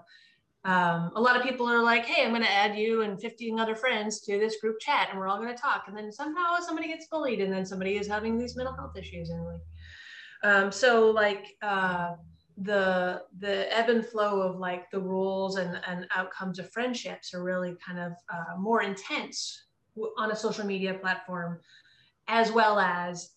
um, 0.64 1.11
a 1.14 1.20
lot 1.20 1.37
of 1.37 1.42
people 1.42 1.68
are 1.68 1.83
like, 1.83 2.07
"Hey, 2.07 2.24
I'm 2.24 2.30
going 2.30 2.42
to 2.42 2.50
add 2.50 2.76
you 2.76 3.02
and 3.02 3.20
15 3.20 3.59
other 3.59 3.74
friends 3.74 4.20
to 4.20 4.38
this 4.38 4.61
group 4.61 4.78
chat, 4.80 5.09
and 5.11 5.18
we're 5.18 5.28
all 5.28 5.38
going 5.38 5.54
to 5.54 5.61
talk." 5.61 5.85
And 5.88 5.96
then 5.96 6.12
somehow 6.12 6.59
somebody 6.61 6.88
gets 6.88 7.07
bullied, 7.09 7.40
and 7.40 7.52
then 7.52 7.66
somebody 7.66 7.96
is 7.96 8.07
having 8.07 8.38
these 8.38 8.57
mental 8.57 8.74
health 8.74 8.96
issues, 8.96 9.30
and 9.30 9.44
like, 9.44 9.61
um, 10.44 10.72
so 10.72 11.11
like 11.11 11.57
uh, 11.61 12.14
the 12.59 13.22
the 13.40 13.76
ebb 13.76 13.88
and 13.90 14.07
flow 14.07 14.40
of 14.40 14.59
like 14.59 14.90
the 14.90 15.00
rules 15.00 15.57
and 15.57 15.80
and 15.87 16.07
outcomes 16.14 16.59
of 16.59 16.70
friendships 16.70 17.35
are 17.35 17.42
really 17.42 17.76
kind 17.85 17.98
of 17.98 18.12
uh, 18.33 18.57
more 18.57 18.83
intense 18.83 19.66
on 20.18 20.30
a 20.30 20.37
social 20.37 20.64
media 20.64 20.94
platform, 20.94 21.61
as 22.28 22.50
well 22.52 22.78
as 22.78 23.34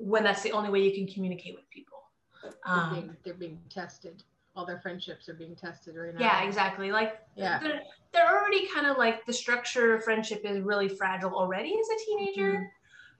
when 0.00 0.24
that's 0.24 0.42
the 0.42 0.52
only 0.52 0.70
way 0.70 0.82
you 0.82 0.92
can 0.92 1.06
communicate 1.12 1.54
with 1.54 1.68
people. 1.70 1.98
they're, 2.42 2.52
Um, 2.64 2.90
being, 2.94 3.16
they're 3.24 3.34
being 3.34 3.58
tested 3.68 4.22
all 4.56 4.66
their 4.66 4.80
friendships 4.80 5.28
are 5.28 5.34
being 5.34 5.54
tested 5.54 5.94
right 5.96 6.12
now 6.12 6.20
yeah, 6.20 6.42
exactly. 6.42 6.90
Like 6.90 7.20
Yeah. 7.36 7.60
they're, 7.60 7.80
they're 8.12 8.28
already 8.28 8.66
kind 8.66 8.86
of 8.86 8.98
like 8.98 9.24
the 9.24 9.32
structure 9.32 9.94
of 9.94 10.02
friendship 10.04 10.42
is 10.44 10.60
really 10.60 10.88
fragile 10.88 11.32
already 11.34 11.72
as 11.78 11.86
a 11.88 12.04
teenager 12.04 12.68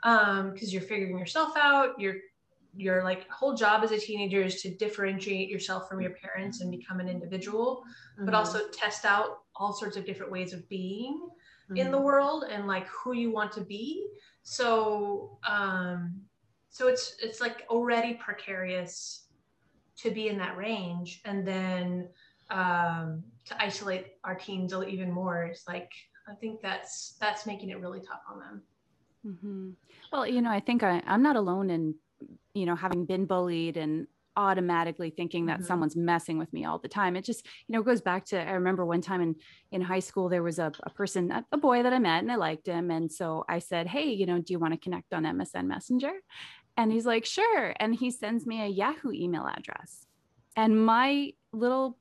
um 0.02 0.50
because 0.52 0.72
you're 0.72 0.82
figuring 0.82 1.18
yourself 1.18 1.52
out 1.56 1.98
your 2.00 2.14
your 2.74 3.04
like 3.04 3.28
whole 3.28 3.54
job 3.54 3.84
as 3.84 3.90
a 3.90 3.98
teenager 3.98 4.42
is 4.42 4.62
to 4.62 4.74
differentiate 4.76 5.48
yourself 5.48 5.88
from 5.88 6.00
your 6.00 6.12
parents 6.12 6.62
and 6.62 6.70
become 6.70 7.00
an 7.00 7.08
individual 7.08 7.84
but 8.24 8.32
Mhm. 8.34 8.38
also 8.38 8.68
test 8.68 9.04
out 9.04 9.40
all 9.56 9.72
sorts 9.72 9.96
of 9.96 10.04
different 10.06 10.32
ways 10.32 10.52
of 10.52 10.66
being 10.68 11.28
in 11.76 11.88
Mhm. 11.88 11.90
the 11.92 12.00
world 12.00 12.44
and 12.50 12.66
like 12.66 12.86
who 12.88 13.12
you 13.12 13.30
want 13.30 13.52
to 13.52 13.60
be 13.60 14.08
so 14.42 15.38
um 15.48 16.22
so 16.70 16.88
it's 16.88 17.16
it's 17.22 17.40
like 17.40 17.64
already 17.68 18.14
precarious 18.14 19.26
to 19.98 20.10
be 20.10 20.28
in 20.28 20.38
that 20.38 20.56
range 20.56 21.20
and 21.24 21.46
then 21.46 22.08
um 22.50 23.22
to 23.44 23.60
isolate 23.62 24.06
our 24.24 24.34
teens 24.34 24.72
even 24.88 25.10
more 25.10 25.48
is 25.50 25.62
like 25.68 25.90
i 26.28 26.34
think 26.34 26.60
that's 26.62 27.16
that's 27.20 27.46
making 27.46 27.70
it 27.70 27.80
really 27.80 28.00
tough 28.00 28.22
on 28.32 28.38
them 28.40 28.62
Mhm. 29.26 29.74
Well, 30.12 30.26
you 30.26 30.40
know, 30.40 30.50
I 30.50 30.60
think 30.60 30.82
I, 30.82 31.02
I'm 31.06 31.22
not 31.22 31.36
alone 31.36 31.70
in, 31.70 31.94
you 32.54 32.66
know, 32.66 32.74
having 32.74 33.04
been 33.04 33.26
bullied 33.26 33.76
and 33.76 34.06
automatically 34.36 35.10
thinking 35.10 35.46
that 35.46 35.60
Mhm. 35.60 35.64
someone's 35.64 35.96
messing 35.96 36.38
with 36.38 36.52
me 36.52 36.64
all 36.64 36.78
the 36.78 36.88
time. 36.88 37.16
It 37.16 37.24
just, 37.24 37.44
you 37.66 37.74
know, 37.76 37.82
goes 37.82 38.00
back 38.00 38.24
to, 38.26 38.40
I 38.40 38.52
remember 38.52 38.86
one 38.86 39.02
time 39.02 39.20
in, 39.20 39.34
in 39.72 39.82
high 39.82 39.98
school, 39.98 40.28
there 40.28 40.42
was 40.42 40.58
a, 40.58 40.72
a 40.84 40.90
person, 40.90 41.30
a, 41.30 41.44
a 41.52 41.58
boy 41.58 41.82
that 41.82 41.92
I 41.92 41.98
met 41.98 42.22
and 42.22 42.32
I 42.32 42.36
liked 42.36 42.66
him. 42.66 42.90
And 42.90 43.12
so 43.12 43.44
I 43.48 43.58
said, 43.58 43.88
Hey, 43.88 44.10
you 44.12 44.24
know, 44.24 44.38
do 44.38 44.52
you 44.52 44.58
want 44.58 44.72
to 44.72 44.78
connect 44.80 45.12
on 45.12 45.24
MSN 45.24 45.66
Messenger? 45.66 46.12
And 46.76 46.90
he's 46.92 47.06
like, 47.06 47.24
sure. 47.24 47.74
And 47.78 47.94
he 47.94 48.10
sends 48.10 48.46
me 48.46 48.62
a 48.62 48.66
Yahoo 48.66 49.12
email 49.12 49.46
address. 49.46 50.06
And 50.56 50.84
my 50.84 51.32
little 51.52 51.98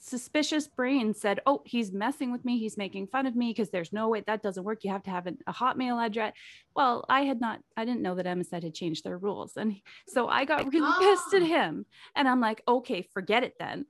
suspicious 0.00 0.68
brain 0.68 1.12
said, 1.12 1.40
Oh, 1.46 1.60
he's 1.64 1.92
messing 1.92 2.30
with 2.30 2.44
me. 2.44 2.58
He's 2.58 2.76
making 2.76 3.08
fun 3.08 3.26
of 3.26 3.34
me 3.34 3.50
because 3.50 3.70
there's 3.70 3.92
no 3.92 4.08
way 4.08 4.22
that 4.26 4.42
doesn't 4.42 4.62
work. 4.62 4.84
You 4.84 4.90
have 4.92 5.02
to 5.04 5.10
have 5.10 5.26
an, 5.26 5.38
a 5.46 5.52
Hotmail 5.52 6.04
address. 6.04 6.34
Well, 6.76 7.04
I 7.08 7.22
had 7.22 7.40
not, 7.40 7.60
I 7.76 7.84
didn't 7.84 8.02
know 8.02 8.14
that 8.14 8.26
MSN 8.26 8.62
had 8.62 8.74
changed 8.74 9.02
their 9.04 9.18
rules. 9.18 9.56
And 9.56 9.80
so 10.06 10.28
I 10.28 10.44
got 10.44 10.72
really 10.72 10.92
pissed 11.00 11.34
at 11.34 11.42
Ah. 11.42 11.46
him. 11.46 11.86
And 12.14 12.28
I'm 12.28 12.40
like, 12.40 12.62
Okay, 12.68 13.02
forget 13.02 13.42
it 13.42 13.54
then. 13.58 13.86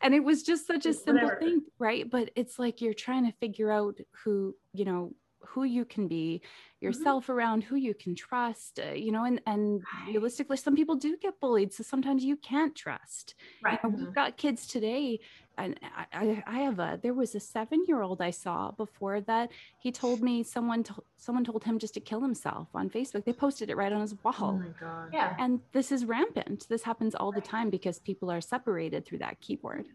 And 0.00 0.14
it 0.14 0.22
was 0.22 0.42
just 0.42 0.66
such 0.66 0.84
a 0.86 0.92
simple 0.92 1.24
Whatever. 1.24 1.40
thing, 1.40 1.62
right? 1.78 2.08
But 2.08 2.30
it's 2.36 2.58
like 2.58 2.80
you're 2.80 2.94
trying 2.94 3.24
to 3.26 3.32
figure 3.40 3.72
out 3.72 3.98
who, 4.24 4.54
you 4.72 4.84
know, 4.84 5.12
who 5.48 5.64
you 5.64 5.84
can 5.84 6.08
be 6.08 6.42
yourself 6.80 7.28
around 7.28 7.64
who 7.64 7.76
you 7.76 7.94
can 7.94 8.14
trust 8.14 8.78
uh, 8.78 8.92
you 8.92 9.10
know 9.10 9.24
and 9.24 9.40
and 9.46 9.82
Right. 9.94 10.08
realistically 10.12 10.56
some 10.58 10.76
people 10.76 10.94
do 10.94 11.16
get 11.16 11.40
bullied 11.40 11.72
so 11.72 11.82
sometimes 11.82 12.22
you 12.24 12.36
can't 12.36 12.74
trust. 12.74 13.34
Right. 13.64 13.78
you 13.82 13.90
know, 13.90 13.96
we've 13.98 14.14
got 14.14 14.36
kids 14.36 14.66
today 14.66 15.20
and 15.58 15.80
I, 16.12 16.42
I 16.46 16.58
have 16.58 16.78
a 16.78 17.00
there 17.02 17.14
was 17.14 17.34
a 17.34 17.40
seven 17.40 17.84
year 17.88 18.02
old 18.02 18.20
I 18.20 18.30
saw 18.30 18.72
before 18.72 19.22
that 19.22 19.50
he 19.78 19.90
told 19.90 20.20
me 20.22 20.42
someone 20.42 20.82
to, 20.84 20.94
someone 21.16 21.44
told 21.44 21.64
him 21.64 21.78
just 21.78 21.94
to 21.94 22.00
kill 22.00 22.20
himself 22.20 22.68
on 22.74 22.90
Facebook. 22.90 23.24
They 23.24 23.32
posted 23.32 23.70
it 23.70 23.76
right 23.76 23.92
on 23.92 24.02
his 24.02 24.14
wall. 24.22 24.34
oh 24.38 24.58
my 24.58 24.72
god 24.78 25.08
yeah 25.12 25.34
and 25.38 25.60
this 25.72 25.90
is 25.92 26.04
rampant. 26.04 26.66
This 26.68 26.82
happens 26.82 27.14
all 27.14 27.32
the 27.32 27.40
time 27.40 27.70
because 27.70 27.98
people 27.98 28.30
are 28.30 28.42
separated 28.42 29.06
through 29.06 29.18
that 29.18 29.40
keyboard. 29.40 29.86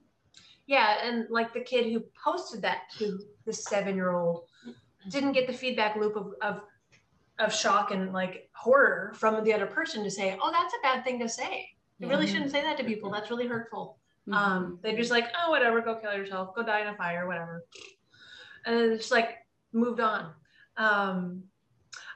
Yeah 0.68 0.98
and 1.08 1.28
like 1.30 1.54
the 1.54 1.62
kid 1.62 1.92
who 1.92 2.02
posted 2.24 2.62
that 2.64 2.82
to 2.98 3.20
the 3.46 3.54
seven 3.54 3.96
year 3.96 4.12
old 4.14 4.46
didn't 5.10 5.32
get 5.34 5.48
the 5.48 5.54
feedback 5.54 5.96
loop 5.96 6.16
of, 6.16 6.34
of 6.42 6.62
of 7.40 7.54
shock 7.54 7.92
and 7.92 8.14
like 8.14 8.50
horror 8.54 9.14
from 9.16 9.44
the 9.44 9.54
other 9.54 9.66
person 9.66 10.04
to 10.04 10.12
say 10.12 10.38
oh 10.42 10.52
that's 10.52 10.74
a 10.74 10.82
bad 10.84 11.04
thing 11.04 11.20
to 11.20 11.28
say. 11.30 11.68
You 12.00 12.08
really 12.08 12.26
Yeah. 12.26 12.34
shouldn't 12.34 12.52
say 12.52 12.62
that 12.62 12.78
to 12.78 12.84
people. 12.84 13.10
That's 13.12 13.30
really 13.32 13.48
hurtful. 13.48 13.98
Mhm. 14.28 14.36
um 14.36 14.80
they're 14.82 14.96
just 14.98 15.12
like 15.12 15.28
oh 15.44 15.50
whatever. 15.50 15.82
Go 15.82 15.96
kill 15.96 16.14
yourself. 16.14 16.54
Go 16.56 16.64
die 16.64 16.82
in 16.82 16.88
a 16.88 16.96
fire. 16.96 17.28
Whatever. 17.28 17.66
And 18.66 18.76
then 18.78 18.92
it's 18.92 19.10
like 19.12 19.38
moved 19.74 20.00
on. 20.00 20.34
Um 20.78 21.44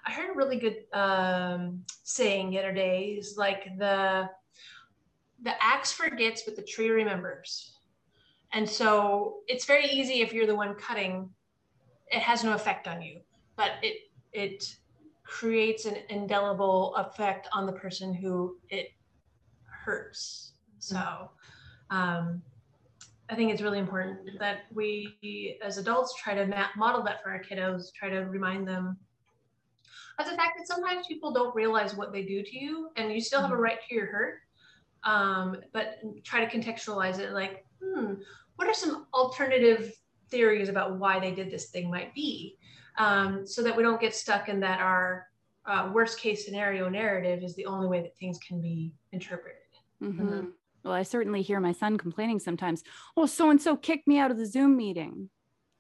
i 0.08 0.12
heard 0.12 0.30
a 0.30 0.38
really 0.38 0.58
good 0.60 0.78
um 0.94 1.84
saying 2.04 2.52
the 2.52 2.60
other 2.60 2.72
day. 2.74 3.16
Is 3.18 3.36
like 3.38 3.64
the 3.80 4.30
the 5.42 5.64
axe 5.64 5.92
forgets 5.92 6.44
but 6.44 6.56
the 6.56 6.62
tree 6.62 6.90
remembers. 6.90 7.80
And 8.54 8.70
so 8.70 9.38
it's 9.48 9.66
very 9.66 9.86
easy 9.86 10.22
if 10.22 10.32
you're 10.34 10.48
the 10.48 10.56
one 10.56 10.76
cutting 10.76 11.30
it 12.16 12.22
has 12.22 12.44
no 12.44 12.54
effect 12.54 12.88
on 12.88 13.02
you 13.02 13.20
but 13.58 13.72
it 13.82 13.98
it 14.34 14.78
creates 15.24 15.86
an 15.86 15.98
indelible 16.10 16.96
effect 16.96 17.48
on 17.54 17.66
the 17.66 17.74
person 17.74 18.14
who 18.14 18.58
it 18.70 18.88
hurts 19.84 20.54
so 20.80 21.30
um, 21.90 22.42
i 23.30 23.36
think 23.36 23.52
it's 23.52 23.62
really 23.62 23.80
important 23.80 24.18
that 24.40 24.60
we 24.74 25.58
as 25.64 25.78
adults 25.78 26.14
try 26.22 26.34
to 26.34 26.46
ma- 26.48 26.68
model 26.78 27.04
that 27.04 27.22
for 27.22 27.32
our 27.32 27.42
kiddos 27.44 27.94
try 27.94 28.10
to 28.10 28.20
remind 28.22 28.68
them 28.68 28.98
of 30.18 30.26
the 30.26 30.36
fact 30.38 30.58
that 30.58 30.66
sometimes 30.66 31.06
people 31.08 31.34
don't 31.34 31.54
realize 31.54 31.94
what 31.96 32.14
they 32.14 32.24
do 32.24 32.42
to 32.42 32.58
you 32.58 32.90
and 32.96 33.12
you 33.12 33.20
still 33.20 33.42
have 33.42 33.52
a 33.52 33.54
Mhm. 33.56 33.60
right 33.68 33.80
to 33.88 33.96
your 33.96 34.06
hurt 34.06 34.40
um, 35.04 35.58
but 35.72 36.00
try 36.24 36.44
to 36.44 36.50
contextualize 36.58 37.20
it 37.20 37.32
like, 37.32 37.64
hmm, 37.80 38.16
what 38.56 38.68
are 38.68 38.74
some 38.74 39.06
alternative 39.14 39.94
theories 40.30 40.70
about 40.70 40.98
why 40.98 41.20
they 41.20 41.32
did 41.32 41.52
this 41.52 41.68
thing 41.68 41.90
might 41.90 42.14
be, 42.14 42.58
um, 42.98 43.46
so 43.46 43.62
that 43.64 43.76
we 43.76 43.84
don't 43.84 44.02
get 44.02 44.16
stuck 44.16 44.50
in 44.50 44.60
that 44.62 44.80
our 44.80 45.28
uh, 45.66 45.90
worst 45.94 46.20
case 46.20 46.46
scenario 46.46 46.90
narrative 46.90 47.44
is 47.44 47.56
the 47.56 47.66
only 47.66 47.88
way 47.88 48.02
that 48.02 48.18
things 48.18 48.38
can 48.40 48.62
be 48.62 48.94
interpreted. 49.12 49.58
Mm-hmm. 50.02 50.22
Mm-hmm. 50.22 50.46
Well, 50.84 50.94
I 50.94 51.04
certainly 51.04 51.42
hear 51.42 51.60
my 51.60 51.72
son 51.72 51.98
complaining 51.98 52.40
sometimes. 52.40 52.84
Oh, 53.18 53.26
so 53.26 53.50
and 53.50 53.60
so 53.60 53.76
kicked 53.76 54.08
me 54.08 54.20
out 54.20 54.30
of 54.30 54.38
the 54.38 54.46
Zoom 54.46 54.78
meeting. 54.78 55.30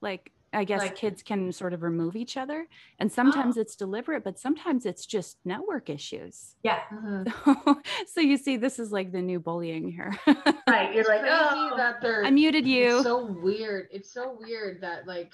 Like, 0.01 0.31
I 0.53 0.63
guess 0.63 0.81
like, 0.81 0.95
kids 0.95 1.21
can 1.21 1.51
sort 1.51 1.73
of 1.73 1.83
remove 1.83 2.15
each 2.15 2.37
other. 2.37 2.67
And 2.99 3.11
sometimes 3.11 3.57
oh. 3.57 3.61
it's 3.61 3.75
deliberate, 3.75 4.23
but 4.23 4.39
sometimes 4.39 4.85
it's 4.85 5.05
just 5.05 5.37
network 5.43 5.89
issues. 5.89 6.55
Yeah. 6.63 6.79
Mm-hmm. 6.93 7.71
So, 8.07 8.21
you 8.21 8.37
see, 8.37 8.57
this 8.57 8.79
is 8.79 8.91
like 8.91 9.11
the 9.11 9.21
new 9.21 9.39
bullying 9.39 9.91
here. 9.91 10.17
right. 10.67 10.93
You're 10.93 11.05
like, 11.05 11.25
oh, 11.25 11.73
that 11.75 12.01
they're, 12.01 12.23
I 12.25 12.31
muted 12.31 12.65
you. 12.65 12.97
It's 12.97 13.03
so 13.03 13.25
weird. 13.25 13.87
It's 13.91 14.11
so 14.11 14.37
weird 14.39 14.81
that 14.81 15.07
like 15.07 15.33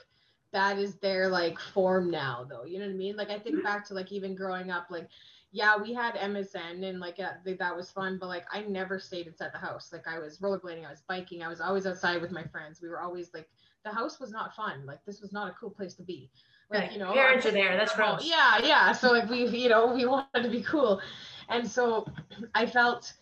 that 0.54 0.78
is 0.80 0.96
their 0.96 1.30
like 1.30 1.60
form 1.60 2.10
now, 2.10 2.46
though. 2.50 2.66
You 2.66 2.80
know 2.80 2.86
what 2.86 2.94
I 2.94 2.98
mean? 2.98 3.16
Like, 3.16 3.30
I 3.30 3.40
think 3.40 3.64
back 3.64 3.86
to 3.88 3.94
like 3.94 4.12
even 4.12 4.36
growing 4.36 4.72
up, 4.72 4.88
like, 4.90 5.08
yeah, 5.52 5.76
we 5.78 5.94
had 5.94 6.16
MSN 6.16 6.84
and 6.88 7.00
like 7.00 7.20
uh, 7.20 7.32
that 7.46 7.76
was 7.76 7.92
fun, 7.92 8.18
but 8.20 8.28
like 8.28 8.46
I 8.52 8.62
never 8.62 9.00
stayed 9.00 9.28
inside 9.28 9.52
the 9.54 9.60
house. 9.60 9.90
Like 9.92 10.08
I 10.08 10.18
was 10.18 10.40
rollerblading, 10.40 10.86
I 10.86 10.90
was 10.90 11.04
biking, 11.08 11.44
I 11.44 11.50
was 11.50 11.60
always 11.60 11.86
outside 11.86 12.22
with 12.22 12.32
my 12.32 12.44
friends. 12.44 12.82
We 12.82 12.88
were 12.88 13.02
always 13.02 13.34
like 13.34 13.50
the 13.84 13.92
house 13.92 14.20
was 14.20 14.32
not 14.32 14.56
fun. 14.56 14.86
Like 14.86 15.00
this 15.06 15.22
was 15.22 15.32
not 15.32 15.50
a 15.50 15.54
cool 15.60 15.70
place 15.70 15.94
to 15.96 16.04
be. 16.04 16.30
Like, 16.70 16.82
right. 16.82 16.92
you 16.94 17.00
know, 17.00 17.12
parents 17.14 17.46
are 17.46 17.52
there. 17.52 17.76
That's 17.76 17.94
gross. 17.96 18.26
Yeah, 18.26 18.60
yeah. 18.64 18.92
So 18.94 19.12
like 19.12 19.30
we, 19.30 19.46
you 19.48 19.70
know, 19.70 19.94
we 19.94 20.06
wanted 20.06 20.44
to 20.44 20.50
be 20.50 20.62
cool, 20.62 21.02
and 21.50 21.70
so 21.70 22.06
I 22.56 22.66
felt 22.66 23.14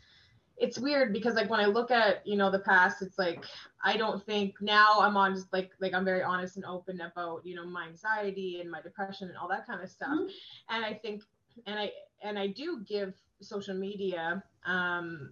it's 0.57 0.77
weird 0.77 1.13
because 1.13 1.35
like 1.35 1.49
when 1.49 1.59
I 1.59 1.65
look 1.65 1.89
at 1.89 2.25
you 2.27 2.35
know 2.35 2.51
the 2.51 2.59
past, 2.59 3.01
it's 3.01 3.17
like 3.17 3.43
I 3.83 3.97
don't 3.97 4.23
think 4.25 4.55
now 4.61 4.99
I'm 4.99 5.17
on 5.17 5.33
just 5.33 5.51
like 5.51 5.71
like 5.79 5.93
I'm 5.93 6.05
very 6.05 6.21
honest 6.21 6.57
and 6.57 6.65
open 6.65 7.01
about 7.01 7.45
you 7.45 7.55
know 7.55 7.65
my 7.65 7.87
anxiety 7.87 8.59
and 8.61 8.69
my 8.69 8.81
depression 8.81 9.29
and 9.29 9.37
all 9.37 9.47
that 9.49 9.65
kind 9.65 9.81
of 9.81 9.89
stuff, 9.89 10.09
mm-hmm. 10.09 10.75
and 10.75 10.85
I 10.85 10.93
think 10.93 11.23
and 11.65 11.79
I 11.79 11.91
and 12.21 12.37
I 12.37 12.47
do 12.47 12.83
give 12.87 13.13
social 13.41 13.75
media 13.75 14.43
um, 14.65 15.31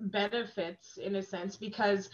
benefits 0.00 0.96
in 0.96 1.16
a 1.16 1.22
sense 1.22 1.56
because 1.56 2.08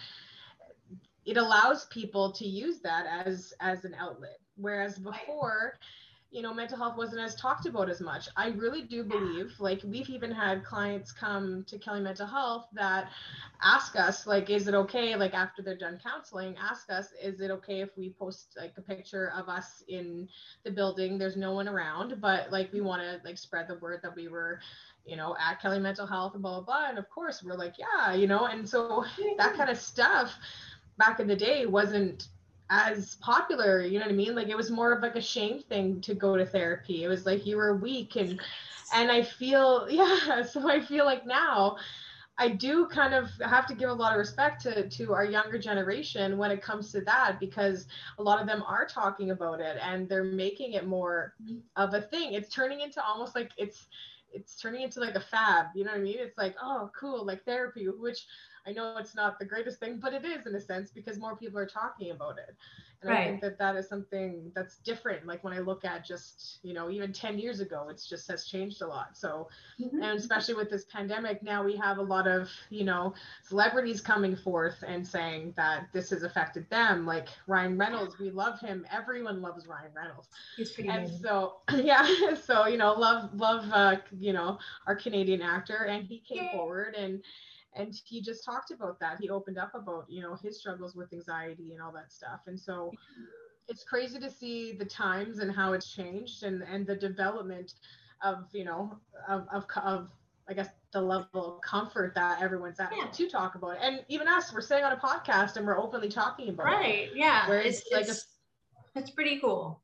it 1.25 1.37
allows 1.37 1.87
people 1.87 2.33
to 2.33 2.47
use 2.47 2.81
that 2.81 3.27
as 3.27 3.53
as 3.61 3.85
an 3.85 3.95
outlet. 3.99 4.39
Whereas 4.57 4.99
before 4.99 5.79
you 6.33 6.41
know 6.41 6.53
mental 6.55 6.79
health 6.79 6.97
wasn't 6.97 7.21
as 7.21 7.35
talked 7.35 7.67
about 7.67 7.91
as 7.91 8.01
much. 8.01 8.27
I 8.37 8.49
really 8.49 8.83
do 8.83 9.05
believe 9.05 9.53
like 9.59 9.83
we've 9.85 10.09
even 10.09 10.33
had 10.33 10.65
clients 10.65 11.13
come 11.13 11.65
to 11.69 11.79
kelly 11.79 12.01
mental 12.01 12.27
health 12.27 12.67
that 12.73 13.11
ask 13.63 13.97
us 13.97 14.27
like 14.27 14.49
is 14.49 14.67
it 14.67 14.75
okay 14.75 15.15
like 15.15 15.35
after 15.35 15.63
they're 15.63 15.77
done 15.77 16.01
counseling 16.03 16.57
ask 16.57 16.91
us 16.91 17.09
is 17.23 17.41
it 17.41 17.51
okay 17.51 17.83
if 17.83 17.91
we 17.99 18.15
post 18.19 18.57
like 18.59 18.73
a 18.79 18.81
picture 18.83 19.31
of 19.37 19.49
us 19.51 19.85
in 19.89 20.27
the 20.65 20.71
building? 20.71 21.19
There's 21.19 21.37
no 21.37 21.53
one 21.53 21.69
around 21.69 22.19
but 22.21 22.51
like 22.51 22.73
we 22.73 22.81
want 22.81 23.03
to 23.03 23.21
like 23.27 23.37
spread 23.37 23.69
the 23.69 23.77
word 23.77 24.01
that 24.03 24.17
we 24.17 24.29
were 24.29 24.59
you 25.05 25.17
know, 25.17 25.37
at 25.41 25.61
Kelly 25.61 25.81
Mental 25.81 26.07
Health 26.07 26.35
and 26.35 26.43
blah, 26.43 26.61
blah, 26.61 26.63
blah. 26.63 26.89
And 26.89 26.99
of 26.99 27.11
course, 27.11 27.43
we're 27.43 27.57
like, 27.57 27.75
yeah, 27.77 28.15
you 28.15 28.27
know, 28.29 28.47
and 28.47 28.69
so 28.69 29.05
that 29.37 29.55
kind 29.57 29.69
of 29.69 29.77
stuff 29.77 30.33
back 30.99 31.21
in 31.21 31.27
the 31.27 31.37
day 31.37 31.67
wasn't 31.67 32.29
as 32.71 33.17
popular 33.17 33.83
you 33.83 33.99
know 33.99 34.07
what 34.07 34.13
i 34.13 34.17
mean? 34.17 34.35
Like 34.35 34.49
it 34.49 34.57
was 34.57 34.71
more 34.71 34.93
of 34.93 35.03
like 35.03 35.17
a 35.17 35.21
shame 35.21 35.61
thing 35.61 36.01
to 36.03 36.15
go 36.15 36.37
to 36.37 36.47
therapy. 36.47 37.05
It 37.05 37.09
was 37.09 37.27
like 37.27 37.47
you 37.47 37.57
were 37.57 37.77
weak 37.77 38.17
and 38.17 38.41
and 38.93 39.11
i 39.11 39.23
feel 39.23 39.87
yeah 39.91 40.43
so 40.43 40.69
i 40.71 40.81
feel 40.81 41.05
like 41.05 41.27
now 41.27 41.77
i 42.39 42.49
do 42.49 42.87
kind 42.87 43.15
of 43.15 43.29
have 43.45 43.67
to 43.67 43.75
give 43.75 43.91
a 43.91 43.93
lot 43.93 44.13
of 44.13 44.19
respect 44.19 44.63
to 44.63 44.89
to 44.89 45.13
our 45.13 45.25
younger 45.25 45.59
generation 45.59 46.37
when 46.39 46.51
it 46.51 46.63
comes 46.63 46.93
to 46.93 47.01
that 47.03 47.39
because 47.41 47.87
a 48.19 48.23
lot 48.23 48.41
of 48.41 48.47
them 48.47 48.63
are 48.67 48.87
talking 48.87 49.31
about 49.31 49.61
it 49.61 49.77
and 49.83 50.09
they're 50.09 50.25
making 50.25 50.73
it 50.73 50.87
more 50.87 51.35
of 51.77 51.95
a 51.95 52.01
thing. 52.01 52.33
It's 52.35 52.49
turning 52.49 52.81
into 52.81 53.03
almost 53.05 53.35
like 53.35 53.51
it's 53.57 53.87
it's 54.33 54.57
turning 54.59 54.83
into 54.83 55.01
like 55.01 55.15
a 55.15 55.21
fab 55.21 55.67
you 55.75 55.85
know 55.85 55.91
what 55.91 56.01
i 56.01 56.03
mean? 56.03 56.17
It's 56.19 56.39
like 56.39 56.57
oh 56.63 56.91
cool 56.99 57.25
like 57.27 57.45
therapy 57.45 57.87
which 57.87 58.27
I 58.67 58.73
know 58.73 58.97
it's 58.99 59.15
not 59.15 59.39
the 59.39 59.45
greatest 59.45 59.81
thing, 59.81 59.99
but 60.01 60.13
it 60.13 60.25
is 60.25 60.47
in 60.47 60.55
a 60.55 60.61
sense 60.61 60.91
because 60.91 61.19
more 61.19 61.37
people 61.37 61.59
are 61.59 61.67
talking 61.67 62.11
about 62.11 62.39
it. 62.39 62.57
And 63.03 63.11
right. 63.11 63.21
I 63.21 63.25
think 63.25 63.41
that 63.41 63.59
that 63.59 63.75
is 63.75 63.89
something 63.89 64.53
that's 64.55 64.77
different. 64.79 65.27
Like 65.27 65.43
when 65.43 65.53
I 65.53 65.59
look 65.59 65.85
at 65.85 66.05
just, 66.05 66.59
you 66.63 66.73
know, 66.73 66.89
even 66.89 67.13
10 67.13 67.37
years 67.37 67.59
ago, 67.59 67.89
it's 67.91 68.09
just 68.09 68.29
has 68.31 68.45
changed 68.45 68.81
a 68.81 68.87
lot. 68.87 69.17
So, 69.17 69.49
mm-hmm. 69.81 70.03
and 70.03 70.19
especially 70.19 70.55
with 70.55 70.71
this 70.71 70.85
pandemic, 70.85 71.43
now 71.43 71.65
we 71.65 71.77
have 71.77 71.99
a 71.99 72.03
lot 72.03 72.29
of, 72.29 72.49
you 72.71 72.85
know, 72.85 73.13
celebrities 73.43 74.01
coming 74.01 74.37
forth 74.37 74.85
and 74.87 75.05
saying 75.05 75.55
that 75.57 75.89
this 75.93 76.11
has 76.11 76.23
affected 76.23 76.71
them. 76.71 77.05
Like 77.05 77.27
Ryan 77.49 77.77
Reynolds, 77.77 78.21
we 78.21 78.31
love 78.31 78.61
him. 78.61 78.87
Everyone 78.93 79.43
loves 79.43 79.67
Ryan 79.67 79.91
Reynolds. 79.97 80.29
He's 80.57 80.71
pretty 80.71 80.89
And 80.89 80.99
amazing. 81.07 81.23
so, 81.25 81.55
yeah. 81.75 82.07
So, 82.35 82.67
you 82.69 82.79
know, 82.79 82.93
love, 82.93 83.35
love, 83.35 83.65
uh, 83.73 83.97
you 84.17 84.33
know, 84.33 84.59
our 84.87 84.95
Canadian 84.95 85.43
actor. 85.43 85.87
And 85.89 86.07
he 86.07 86.21
came 86.21 86.45
Yay. 86.45 86.53
forward 86.53 86.95
and, 86.95 87.21
and 87.75 87.95
he 88.05 88.21
just 88.21 88.45
talked 88.45 88.71
about 88.71 89.01
that 89.01 89.19
he 89.21 89.31
opened 89.31 89.59
up 89.59 89.75
about 89.75 90.05
you 90.09 90.21
know 90.21 90.37
his 90.43 90.59
struggles 90.59 90.95
with 90.95 91.13
anxiety 91.13 91.73
and 91.73 91.83
all 91.83 91.93
that 91.93 92.13
stuff 92.13 92.41
and 92.47 92.59
so 92.59 92.93
it's 93.69 93.85
crazy 93.85 94.19
to 94.19 94.31
see 94.31 94.73
the 94.73 94.85
times 94.85 95.39
and 95.39 95.55
how 95.55 95.73
it's 95.73 95.93
changed 95.93 96.43
and 96.43 96.63
and 96.63 96.87
the 96.87 96.97
development 96.97 97.75
of 98.23 98.45
you 98.53 98.65
know 98.65 98.99
of 99.29 99.47
of, 99.53 99.65
of 99.83 100.11
I 100.49 100.55
guess 100.55 100.69
the 100.93 101.01
level 101.01 101.57
of 101.57 101.61
comfort 101.63 102.15
that 102.15 102.43
everyone's 102.43 102.81
at 102.81 102.93
yeah. 102.97 103.07
to 103.07 103.29
talk 103.29 103.55
about 103.55 103.77
it. 103.77 103.79
And 103.81 104.05
even 104.09 104.27
us, 104.27 104.53
we're 104.53 104.61
saying 104.61 104.85
on 104.85 104.93
a 104.93 104.97
podcast 104.97 105.57
and 105.57 105.67
we're 105.67 105.79
openly 105.79 106.09
talking 106.09 106.49
about 106.49 106.67
right. 106.67 106.85
it. 106.85 106.89
Right. 106.89 107.11
Yeah. 107.15 107.49
Where 107.49 107.61
it's, 107.61 107.81
it's 107.81 107.93
like 107.93 108.09
it's, 108.09 108.27
a, 108.97 108.99
it's 108.99 109.11
pretty 109.11 109.39
cool. 109.41 109.81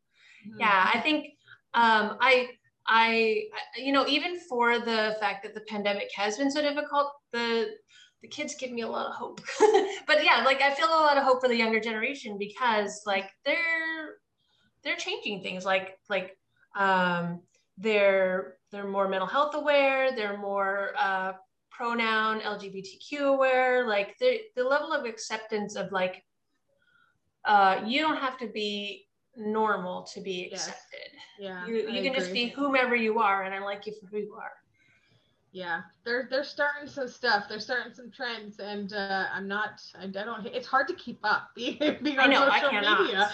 Mm-hmm. 0.47 0.61
Yeah. 0.61 0.91
I 0.93 1.01
think 1.01 1.26
um 1.74 2.16
I 2.20 2.51
I, 2.89 3.45
you 3.76 3.93
know, 3.93 4.07
even 4.07 4.41
for 4.41 4.78
the 4.78 5.16
fact 5.20 5.43
that 5.43 5.55
the 5.55 5.61
pandemic 5.62 6.09
has 6.14 6.39
been 6.39 6.51
so 6.51 6.62
difficult, 6.62 7.12
the 7.32 7.66
the 8.22 8.28
kids 8.28 8.57
give 8.57 8.72
me 8.72 8.80
a 8.80 8.89
lot 8.89 9.07
of 9.07 9.14
hope. 9.14 9.41
but 10.07 10.24
yeah, 10.24 10.43
like 10.45 10.61
I 10.61 10.74
feel 10.74 10.89
a 10.89 11.05
lot 11.07 11.16
of 11.16 11.22
hope 11.22 11.41
for 11.41 11.49
the 11.49 11.57
younger 11.57 11.80
generation 11.80 12.36
because 12.39 13.03
like 13.07 13.30
they're 13.45 14.16
they're 14.82 14.97
changing 14.97 15.43
things. 15.43 15.64
Like 15.64 15.99
like 16.09 16.36
um, 16.76 17.43
they're 17.76 18.57
they're 18.72 18.89
more 18.89 19.09
mental 19.09 19.28
health 19.28 19.55
aware. 19.55 20.14
They're 20.16 20.39
more 20.39 20.95
uh, 20.99 21.32
pronoun 21.70 22.41
LGBTQ 22.41 23.20
aware. 23.20 23.86
Like 23.86 24.16
the 24.18 24.41
the 24.57 24.64
level 24.64 24.93
of 24.93 25.05
acceptance 25.05 25.76
of 25.76 25.93
like 25.93 26.24
uh, 27.45 27.82
you 27.86 28.01
don't 28.01 28.18
have 28.18 28.39
to 28.39 28.47
be 28.47 29.08
normal 29.39 30.03
to 30.14 30.20
be 30.20 30.47
accepted. 30.47 31.12
Yeah. 31.39 31.66
You, 31.66 31.76
you 31.76 31.86
can 31.86 31.97
agree. 31.97 32.14
just 32.14 32.32
be 32.32 32.49
whomever 32.49 32.97
you 32.97 33.20
are, 33.20 33.45
and 33.45 33.55
I 33.55 33.61
like 33.61 33.86
you 33.86 33.95
for 34.01 34.07
who 34.07 34.18
you 34.18 34.34
are. 34.34 34.53
Yeah, 35.51 35.80
they're 36.05 36.28
they're 36.30 36.45
starting 36.45 36.89
some 36.89 37.09
stuff. 37.09 37.47
They're 37.49 37.59
starting 37.59 37.95
some 37.95 38.11
trends, 38.11 38.59
and 38.59 38.93
uh, 38.93 39.24
I'm 39.32 39.49
not. 39.49 39.80
I, 39.99 40.07
don't. 40.07 40.47
It's 40.47 40.66
hard 40.66 40.86
to 40.89 40.95
keep 40.95 41.18
up 41.24 41.51
being, 41.55 41.78
being 42.03 42.18
on 42.18 42.30
know, 42.30 42.51
social 42.51 42.70
media. 42.70 43.30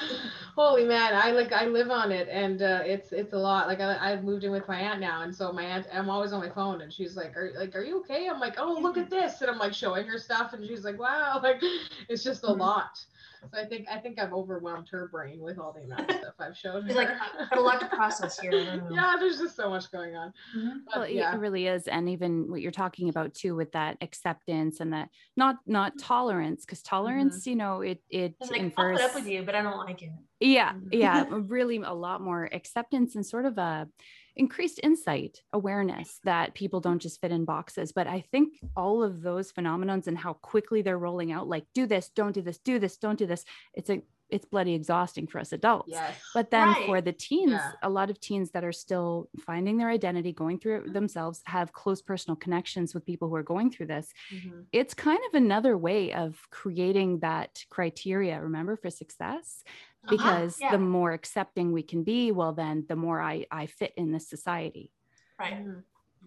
Holy 0.55 0.85
man, 0.85 1.15
I 1.15 1.33
like 1.33 1.53
I 1.53 1.67
live 1.67 1.91
on 1.91 2.13
it, 2.13 2.29
and 2.31 2.63
uh, 2.63 2.83
it's 2.85 3.11
it's 3.11 3.33
a 3.33 3.39
lot. 3.39 3.67
Like 3.67 3.81
I 3.81 4.13
I've 4.13 4.23
moved 4.23 4.45
in 4.45 4.53
with 4.53 4.69
my 4.69 4.79
aunt 4.79 5.01
now, 5.01 5.23
and 5.23 5.35
so 5.35 5.53
my 5.53 5.65
aunt 5.65 5.87
I'm 5.93 6.09
always 6.09 6.33
on 6.33 6.41
my 6.41 6.51
phone, 6.51 6.83
and 6.83 6.93
she's 6.93 7.17
like, 7.17 7.37
"Are 7.37 7.53
like 7.59 7.75
Are 7.75 7.83
you 7.83 7.99
okay?" 8.01 8.29
I'm 8.29 8.39
like, 8.39 8.55
"Oh, 8.59 8.79
look 8.81 8.97
at 8.97 9.11
this," 9.11 9.41
and 9.41 9.51
I'm 9.51 9.59
like 9.59 9.75
showing 9.75 10.07
her 10.07 10.19
stuff, 10.19 10.53
and 10.53 10.65
she's 10.65 10.85
like, 10.85 10.99
"Wow!" 10.99 11.41
Like 11.43 11.61
it's 12.09 12.23
just 12.23 12.45
a 12.45 12.47
mm-hmm. 12.47 12.61
lot. 12.61 13.05
So 13.53 13.61
I 13.61 13.67
think 13.67 13.87
I 13.91 13.99
think 13.99 14.19
I've 14.19 14.33
overwhelmed 14.33 14.89
her 14.91 15.09
brain 15.09 15.41
with 15.41 15.59
all 15.59 15.73
the 15.73 15.83
amount 15.83 16.11
of 16.11 16.17
stuff 16.17 16.35
I've 16.39 16.57
showed 16.57 16.85
her. 16.85 16.95
like 16.95 17.11
a 17.53 17.61
lot 17.61 17.81
to 17.81 17.87
process 17.87 18.39
here. 18.39 18.53
yeah, 18.91 19.17
there's 19.19 19.39
just 19.39 19.57
so 19.57 19.71
much 19.71 19.91
going 19.91 20.17
on. 20.17 20.33
Mm-hmm. 20.57 20.79
But, 20.87 20.97
well, 20.97 21.09
yeah. 21.09 21.35
it 21.35 21.39
really 21.39 21.67
is, 21.67 21.87
and 21.89 22.09
even 22.09 22.51
what 22.51 22.61
you're 22.61 22.73
talking 22.73 23.09
about 23.09 23.35
too, 23.35 23.55
with 23.57 23.73
that 23.73 23.97
acceptance 24.01 24.81
and 24.81 24.93
that 24.93 25.09
not 25.37 25.57
not 25.67 25.93
tolerance, 25.99 26.65
because 26.65 26.83
tolerance, 26.83 27.41
mm-hmm. 27.41 27.51
you 27.51 27.57
know, 27.57 27.81
it 27.81 28.03
it 28.11 28.35
like, 28.41 28.61
infers. 28.61 29.01
I'll 29.01 29.09
put 29.09 29.17
up 29.17 29.23
with 29.23 29.33
you, 29.33 29.43
but 29.43 29.55
I 29.55 29.63
don't 29.63 29.79
like 29.79 30.03
it. 30.03 30.11
Yeah, 30.41 30.73
mm-hmm. 30.73 30.89
yeah, 30.93 31.25
really 31.31 31.77
a 31.77 31.95
lot 31.95 32.21
more 32.21 32.49
acceptance 32.53 33.15
and 33.15 33.25
sort 33.25 33.47
of 33.47 33.59
a 33.59 33.89
increased 34.37 34.81
insight 34.83 35.41
awareness 35.53 36.21
that 36.25 36.55
people 36.55 36.81
don't 36.81 37.01
just 37.01 37.21
fit 37.21 37.31
in 37.31 37.45
boxes 37.45 37.93
but 37.93 38.07
i 38.07 38.21
think 38.33 38.55
all 38.77 39.03
of 39.03 39.23
those 39.23 39.53
phenomenons 39.53 40.07
and 40.07 40.19
how 40.19 40.33
quickly 40.35 40.83
they're 40.83 40.99
rolling 40.99 41.33
out 41.33 41.49
like 41.49 41.65
do 41.75 41.87
this 41.87 42.11
don't 42.11 42.33
do 42.33 42.43
this 42.43 42.59
do 42.59 42.79
this 42.79 42.97
don't 42.97 43.19
do 43.19 43.27
this 43.27 43.45
it's 43.75 43.91
a 43.91 44.03
it's 44.31 44.45
bloody 44.45 44.75
exhausting 44.75 45.27
for 45.27 45.39
us 45.39 45.53
adults. 45.53 45.91
Yes. 45.91 46.17
But 46.33 46.51
then 46.51 46.69
right. 46.69 46.87
for 46.87 47.01
the 47.01 47.13
teens, 47.13 47.53
yeah. 47.53 47.73
a 47.83 47.89
lot 47.89 48.11
of 48.11 48.19
teens 48.21 48.51
that 48.51 48.65
are 48.65 48.73
still 48.73 49.29
finding 49.47 49.77
their 49.77 49.91
identity, 49.91 50.33
going 50.33 50.59
through 50.59 50.77
it 50.79 50.93
themselves, 50.93 51.43
have 51.45 51.73
close 51.73 52.03
personal 52.03 52.37
connections 52.37 52.95
with 52.95 53.05
people 53.05 53.29
who 53.29 53.37
are 53.37 53.43
going 53.43 53.71
through 53.71 53.87
this. 53.87 54.13
Mm-hmm. 54.35 54.61
It's 54.73 54.95
kind 54.95 55.21
of 55.29 55.35
another 55.35 55.77
way 55.77 56.13
of 56.13 56.41
creating 56.51 57.21
that 57.21 57.65
criteria, 57.71 58.41
remember, 58.41 58.77
for 58.77 58.91
success. 58.91 59.63
Uh-huh. 60.07 60.17
Because 60.17 60.55
uh-huh. 60.61 60.67
yeah. 60.67 60.71
the 60.73 60.79
more 60.79 61.13
accepting 61.13 61.73
we 61.73 61.83
can 61.83 62.03
be, 62.03 62.31
well, 62.33 62.53
then 62.53 62.85
the 62.89 62.97
more 62.97 63.21
I, 63.21 63.47
I 63.51 63.67
fit 63.67 63.93
in 63.97 64.13
this 64.13 64.29
society. 64.29 64.91
Right. 65.39 65.55
Mm-hmm. 65.55 65.81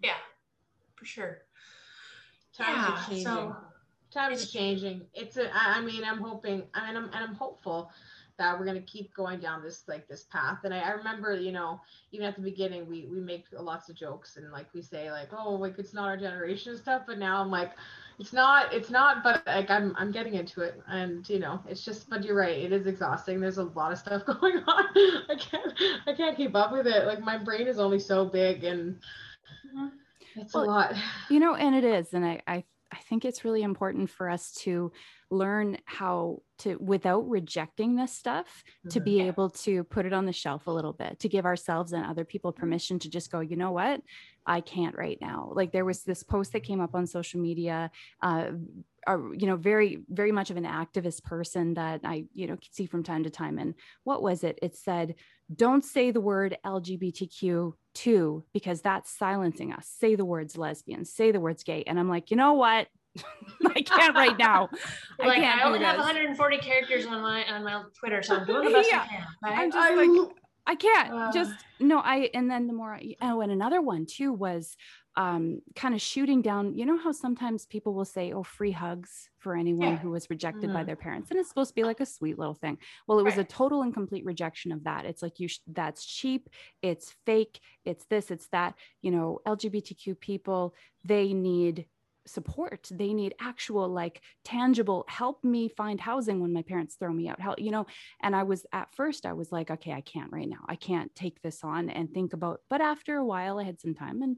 Yeah, 0.03 0.13
for 0.95 1.05
sure. 1.05 1.39
times 2.55 2.77
Yeah, 2.77 2.91
are 2.91 3.05
changing. 3.07 3.25
so- 3.25 3.55
times 4.11 4.33
it's- 4.33 4.49
are 4.49 4.57
changing. 4.57 5.01
It's 5.13 5.37
a 5.37 5.49
i 5.53 5.81
mean, 5.81 6.03
I'm 6.03 6.19
hoping. 6.19 6.63
I 6.73 6.87
mean, 6.87 6.97
I'm 6.97 7.05
and 7.05 7.15
I'm 7.15 7.35
hopeful 7.35 7.91
that 8.37 8.57
we're 8.57 8.65
gonna 8.65 8.81
keep 8.81 9.13
going 9.15 9.39
down 9.39 9.63
this 9.63 9.83
like 9.87 10.07
this 10.07 10.23
path. 10.25 10.59
And 10.63 10.73
I, 10.73 10.79
I 10.79 10.91
remember, 10.91 11.35
you 11.35 11.51
know, 11.51 11.81
even 12.11 12.27
at 12.27 12.35
the 12.35 12.41
beginning, 12.41 12.87
we 12.87 13.07
we 13.11 13.19
make 13.19 13.45
lots 13.51 13.89
of 13.89 13.95
jokes 13.95 14.37
and 14.37 14.51
like 14.51 14.67
we 14.73 14.81
say 14.81 15.11
like, 15.11 15.29
oh, 15.33 15.53
like 15.53 15.77
it's 15.79 15.93
not 15.93 16.07
our 16.07 16.17
generation 16.17 16.73
and 16.73 16.81
stuff. 16.81 17.03
But 17.07 17.17
now 17.17 17.41
I'm 17.41 17.49
like, 17.49 17.71
it's 18.19 18.33
not. 18.33 18.73
It's 18.73 18.89
not. 18.89 19.23
But 19.23 19.45
like 19.45 19.69
I'm 19.69 19.95
I'm 19.97 20.11
getting 20.11 20.33
into 20.33 20.61
it, 20.61 20.81
and 20.87 21.27
you 21.29 21.39
know, 21.39 21.61
it's 21.67 21.83
just. 21.85 22.09
But 22.09 22.23
you're 22.23 22.35
right. 22.35 22.57
It 22.57 22.71
is 22.71 22.87
exhausting. 22.87 23.39
There's 23.39 23.57
a 23.59 23.63
lot 23.63 23.91
of 23.91 23.97
stuff 23.99 24.25
going 24.39 24.57
on. 24.57 24.85
I 25.29 25.35
can't. 25.39 25.73
I 26.07 26.13
can't 26.13 26.35
keep 26.37 26.55
up 26.55 26.71
with 26.71 26.87
it. 26.87 27.05
Like 27.05 27.19
my 27.19 27.37
brain 27.37 27.67
is 27.67 27.79
only 27.79 27.99
so 27.99 28.25
big, 28.25 28.63
and 28.63 28.99
Mhm. 29.75 29.91
it's 30.35 30.53
Well, 30.53 30.63
a 30.63 30.67
lot. 30.67 30.95
you 31.29 31.39
know 31.39 31.55
and 31.55 31.75
it 31.75 31.83
is 31.83 32.13
and 32.13 32.25
I, 32.25 32.41
I 32.47 32.63
i 32.91 32.97
think 33.09 33.25
it's 33.25 33.43
really 33.43 33.63
important 33.63 34.09
for 34.09 34.29
us 34.29 34.53
to 34.63 34.91
learn 35.29 35.77
how 35.85 36.41
to 36.59 36.77
without 36.77 37.27
rejecting 37.29 37.95
this 37.95 38.13
stuff 38.13 38.63
to 38.89 38.99
Mhm. 39.01 39.03
be 39.03 39.21
able 39.21 39.49
to 39.49 39.83
put 39.85 40.05
it 40.05 40.13
on 40.13 40.25
the 40.25 40.31
shelf 40.33 40.67
a 40.67 40.71
little 40.71 40.93
bit 40.93 41.19
to 41.19 41.27
give 41.29 41.45
ourselves 41.45 41.91
and 41.93 42.05
other 42.05 42.23
people 42.23 42.51
permission 42.53 42.97
to 42.99 43.09
just 43.09 43.29
go 43.31 43.39
you 43.41 43.55
know 43.57 43.71
what 43.71 44.01
i 44.47 44.61
can't 44.61 44.95
right 44.97 45.17
now 45.21 45.51
like 45.55 45.71
there 45.71 45.85
was 45.85 46.03
this 46.03 46.23
post 46.23 46.53
that 46.53 46.63
came 46.63 46.81
up 46.81 46.95
on 46.95 47.05
social 47.05 47.39
media 47.39 47.91
uh 48.21 48.47
a, 49.07 49.17
you 49.37 49.47
know 49.47 49.55
very 49.55 49.99
very 50.09 50.31
much 50.31 50.49
of 50.49 50.57
an 50.57 50.65
activist 50.65 51.23
person 51.23 51.73
that 51.75 52.01
i 52.03 52.25
you 52.33 52.47
know 52.47 52.57
see 52.71 52.85
from 52.85 53.03
time 53.03 53.23
to 53.23 53.29
time 53.29 53.57
and 53.57 53.73
what 54.03 54.21
was 54.21 54.43
it 54.43 54.59
it 54.61 54.75
said 54.75 55.15
don't 55.55 55.85
say 55.85 56.11
the 56.11 56.21
word 56.21 56.57
lgbtq2 56.65 58.43
because 58.53 58.81
that's 58.81 59.09
silencing 59.17 59.71
us 59.71 59.87
say 59.99 60.15
the 60.15 60.25
words 60.25 60.57
lesbian 60.57 61.05
say 61.05 61.31
the 61.31 61.39
words 61.39 61.63
gay 61.63 61.83
and 61.87 61.99
i'm 61.99 62.09
like 62.09 62.31
you 62.31 62.37
know 62.37 62.53
what 62.53 62.87
i 63.75 63.81
can't 63.81 64.15
right 64.15 64.37
now 64.37 64.69
I 65.19 65.27
like 65.27 65.37
can't 65.39 65.61
I 65.61 65.63
only 65.65 65.79
have 65.79 65.95
this. 65.97 66.05
140 66.05 66.57
characters 66.59 67.05
on 67.07 67.21
my 67.21 67.43
on 67.45 67.63
my 67.63 67.81
Twitter, 67.99 68.21
so 68.21 68.35
I'm 68.35 68.45
doing 68.45 68.65
the 68.65 68.71
best 68.77 68.89
Yeah. 68.91 69.01
I 69.01 69.07
can. 69.07 69.25
Right? 69.43 69.57
I'm 69.57 69.71
just 69.71 69.89
I 69.91 69.95
like 69.95 70.09
lo- 70.09 70.31
I 70.67 70.75
can't 70.75 71.13
Uh. 71.13 71.31
just 71.31 71.65
no 71.79 71.99
I 71.99 72.29
and 72.33 72.51
then 72.51 72.67
the 72.67 72.73
more 72.73 72.93
I 72.93 73.15
oh 73.21 73.41
and 73.41 73.51
another 73.51 73.81
one 73.81 74.05
too 74.05 74.33
was 74.33 74.75
um 75.15 75.61
kind 75.75 75.95
of 75.95 76.01
shooting 76.01 76.41
down 76.43 76.75
you 76.77 76.85
know 76.85 76.97
how 76.97 77.11
sometimes 77.11 77.65
people 77.65 77.93
will 77.95 78.05
say 78.05 78.33
oh 78.33 78.43
free 78.43 78.71
hugs 78.71 79.29
for 79.39 79.55
anyone 79.55 79.95
Yeah. 79.95 79.97
who 79.97 80.11
was 80.11 80.29
rejected 80.29 80.71
by 80.73 80.83
Mhm. 80.83 80.87
their 80.87 80.95
parents 80.95 81.31
and 81.31 81.39
it's 81.39 81.49
supposed 81.49 81.71
to 81.71 81.75
be 81.75 81.85
like 81.85 81.99
a 82.01 82.05
sweet 82.05 82.37
little 82.37 82.53
thing 82.53 82.77
well 83.07 83.17
it 83.19 83.23
was 83.23 83.37
a 83.37 83.43
total 83.43 83.81
and 83.81 83.93
complete 83.93 84.25
rejection 84.25 84.71
of 84.71 84.83
that 84.83 85.05
it's 85.05 85.21
like 85.23 85.39
you 85.39 85.47
sh- 85.47 85.59
that's 85.67 86.05
cheap 86.05 86.49
it's 86.83 87.15
fake 87.25 87.59
it's 87.85 88.05
this 88.07 88.29
it's 88.29 88.47
that 88.49 88.75
you 89.01 89.09
know 89.11 89.39
lgbtq 89.47 90.19
people 90.19 90.75
they 91.03 91.33
need 91.33 91.87
support. 92.27 92.89
They 92.91 93.13
need 93.13 93.35
actual 93.39 93.87
like 93.89 94.21
tangible 94.43 95.05
help 95.07 95.43
me 95.43 95.69
find 95.69 95.99
housing 95.99 96.39
when 96.39 96.53
my 96.53 96.61
parents 96.61 96.95
throw 96.95 97.11
me 97.11 97.27
out. 97.27 97.39
Help 97.39 97.59
you 97.59 97.71
know? 97.71 97.85
And 98.21 98.35
i 98.35 98.43
was 98.43 98.65
at 98.73 98.93
first 98.93 99.25
i 99.25 99.33
was 99.33 99.51
like 99.51 99.71
okay 99.71 99.93
i 99.93 100.01
can't 100.01 100.31
right 100.31 100.47
now. 100.49 100.65
I 100.67 100.75
can't 100.75 101.13
take 101.15 101.41
this 101.41 101.63
on 101.63 101.89
and 101.89 102.11
think 102.11 102.33
about 102.33 102.61
but 102.69 102.81
after 102.81 103.17
a 103.17 103.25
while 103.25 103.59
i 103.59 103.63
had 103.63 103.79
some 103.79 103.93
time 103.93 104.21
and 104.21 104.37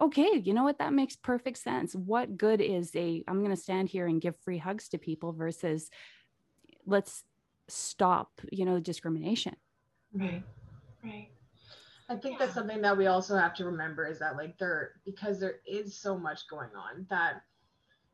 okay 0.00 0.40
you 0.44 0.54
know 0.54 0.64
what? 0.64 0.78
That 0.78 0.92
makes 0.92 1.16
perfect 1.16 1.58
sense. 1.58 1.94
What 1.94 2.36
good 2.36 2.60
is 2.60 2.90
a 2.94 3.22
i'm 3.28 3.40
going 3.44 3.56
to 3.56 3.62
stand 3.62 3.88
here 3.88 4.06
and 4.06 4.20
give 4.20 4.36
free 4.44 4.58
hugs 4.58 4.88
to 4.88 4.98
people 4.98 5.32
versus 5.32 5.90
let's 6.86 7.24
stop 7.68 8.30
you 8.50 8.64
know 8.64 8.80
discrimination. 8.80 9.56
Right. 10.12 10.42
Right. 11.04 11.28
I 12.10 12.16
think 12.16 12.38
Yeah. 12.40 12.46
that's 12.46 12.54
something 12.54 12.82
that 12.82 12.98
we 12.98 13.06
also 13.06 13.36
have 13.36 13.54
to 13.56 13.64
remember 13.66 14.06
is 14.06 14.18
that 14.20 14.36
like 14.36 14.58
there 14.58 15.00
because 15.06 15.40
there 15.40 15.56
is 15.66 15.96
so 15.96 16.18
much 16.18 16.48
going 16.48 16.70
on 16.76 17.06
that 17.10 17.42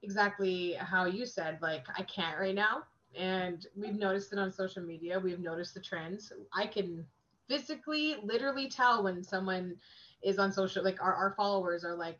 exactly 0.02 0.74
how 0.74 1.06
you 1.06 1.26
said 1.26 1.58
like 1.62 1.86
I 1.98 2.02
can't 2.02 2.38
right 2.38 2.54
now. 2.54 2.84
And 3.18 3.66
we've 3.76 3.94
noticed 3.96 4.32
it 4.32 4.38
on 4.38 4.52
social 4.52 4.82
media. 4.82 5.18
We've 5.18 5.40
noticed 5.40 5.74
the 5.74 5.80
trends. 5.80 6.32
I 6.54 6.66
can 6.66 7.06
physically 7.48 8.16
literally 8.22 8.68
tell 8.68 9.02
when 9.04 9.22
someone 9.24 9.76
is 10.22 10.38
on 10.38 10.52
social 10.52 10.84
like 10.84 11.02
our, 11.02 11.14
our 11.14 11.34
followers 11.36 11.84
are 11.84 11.96
like 11.96 12.18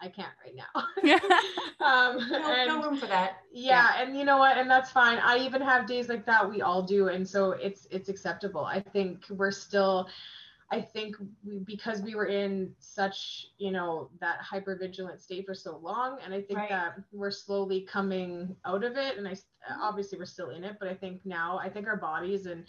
I 0.00 0.08
can't 0.08 0.32
right 0.44 0.54
now. 0.56 0.84
Um 1.80 2.18
No, 2.30 2.52
and 2.52 2.66
no 2.66 2.82
room 2.82 2.96
for 2.98 3.06
that. 3.06 3.38
yeah, 3.52 4.00
and 4.00 4.16
you 4.16 4.24
know 4.24 4.38
what? 4.38 4.58
And 4.58 4.70
that's 4.70 4.90
fine. 4.90 5.18
I 5.18 5.38
even 5.38 5.62
have 5.62 5.86
days 5.86 6.08
like 6.08 6.26
that 6.26 6.48
we 6.48 6.62
all 6.62 6.82
do 6.82 7.08
and 7.08 7.26
so 7.28 7.52
it's 7.52 7.86
it's 7.90 8.08
acceptable. 8.08 8.64
I 8.64 8.80
think 8.80 9.24
we're 9.30 9.50
still 9.52 10.08
i 10.70 10.80
think 10.80 11.16
we, 11.44 11.58
because 11.60 12.02
we 12.02 12.14
were 12.14 12.26
in 12.26 12.74
such 12.78 13.48
you 13.58 13.70
know 13.70 14.10
that 14.20 14.40
hyper 14.40 14.76
vigilant 14.76 15.20
state 15.20 15.46
for 15.46 15.54
so 15.54 15.76
long 15.78 16.18
and 16.24 16.34
i 16.34 16.40
think 16.40 16.58
Right. 16.58 16.68
that 16.68 16.94
we're 17.12 17.30
slowly 17.30 17.82
coming 17.82 18.56
out 18.64 18.84
of 18.84 18.96
it 18.96 19.16
and 19.16 19.26
i 19.28 19.34
obviously 19.80 20.18
we're 20.18 20.24
still 20.26 20.50
in 20.50 20.64
it 20.64 20.76
but 20.78 20.88
i 20.88 20.94
think 20.94 21.24
now 21.24 21.58
i 21.58 21.68
think 21.68 21.86
our 21.86 21.96
bodies 21.96 22.46
and 22.46 22.64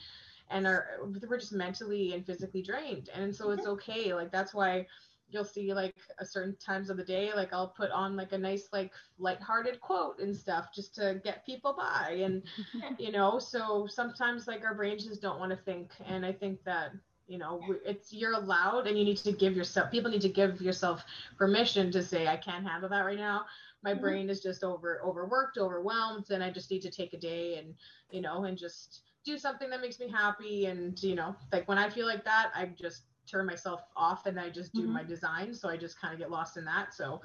and 0.50 0.66
our 0.68 1.00
we're 1.28 1.38
just 1.40 1.54
mentally 1.54 2.14
and 2.14 2.26
physically 2.26 2.62
drained 2.62 3.10
and 3.14 3.36
so 3.36 3.52
it's 3.52 3.66
okay 3.68 4.14
like 4.14 4.32
that's 4.32 4.54
why 4.54 4.86
you'll 5.32 5.46
see 5.46 5.74
like 5.74 5.96
a 6.20 6.26
certain 6.26 6.56
times 6.58 6.90
of 6.90 6.98
the 6.98 7.04
day 7.04 7.32
like 7.34 7.54
i'll 7.54 7.70
put 7.70 7.92
on 7.92 8.16
like 8.16 8.32
a 8.32 8.38
nice 8.38 8.70
like 8.74 8.92
lighthearted 9.20 9.80
quote 9.80 10.20
and 10.20 10.36
stuff 10.36 10.68
just 10.74 10.96
to 10.96 11.22
get 11.24 11.46
people 11.46 11.74
by 11.78 12.12
and 12.24 12.44
you 12.98 13.12
know 13.12 13.38
so 13.40 13.86
sometimes 13.88 14.48
like 14.48 14.64
our 14.64 14.74
brains 14.74 15.06
just 15.06 15.22
don't 15.22 15.40
want 15.40 15.52
to 15.52 15.58
think 15.58 15.92
and 16.06 16.26
i 16.26 16.32
think 16.32 16.64
that 16.64 16.92
you 17.30 17.40
know 17.40 17.66
it's 17.86 18.14
you're 18.14 18.34
allowed 18.36 18.88
and 18.88 19.00
you 19.00 19.06
need 19.06 19.20
to 19.20 19.32
give 19.34 19.56
yourself 19.56 19.92
people 19.92 20.12
need 20.12 20.22
to 20.22 20.30
give 20.30 20.62
yourself 20.62 21.06
permission 21.38 21.92
to 21.92 22.04
say 22.04 22.28
i 22.28 22.38
can't 22.38 22.66
handle 22.68 22.90
that 22.90 23.02
right 23.06 23.18
now. 23.20 23.46
My 23.84 23.94
Mhm. 23.94 24.04
brain 24.04 24.30
is 24.30 24.42
just 24.42 24.64
over 24.64 25.02
overworked 25.06 25.58
overwhelmed 25.58 26.32
and 26.32 26.44
i 26.44 26.52
just 26.52 26.72
need 26.72 26.82
to 26.84 26.92
take 26.92 27.14
a 27.14 27.18
day 27.20 27.58
and 27.58 27.76
you 28.12 28.22
know 28.22 28.46
and 28.46 28.58
just 28.58 29.02
do 29.26 29.38
something 29.38 29.70
that 29.72 29.82
makes 29.82 30.00
me 30.00 30.10
happy. 30.10 30.66
And 30.68 31.02
you 31.04 31.16
know 31.16 31.36
like 31.54 31.68
when 31.68 31.80
i 31.80 31.90
feel 31.90 32.08
like 32.08 32.26
that 32.26 32.52
i 32.56 32.66
just 32.68 33.04
turn 33.28 33.46
myself 33.46 33.82
off 33.96 34.26
and 34.26 34.40
i 34.40 34.50
just 34.50 34.76
do 34.76 34.88
Mhm. 34.88 34.94
my 34.94 35.04
design. 35.04 35.54
So 35.54 35.70
i 35.70 35.78
just 35.78 36.00
kind 36.00 36.14
of 36.14 36.20
get 36.20 36.32
lost 36.32 36.58
in 36.58 36.66
that. 36.66 36.94
So 36.94 37.22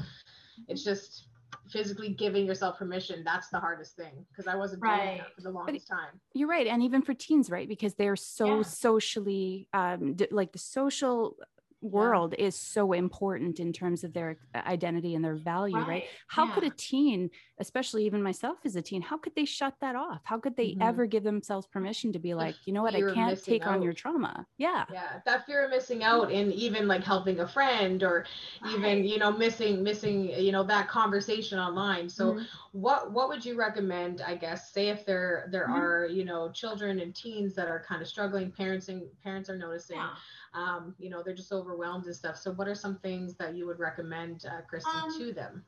it's 0.69 0.85
just 0.85 1.29
physically 1.71 2.11
giving 2.11 2.47
yourself 2.47 2.79
permission 2.79 3.23
that's 3.25 3.49
the 3.49 3.59
hardest 3.59 3.97
thing 3.97 4.25
because 4.31 4.47
i 4.47 4.55
wasn't 4.57 4.83
doing 4.83 4.93
Right. 4.93 5.19
that 5.19 5.35
for 5.35 5.41
the 5.43 5.51
longest 5.51 5.89
time 5.89 6.21
you're 6.33 6.49
right 6.49 6.67
and 6.67 6.83
even 6.83 7.03
for 7.03 7.15
teens 7.15 7.51
right 7.51 7.69
because 7.69 7.95
they're 7.95 8.17
so 8.17 8.59
Yeah. 8.59 8.63
socially 8.63 9.69
um 9.73 10.17
like 10.31 10.53
the 10.53 10.59
social 10.59 11.37
world 11.81 12.35
is 12.39 12.55
so 12.55 12.93
important 12.93 13.61
in 13.61 13.71
terms 13.71 14.05
of 14.05 14.15
their 14.15 14.39
identity 14.55 15.15
and 15.15 15.23
their 15.23 15.35
value 15.37 15.85
right, 15.85 16.05
how 16.29 16.47
could 16.47 16.65
a 16.65 16.71
teen 16.71 17.29
especially 17.59 18.05
even 18.05 18.23
myself 18.23 18.59
as 18.65 18.77
a 18.77 18.83
teen 18.83 19.03
how 19.03 19.17
could 19.17 19.35
they 19.35 19.45
shut 19.45 19.75
that 19.81 19.95
off 19.97 20.21
how 20.25 20.39
could 20.39 20.57
they 20.57 20.75
Mhm. 20.75 20.81
ever 20.83 21.07
give 21.07 21.23
themselves 21.23 21.67
permission 21.67 22.13
to 22.13 22.19
be 22.19 22.35
like 22.35 22.57
you 22.67 22.73
know 22.73 22.83
what 22.83 22.95
fear 22.95 23.11
i 23.11 23.15
can't 23.15 23.31
missing 23.31 23.55
take 23.55 23.67
on 23.67 23.83
your 23.83 23.93
trauma 23.93 24.47
yeah 24.59 24.85
yeah 24.93 25.21
that 25.25 25.47
fear 25.47 25.65
of 25.65 25.71
missing 25.71 26.03
out 26.03 26.31
and 26.33 26.53
even 26.53 26.87
like 26.89 27.03
helping 27.05 27.41
a 27.41 27.47
friend 27.47 28.03
or 28.03 28.25
even 28.71 28.83
Right. 28.83 29.05
you 29.05 29.19
know 29.19 29.31
missing 29.31 29.83
missing 29.83 30.29
you 30.31 30.53
know 30.53 30.65
that 30.65 30.89
conversation 30.89 31.59
online 31.59 32.09
so 32.09 32.35
Mhm. 32.35 32.47
what 32.73 33.13
what 33.13 33.29
would 33.29 33.45
you 33.45 33.57
recommend 33.57 34.21
i 34.21 34.35
guess 34.35 34.73
say 34.73 34.89
if 34.89 35.07
there 35.07 35.49
there 35.51 35.69
Mhm. 35.69 35.73
are 35.75 36.07
you 36.07 36.25
know 36.25 36.51
children 36.51 37.01
and 37.01 37.15
teens 37.15 37.55
that 37.55 37.69
are 37.69 37.83
kind 37.89 38.03
of 38.03 38.09
struggling 38.09 38.51
parents 38.51 38.89
and 38.89 39.03
parents 39.23 39.49
are 39.49 39.57
noticing 39.57 39.97
Yeah. 39.97 40.15
um 40.55 40.95
you 40.99 41.09
know 41.09 41.23
they're 41.23 41.35
just 41.35 41.53
overwhelmed 41.53 42.05
and 42.07 42.15
stuff 42.17 42.37
so 42.37 42.53
what 42.53 42.67
are 42.69 42.75
some 42.75 42.99
things 42.99 43.37
that 43.37 43.55
you 43.55 43.67
would 43.67 43.79
recommend 43.79 44.45
uh, 44.47 44.61
kristen 44.63 45.01
Um, 45.05 45.19
to 45.19 45.33
them 45.33 45.65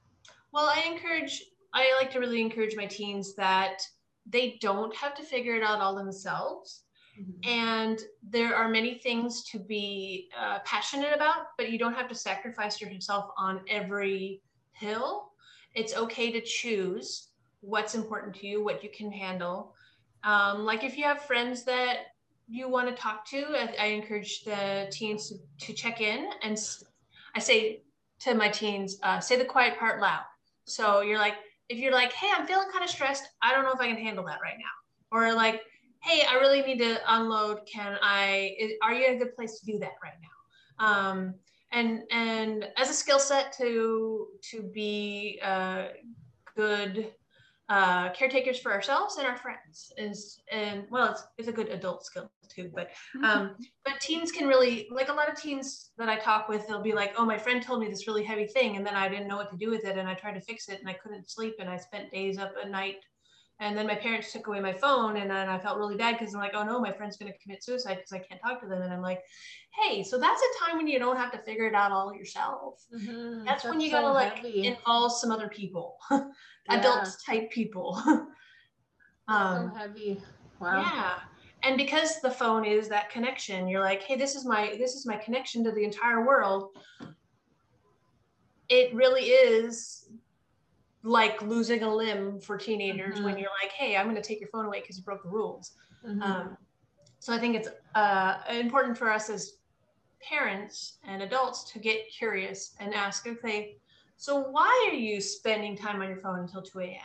Well, 0.52 0.66
I 0.66 0.82
encourage, 0.90 1.42
I 1.76 1.94
like 2.00 2.10
to 2.12 2.18
really 2.18 2.40
encourage 2.40 2.74
my 2.74 2.86
teens 2.86 3.34
that 3.34 3.82
they 4.24 4.58
don't 4.62 4.94
have 4.96 5.14
to 5.16 5.22
figure 5.22 5.54
it 5.54 5.62
out 5.62 5.80
all 5.80 5.94
themselves. 5.94 6.84
Mhm. 7.20 7.46
And 7.46 7.98
there 8.22 8.54
are 8.56 8.68
many 8.68 8.94
things 8.94 9.44
to 9.50 9.58
be 9.58 10.30
uh, 10.36 10.58
passionate 10.64 11.14
about, 11.14 11.48
but 11.58 11.70
you 11.70 11.78
don't 11.78 11.94
have 11.94 12.08
to 12.08 12.14
sacrifice 12.14 12.80
yourself 12.80 13.30
on 13.36 13.60
every 13.68 14.42
hill. 14.72 15.32
It's 15.74 15.94
okay 15.94 16.32
to 16.32 16.40
choose 16.40 17.28
what's 17.60 17.94
important 17.94 18.34
to 18.36 18.46
you, 18.46 18.64
what 18.64 18.82
you 18.82 18.90
can 18.90 19.12
handle. 19.12 19.74
Um, 20.24 20.64
like 20.64 20.82
if 20.82 20.96
you 20.96 21.04
have 21.04 21.22
friends 21.22 21.64
that 21.64 21.96
you 22.48 22.68
want 22.68 22.88
to 22.88 22.94
talk 22.94 23.26
to, 23.32 23.40
I, 23.54 23.74
I 23.78 23.86
encourage 23.98 24.44
the 24.44 24.88
teens 24.90 25.28
to, 25.28 25.66
to 25.66 25.72
check 25.72 26.00
in. 26.00 26.30
And 26.42 26.56
I 27.34 27.40
say 27.40 27.82
to 28.20 28.34
my 28.34 28.48
teens, 28.48 28.98
uh, 29.02 29.20
say 29.20 29.36
the 29.36 29.44
quiet 29.44 29.78
part 29.78 30.00
loud. 30.00 30.24
So 30.64 31.02
you're 31.02 31.18
like, 31.18 31.36
if 31.68 31.78
you're 31.78 31.92
like, 31.92 32.12
hey, 32.12 32.28
I'm 32.34 32.46
feeling 32.46 32.68
kind 32.70 32.84
of 32.84 32.90
stressed, 32.90 33.28
I 33.42 33.52
don't 33.52 33.64
know 33.64 33.72
if 33.72 33.80
I 33.80 33.88
can 33.88 34.02
handle 34.02 34.24
that 34.26 34.38
right 34.42 34.56
now. 34.58 35.16
Or 35.16 35.32
like, 35.34 35.62
hey, 36.02 36.24
I 36.28 36.34
really 36.34 36.62
need 36.62 36.78
to 36.78 36.98
unload. 37.08 37.60
Can 37.66 37.98
I? 38.02 38.54
Is, 38.58 38.72
are 38.82 38.94
you 38.94 39.06
in 39.06 39.16
a 39.16 39.18
good 39.18 39.34
place 39.34 39.58
to 39.60 39.66
do 39.66 39.78
that 39.78 39.94
right 40.02 40.12
now? 40.20 40.86
Um, 40.86 41.34
and 41.72 42.02
and 42.10 42.68
as 42.76 42.90
a 42.90 42.94
skill 42.94 43.18
set 43.18 43.52
to 43.58 44.28
to 44.50 44.62
be 44.62 45.40
uh, 45.42 45.88
good 46.56 47.12
uh, 47.68 48.10
caretakers 48.12 48.58
for 48.58 48.72
ourselves 48.72 49.16
and 49.16 49.26
our 49.26 49.36
friends 49.36 49.92
is 49.96 50.40
and 50.52 50.84
well 50.90 51.10
it's, 51.10 51.24
it's 51.36 51.48
a 51.48 51.52
good 51.52 51.68
adult 51.68 52.04
skill 52.04 52.30
too 52.48 52.70
but 52.72 52.90
um 53.24 53.56
but 53.84 54.00
teens 54.00 54.30
can 54.30 54.46
really 54.46 54.86
like 54.90 55.08
a 55.08 55.12
lot 55.12 55.28
of 55.28 55.36
teens 55.36 55.90
that 55.98 56.08
i 56.08 56.16
talk 56.16 56.48
with 56.48 56.66
they'll 56.68 56.80
be 56.80 56.92
like 56.92 57.12
oh 57.18 57.24
my 57.24 57.36
friend 57.36 57.62
told 57.62 57.80
me 57.80 57.88
this 57.88 58.06
really 58.06 58.22
heavy 58.22 58.46
thing 58.46 58.76
and 58.76 58.86
then 58.86 58.94
i 58.94 59.08
didn't 59.08 59.26
know 59.26 59.36
what 59.36 59.50
to 59.50 59.56
do 59.56 59.68
with 59.68 59.84
it 59.84 59.98
and 59.98 60.08
i 60.08 60.14
tried 60.14 60.34
to 60.34 60.40
fix 60.40 60.68
it 60.68 60.78
and 60.78 60.88
i 60.88 60.92
couldn't 60.92 61.28
sleep 61.28 61.54
and 61.58 61.68
i 61.68 61.76
spent 61.76 62.10
days 62.12 62.38
up 62.38 62.52
at 62.62 62.70
night 62.70 62.96
and 63.60 63.76
then 63.76 63.86
my 63.86 63.94
parents 63.94 64.32
took 64.32 64.46
away 64.48 64.60
my 64.60 64.72
phone 64.72 65.16
and 65.16 65.30
then 65.30 65.48
i 65.48 65.58
felt 65.58 65.78
really 65.78 65.96
bad 65.96 66.18
because 66.18 66.34
i'm 66.34 66.40
like 66.40 66.52
oh 66.54 66.64
no 66.64 66.80
my 66.80 66.92
friend's 66.92 67.16
going 67.16 67.32
to 67.32 67.38
commit 67.38 67.62
suicide 67.64 67.94
because 67.96 68.12
i 68.12 68.18
can't 68.18 68.40
talk 68.40 68.60
to 68.60 68.66
them 68.68 68.82
and 68.82 68.92
i'm 68.92 69.00
like 69.02 69.20
hey 69.82 70.02
so 70.02 70.18
that's 70.18 70.40
a 70.42 70.64
time 70.64 70.76
when 70.76 70.86
you 70.86 70.98
don't 70.98 71.16
have 71.16 71.32
to 71.32 71.38
figure 71.38 71.66
it 71.66 71.74
out 71.74 71.92
all 71.92 72.14
yourself 72.14 72.84
Mhm, 72.94 73.44
that's, 73.44 73.64
when 73.64 73.80
you 73.80 73.90
so 73.90 73.96
gotta 74.00 74.12
like 74.12 74.36
heavy. 74.36 74.64
involve 74.64 75.12
some 75.12 75.30
other 75.30 75.48
people 75.48 75.96
Yeah. 76.10 76.78
adults 76.80 77.22
type 77.24 77.50
people 77.50 77.96
um 79.28 79.70
so 79.72 79.78
heavy. 79.78 80.20
Wow. 80.60 80.82
yeah 80.82 81.14
and 81.62 81.76
because 81.76 82.20
the 82.20 82.30
phone 82.30 82.64
is 82.64 82.88
that 82.88 83.08
connection 83.10 83.68
you're 83.68 83.80
like 83.80 84.02
hey 84.02 84.16
this 84.16 84.34
is 84.34 84.44
my 84.44 84.74
this 84.78 84.94
is 84.94 85.06
my 85.06 85.16
connection 85.16 85.62
to 85.64 85.70
the 85.72 85.84
entire 85.84 86.26
world 86.26 86.70
it 88.68 88.92
really 88.94 89.26
is 89.26 90.05
like 91.06 91.40
losing 91.42 91.82
a 91.82 91.94
limb 91.94 92.40
for 92.40 92.58
teenagers 92.58 93.20
when 93.22 93.34
Mhm. 93.34 93.40
you're 93.40 93.50
like 93.62 93.70
hey 93.72 93.96
i'm 93.96 94.06
going 94.06 94.16
to 94.16 94.22
take 94.22 94.40
your 94.40 94.48
phone 94.48 94.66
away 94.66 94.80
because 94.80 94.96
you 94.98 95.04
broke 95.04 95.22
the 95.22 95.28
rules 95.28 95.72
Mhm. 96.04 96.22
um, 96.22 96.56
so 97.18 97.32
I 97.32 97.38
think 97.38 97.56
it's 97.56 97.68
uh, 97.94 98.38
important 98.50 98.96
for 98.96 99.10
us 99.10 99.30
as 99.30 99.54
parents 100.22 100.98
and 101.04 101.22
adults 101.22 101.70
to 101.72 101.78
get 101.78 102.08
curious 102.16 102.74
and 102.78 102.94
ask, 102.94 103.26
okay, 103.26 103.78
so 104.16 104.48
why 104.50 104.88
are 104.90 104.94
you 104.94 105.20
spending 105.20 105.76
time 105.76 106.00
on 106.02 106.08
your 106.08 106.18
phone 106.18 106.40
until 106.40 106.62
2 106.62 106.80
a.m.? 106.80 107.00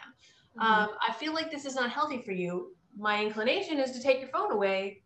Mhm. 0.58 0.64
Um, 0.64 0.90
I 1.08 1.14
feel 1.14 1.34
like 1.34 1.52
this 1.52 1.66
is 1.66 1.76
not 1.76 1.90
healthy 1.90 2.22
for 2.22 2.32
you. 2.32 2.76
My 2.98 3.24
inclination 3.24 3.80
is 3.80 3.92
to 3.92 4.02
take 4.02 4.20
your 4.20 4.30
phone 4.30 4.52
away. 4.52 5.02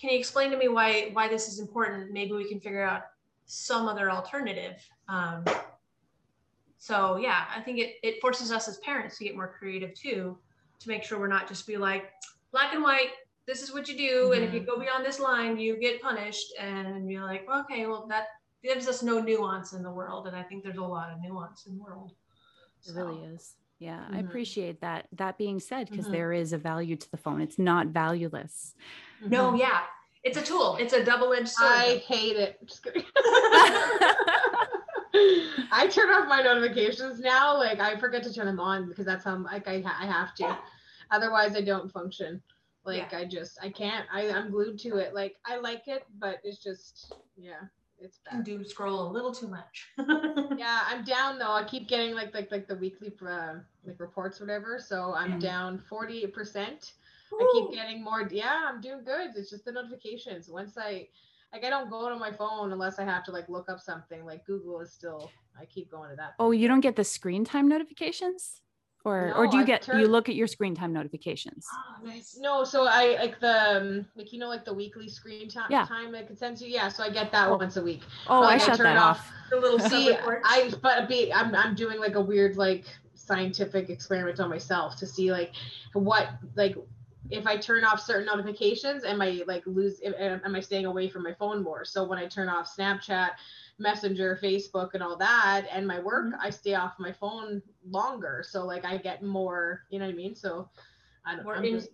Can 0.00 0.10
you 0.10 0.18
explain 0.18 0.50
to 0.50 0.56
me 0.56 0.68
why 0.68 1.10
why 1.12 1.28
this 1.28 1.46
is 1.46 1.60
important? 1.60 2.10
Maybe 2.10 2.32
we 2.32 2.48
can 2.48 2.58
figure 2.58 2.82
out 2.82 3.02
some 3.46 3.86
other 3.86 4.10
alternative. 4.10 4.76
Um, 5.08 5.44
so 6.82 7.16
yeah, 7.16 7.44
I 7.56 7.60
think 7.60 7.78
it, 7.78 7.94
it 8.02 8.20
forces 8.20 8.50
us 8.50 8.66
as 8.66 8.78
parents 8.78 9.16
to 9.18 9.24
get 9.24 9.36
more 9.36 9.54
creative 9.56 9.94
too, 9.94 10.36
to 10.80 10.88
make 10.88 11.04
sure 11.04 11.20
we're 11.20 11.28
not 11.28 11.46
just 11.46 11.64
be 11.64 11.76
like 11.76 12.10
black 12.50 12.74
and 12.74 12.82
white. 12.82 13.10
This 13.46 13.62
is 13.62 13.72
what 13.72 13.86
you 13.86 13.96
do, 13.96 14.32
and 14.32 14.42
if 14.42 14.52
you 14.52 14.58
go 14.66 14.80
beyond 14.80 15.06
this 15.06 15.20
line, 15.20 15.58
you 15.60 15.78
get 15.78 16.02
punished. 16.02 16.52
And 16.58 17.08
you're 17.08 17.22
like, 17.24 17.46
okay, 17.48 17.86
well 17.86 18.08
that 18.08 18.24
gives 18.64 18.88
us 18.88 19.00
no 19.00 19.20
nuance 19.20 19.74
in 19.74 19.84
the 19.84 19.92
world, 19.92 20.26
and 20.26 20.34
I 20.34 20.42
think 20.42 20.64
there's 20.64 20.76
a 20.76 20.82
lot 20.82 21.12
of 21.12 21.20
nuance 21.20 21.66
in 21.66 21.76
the 21.76 21.82
world. 21.84 22.10
It 22.84 22.94
really 22.96 23.20
is. 23.32 23.54
Yeah, 23.78 24.04
I 24.10 24.16
Mhm. 24.16 24.26
appreciate 24.26 24.80
that. 24.80 25.06
That 25.12 25.38
being 25.38 25.60
said, 25.60 25.88
because 25.88 26.06
Mhm. 26.08 26.12
there 26.12 26.32
is 26.32 26.52
a 26.52 26.58
value 26.58 26.96
to 26.96 27.10
the 27.12 27.16
phone. 27.16 27.40
It's 27.40 27.60
not 27.60 27.86
valueless. 27.88 28.74
No, 29.20 29.52
Mhm. 29.52 29.58
yeah, 29.60 29.82
it's 30.24 30.36
a 30.36 30.42
tool. 30.42 30.78
It's 30.80 30.92
a 30.92 31.04
double-edged 31.04 31.48
sword. 31.48 31.70
I 31.72 31.98
hate 31.98 32.36
it. 32.36 32.58
I 35.14 35.88
turn 35.90 36.10
off 36.10 36.28
my 36.28 36.42
notifications 36.42 37.20
now. 37.20 37.56
Like 37.56 37.80
I 37.80 37.96
forget 37.98 38.22
to 38.24 38.32
turn 38.32 38.46
them 38.46 38.60
on 38.60 38.88
because 38.88 39.04
that's 39.06 39.24
how 39.24 39.36
like 39.38 39.68
I, 39.68 39.82
I 39.84 40.06
have 40.06 40.34
to. 40.36 40.56
Otherwise, 41.10 41.54
I 41.56 41.60
don't 41.60 41.90
function. 41.90 42.42
Like 42.84 43.12
I 43.14 43.24
just 43.24 43.58
I 43.62 43.68
can't. 43.68 44.06
I 44.12 44.30
I'm 44.30 44.50
glued 44.50 44.78
to 44.80 44.96
it. 44.96 45.14
Like 45.14 45.36
I 45.46 45.58
like 45.58 45.86
it, 45.86 46.04
but 46.18 46.38
it's 46.44 46.62
just 46.62 47.14
yeah, 47.36 47.60
it's 47.98 48.18
bad. 48.28 48.44
do 48.44 48.64
scroll 48.64 49.08
a 49.08 49.12
little 49.12 49.32
too 49.32 49.48
much. 49.48 49.88
Yeah, 50.58 50.80
I'm 50.86 51.02
down 51.04 51.38
though. 51.38 51.50
I 51.52 51.64
keep 51.64 51.88
getting 51.88 52.14
like 52.14 52.34
like 52.34 52.50
like 52.50 52.68
the 52.68 52.76
weekly 52.76 53.12
uh, 53.26 53.54
like 53.84 53.98
reports, 53.98 54.40
whatever. 54.40 54.78
So 54.78 55.14
I'm 55.14 55.32
Mhm. 55.34 55.40
down 55.40 55.78
forty 55.78 56.26
percent. 56.26 56.92
I 57.32 57.48
keep 57.52 57.72
getting 57.72 58.02
more. 58.04 58.28
Yeah, 58.30 58.64
I'm 58.68 58.80
doing 58.80 59.02
good. 59.04 59.30
It's 59.36 59.50
just 59.50 59.64
the 59.64 59.72
notifications. 59.72 60.48
Once 60.50 60.76
I, 60.76 61.08
like, 61.52 61.64
I 61.64 61.70
don't 61.70 61.90
go 61.90 62.08
to 62.08 62.16
my 62.16 62.32
phone 62.32 62.72
unless 62.72 62.98
I 62.98 63.04
have 63.04 63.24
to 63.24 63.32
like 63.32 63.48
look 63.48 63.68
up 63.68 63.80
something. 63.80 64.24
Like 64.24 64.44
Google 64.46 64.80
is 64.80 64.92
still. 64.92 65.30
I 65.60 65.66
keep 65.66 65.90
going 65.90 66.08
to 66.10 66.16
that. 66.16 66.32
Oh, 66.38 66.50
you 66.50 66.66
don't 66.66 66.80
get 66.80 66.96
the 66.96 67.04
screen 67.04 67.44
time 67.44 67.68
notifications? 67.68 68.60
Or 69.04 69.34
or 69.36 69.46
do 69.48 69.56
you 69.56 69.64
I 69.64 69.66
get 69.66 69.88
you 69.88 70.06
look 70.06 70.28
at 70.28 70.34
your 70.36 70.46
screen 70.46 70.74
time 70.74 70.92
notifications? 70.92 71.66
Oh, 72.02 72.04
nice. 72.06 72.36
No, 72.40 72.64
so 72.64 72.86
I 72.88 73.16
like 73.20 73.38
the 73.38 73.76
um, 73.76 74.06
like 74.16 74.32
you 74.32 74.38
know 74.38 74.48
like 74.48 74.64
the 74.64 74.72
weekly 74.74 75.08
screen 75.08 75.48
time 75.48 75.66
Yeah. 75.70 75.84
time 75.84 76.14
it 76.14 76.36
sends 76.38 76.60
you. 76.62 76.68
Yeah, 76.68 76.88
so 76.88 77.02
I 77.04 77.10
get 77.10 77.30
that 77.32 77.48
Oh. 77.48 77.56
once 77.56 77.76
a 77.76 77.82
week. 77.82 78.02
Oh, 78.26 78.40
Like, 78.40 78.60
I 78.60 78.64
I 78.64 78.66
shut 78.66 78.76
turn 78.78 78.84
that 78.84 78.96
it 78.96 78.98
off. 78.98 79.30
The 79.50 79.56
little 79.60 79.78
See. 79.90 80.16
I 80.16 80.72
but 80.82 81.08
be 81.08 81.32
I'm 81.32 81.54
I'm 81.54 81.74
doing 81.74 81.98
like 82.00 82.14
a 82.16 82.20
weird 82.20 82.56
like 82.56 82.84
scientific 83.14 83.88
experiment 83.90 84.40
on 84.40 84.48
myself 84.50 84.96
to 84.96 85.06
see 85.06 85.30
like 85.30 85.52
what 85.92 86.28
like 86.56 86.76
if 87.30 87.46
I 87.46 87.56
turn 87.56 87.84
off 87.84 88.00
certain 88.00 88.26
notifications, 88.26 89.04
am 89.04 89.22
I 89.22 89.42
like 89.46 89.62
lose 89.66 90.00
am 90.04 90.54
I 90.54 90.60
staying 90.60 90.86
away 90.86 91.08
from 91.08 91.22
my 91.22 91.32
phone 91.34 91.62
more? 91.62 91.84
So 91.84 92.04
when 92.04 92.18
I 92.18 92.26
turn 92.26 92.48
off 92.48 92.74
Snapchat, 92.76 93.30
Messenger, 93.78 94.38
Facebook, 94.42 94.90
and 94.94 95.02
all 95.02 95.16
that, 95.16 95.66
and 95.72 95.86
my 95.86 95.98
work, 96.00 96.26
Mm-hmm. 96.26 96.40
I 96.40 96.50
stay 96.50 96.74
off 96.74 96.94
my 96.98 97.12
phone 97.12 97.62
longer. 97.88 98.44
So 98.46 98.64
like 98.64 98.84
I 98.84 98.96
get 98.96 99.22
more, 99.22 99.82
you 99.90 99.98
know 99.98 100.06
what 100.06 100.12
I 100.12 100.16
mean? 100.16 100.34
So 100.34 100.68
I 101.24 101.36
don't. 101.36 101.44
More 101.44 101.56
I'm 101.56 101.64
in- 101.64 101.74
just 101.74 101.90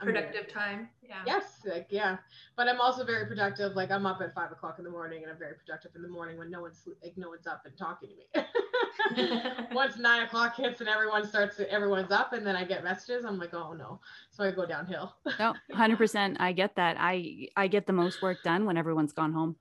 I'm 0.00 0.06
productive 0.06 0.48
time. 0.48 0.88
Yeah. 1.02 1.22
Yes, 1.26 1.60
like 1.64 1.86
yeah, 1.90 2.18
but 2.56 2.68
I'm 2.68 2.80
also 2.80 3.04
very 3.04 3.26
productive. 3.26 3.74
Like 3.74 3.90
I'm 3.90 4.06
up 4.06 4.20
at 4.20 4.34
five 4.34 4.52
o'clock 4.52 4.78
in 4.78 4.84
the 4.84 4.90
morning, 4.90 5.22
and 5.22 5.32
I'm 5.32 5.38
very 5.38 5.54
productive 5.54 5.92
in 5.96 6.02
the 6.02 6.08
morning 6.08 6.38
when 6.38 6.50
no 6.50 6.60
one's 6.62 6.86
like 7.02 7.16
no 7.16 7.28
one's 7.30 7.46
up 7.46 7.62
and 7.64 7.76
talking 7.76 8.10
to 8.10 8.16
me. 8.16 8.26
Once 9.72 9.98
nine 9.98 10.22
o'clock 10.22 10.56
hits 10.56 10.80
and 10.80 10.88
everyone 10.88 11.26
starts, 11.26 11.60
everyone's 11.68 12.10
up, 12.10 12.32
and 12.32 12.46
then 12.46 12.56
I 12.56 12.64
get 12.64 12.84
messages. 12.84 13.24
I'm 13.24 13.38
like, 13.38 13.54
oh 13.54 13.72
no, 13.72 14.00
so 14.30 14.44
I 14.44 14.50
go 14.50 14.66
downhill. 14.66 15.14
No, 15.38 15.54
100%. 15.72 16.36
I 16.38 16.52
get 16.52 16.76
that. 16.76 16.96
I 16.98 17.48
I 17.56 17.66
get 17.66 17.86
the 17.86 17.92
most 17.92 18.22
work 18.22 18.42
done 18.44 18.64
when 18.66 18.76
everyone's 18.76 19.12
gone 19.12 19.32
home. 19.32 19.56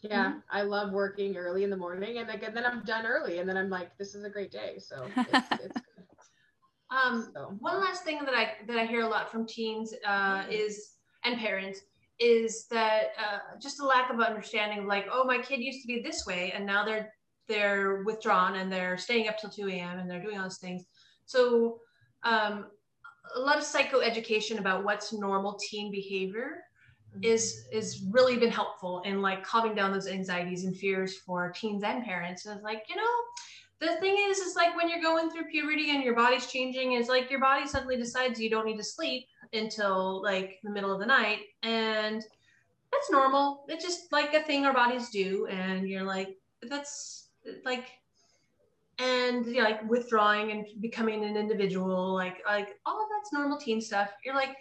Yeah, 0.00 0.34
I 0.48 0.62
love 0.62 0.92
working 0.92 1.36
early 1.36 1.64
in 1.64 1.70
the 1.70 1.76
morning, 1.76 2.18
and 2.18 2.28
like, 2.28 2.44
and 2.44 2.56
then 2.56 2.64
I'm 2.64 2.84
done 2.84 3.04
early, 3.04 3.38
and 3.38 3.48
then 3.48 3.56
I'm 3.56 3.68
like, 3.68 3.96
this 3.98 4.14
is 4.14 4.24
a 4.24 4.30
great 4.30 4.52
day. 4.52 4.78
So 4.78 5.06
it's, 5.16 5.32
it's 5.50 5.58
good. 5.58 6.06
um, 6.90 7.30
So 7.34 7.56
one 7.58 7.80
last 7.80 8.04
thing 8.04 8.20
that 8.24 8.34
I 8.34 8.52
that 8.68 8.78
I 8.78 8.86
hear 8.86 9.02
a 9.02 9.08
lot 9.08 9.30
from 9.30 9.44
teens 9.46 9.92
uh, 10.06 10.44
is 10.48 10.94
and 11.24 11.36
parents 11.38 11.80
is 12.20 12.66
that 12.70 13.08
uh, 13.18 13.38
just 13.60 13.80
a 13.80 13.86
lack 13.86 14.10
of 14.10 14.20
understanding. 14.20 14.86
Like, 14.86 15.06
oh, 15.10 15.24
my 15.24 15.38
kid 15.38 15.60
used 15.60 15.82
to 15.82 15.88
be 15.88 16.00
this 16.00 16.24
way, 16.26 16.52
and 16.54 16.64
now 16.64 16.84
they're 16.84 17.12
they're 17.48 18.02
withdrawn 18.04 18.56
and 18.56 18.70
they're 18.70 18.98
staying 18.98 19.28
up 19.28 19.38
till 19.38 19.50
two 19.50 19.68
a.m. 19.68 19.98
and 19.98 20.10
they're 20.10 20.22
doing 20.22 20.36
all 20.38 20.44
those 20.44 20.58
things. 20.58 20.84
So, 21.26 21.80
um, 22.22 22.66
a 23.36 23.40
lot 23.40 23.58
of 23.58 23.64
psychoeducation 23.64 24.58
about 24.58 24.84
what's 24.84 25.12
normal 25.12 25.58
teen 25.68 25.90
behavior 25.90 26.62
is 27.22 27.66
is 27.72 28.04
really 28.10 28.36
been 28.36 28.50
helpful 28.50 29.02
in 29.04 29.20
like 29.22 29.42
calming 29.42 29.74
down 29.74 29.92
those 29.92 30.06
anxieties 30.06 30.64
and 30.64 30.76
fears 30.76 31.16
for 31.18 31.50
teens 31.50 31.82
and 31.82 32.04
parents. 32.04 32.46
And 32.46 32.56
it's 32.56 32.64
like, 32.64 32.84
you 32.88 32.96
know, 32.96 33.04
the 33.80 34.00
thing 34.00 34.16
is, 34.28 34.38
is 34.38 34.56
like 34.56 34.76
when 34.76 34.88
you're 34.88 35.00
going 35.00 35.30
through 35.30 35.44
puberty 35.50 35.90
and 35.90 36.02
your 36.02 36.14
body's 36.14 36.46
changing, 36.46 36.92
is 36.92 37.08
like 37.08 37.30
your 37.30 37.40
body 37.40 37.66
suddenly 37.66 37.96
decides 37.96 38.40
you 38.40 38.50
don't 38.50 38.66
need 38.66 38.76
to 38.76 38.84
sleep 38.84 39.26
until 39.52 40.22
like 40.22 40.58
the 40.64 40.70
middle 40.70 40.92
of 40.92 41.00
the 41.00 41.06
night. 41.06 41.40
And 41.62 42.22
that's 42.92 43.10
normal. 43.10 43.64
It's 43.68 43.84
just 43.84 44.12
like 44.12 44.34
a 44.34 44.42
thing 44.42 44.66
our 44.66 44.74
bodies 44.74 45.10
do. 45.10 45.46
And 45.46 45.88
you're 45.88 46.04
like, 46.04 46.36
that's 46.62 47.27
like 47.64 47.86
and 48.98 49.46
you 49.46 49.58
know, 49.58 49.64
like 49.64 49.88
withdrawing 49.88 50.50
and 50.50 50.66
becoming 50.80 51.24
an 51.24 51.36
individual, 51.36 52.14
like 52.14 52.38
like 52.46 52.76
all 52.84 53.00
of 53.00 53.08
that's 53.16 53.32
normal 53.32 53.58
teen 53.58 53.80
stuff. 53.80 54.10
You're 54.24 54.34
like, 54.34 54.56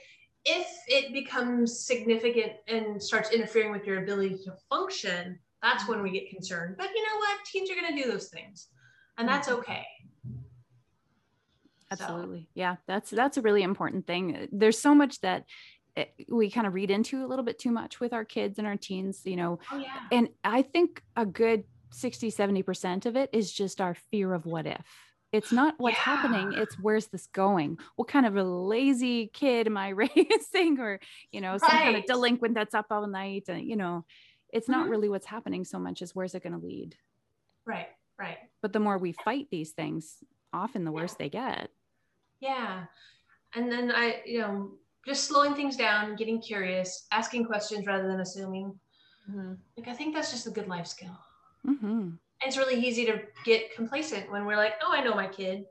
if 0.46 0.68
it 0.88 1.14
becomes 1.14 1.86
significant 1.86 2.54
and 2.68 3.02
starts 3.02 3.32
interfering 3.32 3.72
with 3.72 3.86
your 3.86 4.04
ability 4.04 4.38
to 4.46 4.54
function, 4.70 5.40
that's 5.62 5.88
when 5.88 6.04
we 6.04 6.12
get 6.12 6.30
concerned. 6.30 6.76
But 6.78 6.90
you 6.94 7.04
know 7.04 7.18
what? 7.18 7.46
Teens 7.46 7.70
are 7.72 7.76
going 7.76 7.96
to 7.96 8.04
do 8.04 8.12
those 8.12 8.30
things, 8.30 8.68
and 9.18 9.28
that's 9.28 9.50
okay. 9.50 9.86
So, 11.96 12.04
Absolutely. 12.04 12.50
Yeah, 12.54 12.76
that's 12.86 13.10
that's 13.10 13.38
a 13.38 13.42
really 13.42 13.64
important 13.64 14.06
thing. 14.06 14.50
There's 14.52 14.78
so 14.78 14.94
much 14.94 15.22
that 15.22 15.46
eh, 15.96 16.06
we 16.30 16.52
kind 16.52 16.68
of 16.68 16.74
read 16.74 16.92
into 16.92 17.26
a 17.26 17.28
little 17.28 17.46
bit 17.46 17.58
too 17.58 17.72
much 17.72 18.00
with 18.00 18.14
our 18.14 18.26
kids 18.26 18.60
and 18.60 18.68
our 18.68 18.76
teens, 18.76 19.22
you 19.24 19.38
know. 19.38 19.60
oh 19.72 19.78
yeah. 19.78 20.02
And 20.12 20.30
I 20.44 20.62
think 20.62 21.02
a 21.16 21.26
good 21.26 21.64
60 21.92 22.30
70% 22.32 23.06
of 23.06 23.16
it 23.16 23.30
is 23.34 23.52
just 23.52 23.82
our 23.82 23.94
fear 23.96 24.34
of 24.34 24.46
what 24.46 24.66
if. 24.68 24.86
It's 25.34 25.52
not 25.52 25.76
what's 25.78 25.98
happening, 25.98 26.54
it's 26.54 26.80
where's 26.80 27.08
this 27.08 27.28
going? 27.28 27.78
What 27.98 28.08
kind 28.08 28.26
of 28.26 28.38
a 28.38 28.44
lazy 28.44 29.28
kid 29.28 29.68
am 29.68 29.76
I 29.78 29.90
raising 29.90 30.80
or, 30.80 31.00
you 31.32 31.42
know, 31.42 31.58
some 31.58 31.70
kind 31.70 31.98
of 31.98 32.06
delinquent 32.06 32.56
that's 32.56 32.74
up 32.74 32.88
all 32.92 33.06
night 33.08 33.46
and 33.50 33.62
you 33.68 33.76
know, 33.76 34.06
it's 34.54 34.70
not 34.70 34.88
Mhm. 34.88 34.92
really 34.92 35.10
what's 35.10 35.26
happening 35.26 35.66
so 35.66 35.80
much 35.80 36.02
as 36.02 36.16
where's 36.16 36.34
it 36.34 36.44
going 36.44 36.54
to 36.58 36.66
lead. 36.66 36.96
Right. 37.66 37.90
Right. 38.18 38.38
But 38.62 38.72
the 38.74 38.80
more 38.80 38.98
we 38.98 39.12
fight 39.12 39.48
these 39.52 39.74
things, 39.74 40.24
often 40.54 40.86
the 40.86 40.92
worse 40.94 41.14
they 41.16 41.30
get. 41.30 41.70
Yeah. 42.40 42.86
And 43.56 43.72
then 43.72 43.92
I, 43.92 44.22
you 44.26 44.40
know, 44.40 44.78
just 45.06 45.26
slowing 45.26 45.56
things 45.56 45.76
down, 45.76 46.16
getting 46.16 46.42
curious, 46.42 47.08
asking 47.12 47.46
questions 47.46 47.86
rather 47.86 48.08
than 48.08 48.22
assuming. 48.22 48.80
Mhm. 49.30 49.58
Like 49.76 49.88
I 49.90 49.94
think 49.94 50.16
that's 50.16 50.32
just 50.32 50.48
a 50.48 50.52
good 50.52 50.68
life 50.70 50.88
skill. 50.88 51.18
Hmm 51.68 51.82
And 51.82 52.47
it's 52.47 52.57
really 52.57 52.76
easy 52.86 53.05
to 53.05 53.22
get 53.45 53.76
complacent 53.76 54.32
when 54.32 54.45
we're 54.45 54.57
like, 54.57 54.76
oh, 54.84 54.91
I 54.93 55.03
know 55.03 55.15
my 55.15 55.28
kid. 55.28 55.65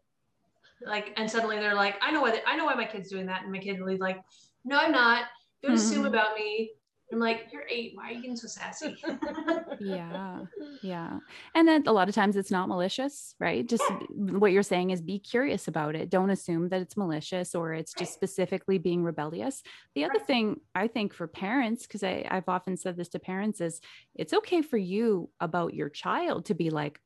like 0.84 1.12
and 1.16 1.30
suddenly 1.30 1.58
they're 1.58 1.74
like 1.74 1.96
i 2.02 2.10
know 2.10 2.20
why 2.20 2.30
they, 2.30 2.42
i 2.46 2.56
know 2.56 2.66
why 2.66 2.74
my 2.74 2.84
kid's 2.84 3.08
doing 3.10 3.26
that 3.26 3.42
and 3.42 3.52
my 3.52 3.58
kid 3.58 3.80
will 3.80 3.86
be 3.88 3.96
like 3.96 4.18
no 4.64 4.76
i'm 4.78 4.92
not 4.92 5.24
don't 5.62 5.72
assume 5.74 6.04
Mhm. 6.04 6.08
about 6.08 6.36
me 6.36 6.72
i'm 7.12 7.18
like 7.20 7.46
you're 7.52 7.64
eight. 7.68 7.92
Why 7.94 8.08
are 8.08 8.12
you 8.12 8.20
getting 8.20 8.36
so 8.36 8.48
sassy? 8.48 8.96
Yeah. 9.78 10.40
Yeah. 10.82 11.18
And 11.54 11.68
then 11.68 11.84
a 11.86 11.92
lot 11.92 12.08
of 12.08 12.14
times 12.14 12.36
it's 12.36 12.50
not 12.50 12.68
malicious 12.68 13.34
right? 13.38 13.66
Just 13.68 13.84
what 14.10 14.52
you're 14.52 14.62
saying 14.62 14.90
is 14.90 15.00
be 15.02 15.18
curious 15.18 15.68
about 15.68 15.94
it. 15.94 16.08
Don't 16.10 16.30
assume 16.30 16.68
that 16.70 16.80
it's 16.80 16.96
malicious 16.96 17.54
or 17.54 17.74
it's 17.74 17.92
just 17.92 18.10
Right. 18.12 18.14
specifically 18.14 18.78
being 18.78 19.02
rebellious. 19.02 19.62
The 19.94 20.04
other 20.04 20.14
Right. 20.18 20.26
thing 20.26 20.60
i 20.74 20.88
think 20.88 21.12
for 21.14 21.26
parents 21.26 21.86
because 21.86 22.02
i've 22.02 22.48
often 22.48 22.76
said 22.76 22.96
this 22.96 23.08
to 23.10 23.18
parents 23.18 23.60
is 23.60 23.80
it's 24.14 24.32
okay 24.32 24.62
for 24.62 24.76
you 24.78 25.30
about 25.40 25.74
your 25.74 25.88
child 25.90 26.46
to 26.46 26.54
be 26.54 26.70
like 26.70 27.00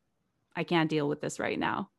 i 0.56 0.64
can't 0.64 0.90
deal 0.90 1.08
with 1.08 1.20
this 1.20 1.38
right 1.40 1.58
now. 1.58 1.90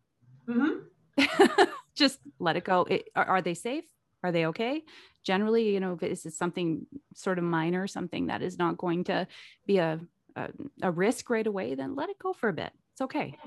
Hmm 0.47 0.79
just 1.95 2.19
let 2.39 2.55
it 2.55 2.63
go. 2.63 2.83
It, 2.89 3.09
are, 3.15 3.25
are 3.25 3.41
they 3.41 3.53
safe? 3.53 3.83
Are 4.23 4.31
they 4.31 4.45
okay 4.47 4.83
generally 5.23 5.69
you 5.73 5.79
know 5.79 5.93
if 5.93 6.03
it's 6.03 6.35
something 6.35 6.85
sort 7.13 7.37
of 7.37 7.43
minor 7.43 7.87
something 7.87 8.27
that 8.27 8.41
is 8.41 8.57
not 8.57 8.77
going 8.77 9.03
to 9.03 9.27
be 9.65 9.77
a, 9.77 9.99
a, 10.35 10.49
a 10.83 10.91
risk 10.91 11.29
right 11.29 11.47
away 11.47 11.75
then 11.75 11.95
let 11.95 12.09
it 12.09 12.19
go 12.19 12.33
for 12.33 12.49
a 12.49 12.53
bit 12.53 12.71
it's 12.93 13.01
okay 13.01 13.37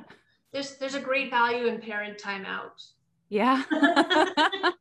there's 0.53 0.77
there's 0.77 0.95
a 0.95 1.01
great 1.01 1.31
value 1.31 1.67
in 1.67 1.81
parent 1.81 2.19
timeout 2.19 2.93
yeah 3.29 3.63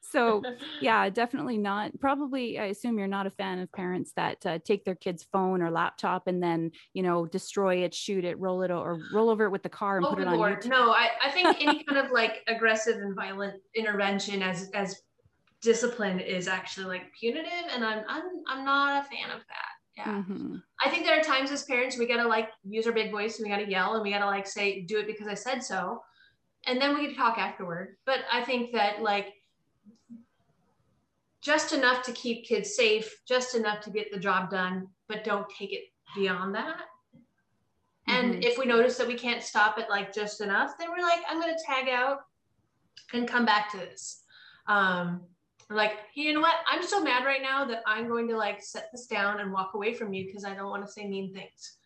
so 0.00 0.42
yeah 0.80 1.08
definitely 1.10 1.58
not 1.58 1.90
probably 2.00 2.58
i 2.58 2.66
assume 2.66 2.98
you're 2.98 3.06
not 3.06 3.26
a 3.26 3.30
fan 3.30 3.58
of 3.58 3.70
parents 3.72 4.12
that 4.16 4.44
uh, 4.46 4.58
take 4.64 4.84
their 4.84 4.94
kid's 4.94 5.22
phone 5.32 5.60
or 5.62 5.70
laptop 5.70 6.26
and 6.26 6.42
then 6.42 6.70
you 6.94 7.02
know 7.02 7.26
destroy 7.26 7.76
it 7.84 7.94
shoot 7.94 8.24
it 8.24 8.38
roll 8.38 8.62
it 8.62 8.70
or 8.70 8.98
roll 9.12 9.28
over 9.28 9.44
it 9.44 9.50
with 9.50 9.62
the 9.62 9.68
car 9.68 9.98
and 9.98 10.06
Oh 10.06 10.10
put 10.10 10.20
it 10.20 10.28
good 10.28 10.38
on 10.38 10.38
YouTube. 10.38 10.68
no! 10.68 10.90
I, 10.92 11.08
I 11.22 11.30
think 11.30 11.56
any 11.60 11.84
kind 11.84 12.04
of 12.04 12.10
like 12.10 12.42
aggressive 12.48 12.96
and 12.96 13.14
violent 13.14 13.60
intervention 13.74 14.42
as 14.42 14.70
as 14.72 15.02
discipline 15.60 16.20
is 16.20 16.48
actually 16.48 16.86
like 16.86 17.12
punitive, 17.18 17.64
and 17.70 17.84
I'm 17.84 18.04
I'm 18.08 18.24
I'm 18.48 18.64
not 18.64 19.04
a 19.04 19.08
fan 19.08 19.30
of 19.30 19.40
that. 19.48 19.72
Yeah, 19.96 20.22
Mhm. 20.22 20.62
I 20.84 20.90
think 20.90 21.04
there 21.04 21.18
are 21.18 21.22
times 21.24 21.50
as 21.50 21.64
parents 21.64 21.98
we 21.98 22.06
gotta 22.06 22.28
like 22.28 22.50
use 22.62 22.86
our 22.86 22.92
big 22.92 23.10
voice 23.10 23.38
and 23.38 23.44
we 23.48 23.50
gotta 23.54 23.68
yell 23.68 23.94
and 23.94 24.02
we 24.02 24.10
gotta 24.10 24.26
like 24.26 24.46
say 24.46 24.82
do 24.82 24.98
it 24.98 25.06
because 25.06 25.26
I 25.26 25.34
said 25.34 25.62
so, 25.62 26.02
and 26.66 26.80
then 26.80 26.94
we 26.94 27.06
can 27.06 27.16
talk 27.16 27.38
afterward. 27.38 27.96
But 28.06 28.20
I 28.32 28.44
think 28.44 28.72
that 28.72 29.02
like 29.02 29.34
just 31.40 31.72
enough 31.72 32.02
to 32.04 32.12
keep 32.12 32.44
kids 32.44 32.74
safe, 32.76 33.22
just 33.26 33.54
enough 33.54 33.80
to 33.82 33.90
get 33.90 34.12
the 34.12 34.18
job 34.18 34.50
done, 34.50 34.88
but 35.08 35.24
don't 35.24 35.48
take 35.50 35.72
it 35.72 35.84
beyond 36.14 36.54
that. 36.54 36.82
And 38.06 38.34
Mhm. 38.34 38.42
if 38.44 38.58
we 38.58 38.64
notice 38.66 38.96
that 38.98 39.06
we 39.06 39.14
can't 39.14 39.42
stop 39.42 39.78
it 39.78 39.88
like 39.90 40.12
just 40.12 40.40
enough, 40.40 40.76
then 40.78 40.90
we're 40.90 41.02
like, 41.02 41.22
I'm 41.28 41.40
gonna 41.40 41.56
tag 41.66 41.88
out 41.88 42.20
and 43.12 43.28
come 43.28 43.44
back 43.44 43.70
to 43.72 43.76
this. 43.76 44.24
Um, 44.66 45.26
like, 45.70 45.92
hey, 46.14 46.22
you 46.22 46.32
know 46.34 46.40
what? 46.40 46.56
I'm 46.70 46.82
so 46.82 47.02
mad 47.02 47.24
right 47.24 47.42
now 47.42 47.64
that 47.66 47.82
I'm 47.86 48.08
going 48.08 48.28
to 48.28 48.36
like 48.36 48.62
set 48.62 48.88
this 48.92 49.06
down 49.06 49.40
and 49.40 49.52
walk 49.52 49.72
away 49.74 49.92
from 49.94 50.12
you 50.12 50.24
because 50.26 50.44
I 50.44 50.54
don't 50.54 50.70
want 50.70 50.84
to 50.86 50.90
say 50.92 51.06
mean 51.06 51.34
things. 51.34 51.76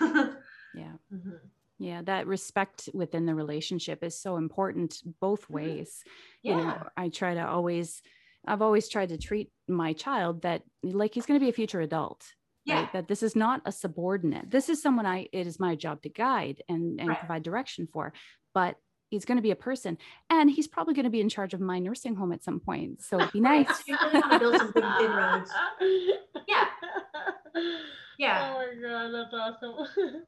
yeah 0.74 0.92
Mhm. 1.12 1.38
yeah 1.78 2.02
that 2.02 2.26
respect 2.26 2.88
within 2.94 3.26
the 3.26 3.34
relationship 3.34 4.04
is 4.04 4.20
so 4.20 4.36
important 4.36 5.02
both 5.20 5.48
Mhm. 5.48 5.54
ways 5.54 6.04
yeah. 6.42 6.52
you 6.52 6.62
know 6.64 6.82
i 6.96 7.08
try 7.08 7.34
to 7.34 7.44
always 7.48 8.02
i've 8.46 8.62
always 8.62 8.88
tried 8.88 9.08
to 9.08 9.18
treat 9.18 9.50
my 9.66 9.92
child 9.94 10.42
that 10.42 10.62
like 10.82 11.14
he's 11.14 11.26
going 11.26 11.40
to 11.40 11.44
be 11.44 11.48
a 11.48 11.52
future 11.60 11.80
adult 11.80 12.24
yeah. 12.66 12.80
right 12.80 12.92
that 12.92 13.08
this 13.08 13.22
is 13.22 13.34
not 13.34 13.62
a 13.64 13.72
subordinate 13.72 14.50
this 14.50 14.68
is 14.68 14.80
someone 14.82 15.06
i 15.06 15.26
it 15.32 15.46
is 15.46 15.58
my 15.58 15.74
job 15.74 16.00
to 16.02 16.08
guide 16.10 16.62
and 16.68 17.00
and 17.00 17.08
Right. 17.08 17.18
provide 17.18 17.42
direction 17.42 17.86
for 17.86 18.12
but 18.54 18.76
he's 19.10 19.24
going 19.24 19.36
to 19.36 19.42
be 19.42 19.50
a 19.50 19.56
person 19.56 19.98
and 20.30 20.50
he's 20.50 20.66
probably 20.66 20.94
going 20.94 21.04
to 21.04 21.10
be 21.10 21.20
in 21.20 21.28
charge 21.28 21.52
of 21.52 21.60
my 21.60 21.78
nursing 21.78 22.14
home 22.14 22.32
at 22.32 22.42
some 22.42 22.58
point 22.60 23.02
so 23.02 23.18
it'd 23.20 23.32
be 23.32 23.40
nice 23.52 23.68
So 23.68 23.82
you 23.88 23.96
really 24.02 24.20
want 24.20 24.32
to 24.32 24.38
build 24.38 24.56
some 24.56 24.72
big 24.72 24.84
inroads. 24.84 25.50
Yeah. 26.48 26.64
Yeah. 28.18 28.52
Oh 28.54 28.58
my 28.58 28.88
god, 28.88 29.14
that's 29.14 29.32
awesome. 29.34 29.86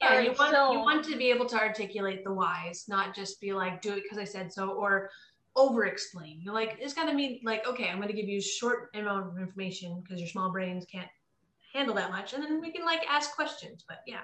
Yeah, 0.00 0.14
All 0.14 0.20
you 0.20 0.32
want 0.36 0.50
so- 0.50 0.72
you 0.72 0.78
want 0.80 1.04
to 1.04 1.16
be 1.16 1.30
able 1.30 1.46
to 1.46 1.56
articulate 1.56 2.24
the 2.24 2.32
whys, 2.32 2.86
not 2.88 3.14
just 3.14 3.40
be 3.40 3.52
like, 3.52 3.80
do 3.80 3.92
it 3.92 4.02
because 4.02 4.18
I 4.18 4.24
said 4.24 4.52
so, 4.52 4.70
or 4.70 5.10
over 5.54 5.84
explain. 5.84 6.40
You're 6.42 6.52
like, 6.54 6.76
it's 6.80 6.92
gotta 6.92 7.14
mean 7.14 7.40
like, 7.44 7.64
okay, 7.68 7.88
I'm 7.88 8.00
gonna 8.00 8.12
give 8.12 8.28
you 8.28 8.40
short 8.40 8.90
amount 8.94 9.28
of 9.28 9.38
information 9.38 10.00
because 10.02 10.18
your 10.18 10.28
small 10.28 10.50
brains 10.50 10.84
can't 10.90 11.06
handle 11.72 11.94
that 11.94 12.10
much, 12.10 12.32
and 12.32 12.42
then 12.42 12.60
we 12.60 12.72
can 12.72 12.84
like 12.84 13.02
ask 13.08 13.36
questions. 13.36 13.84
But 13.86 13.98
yeah, 14.04 14.22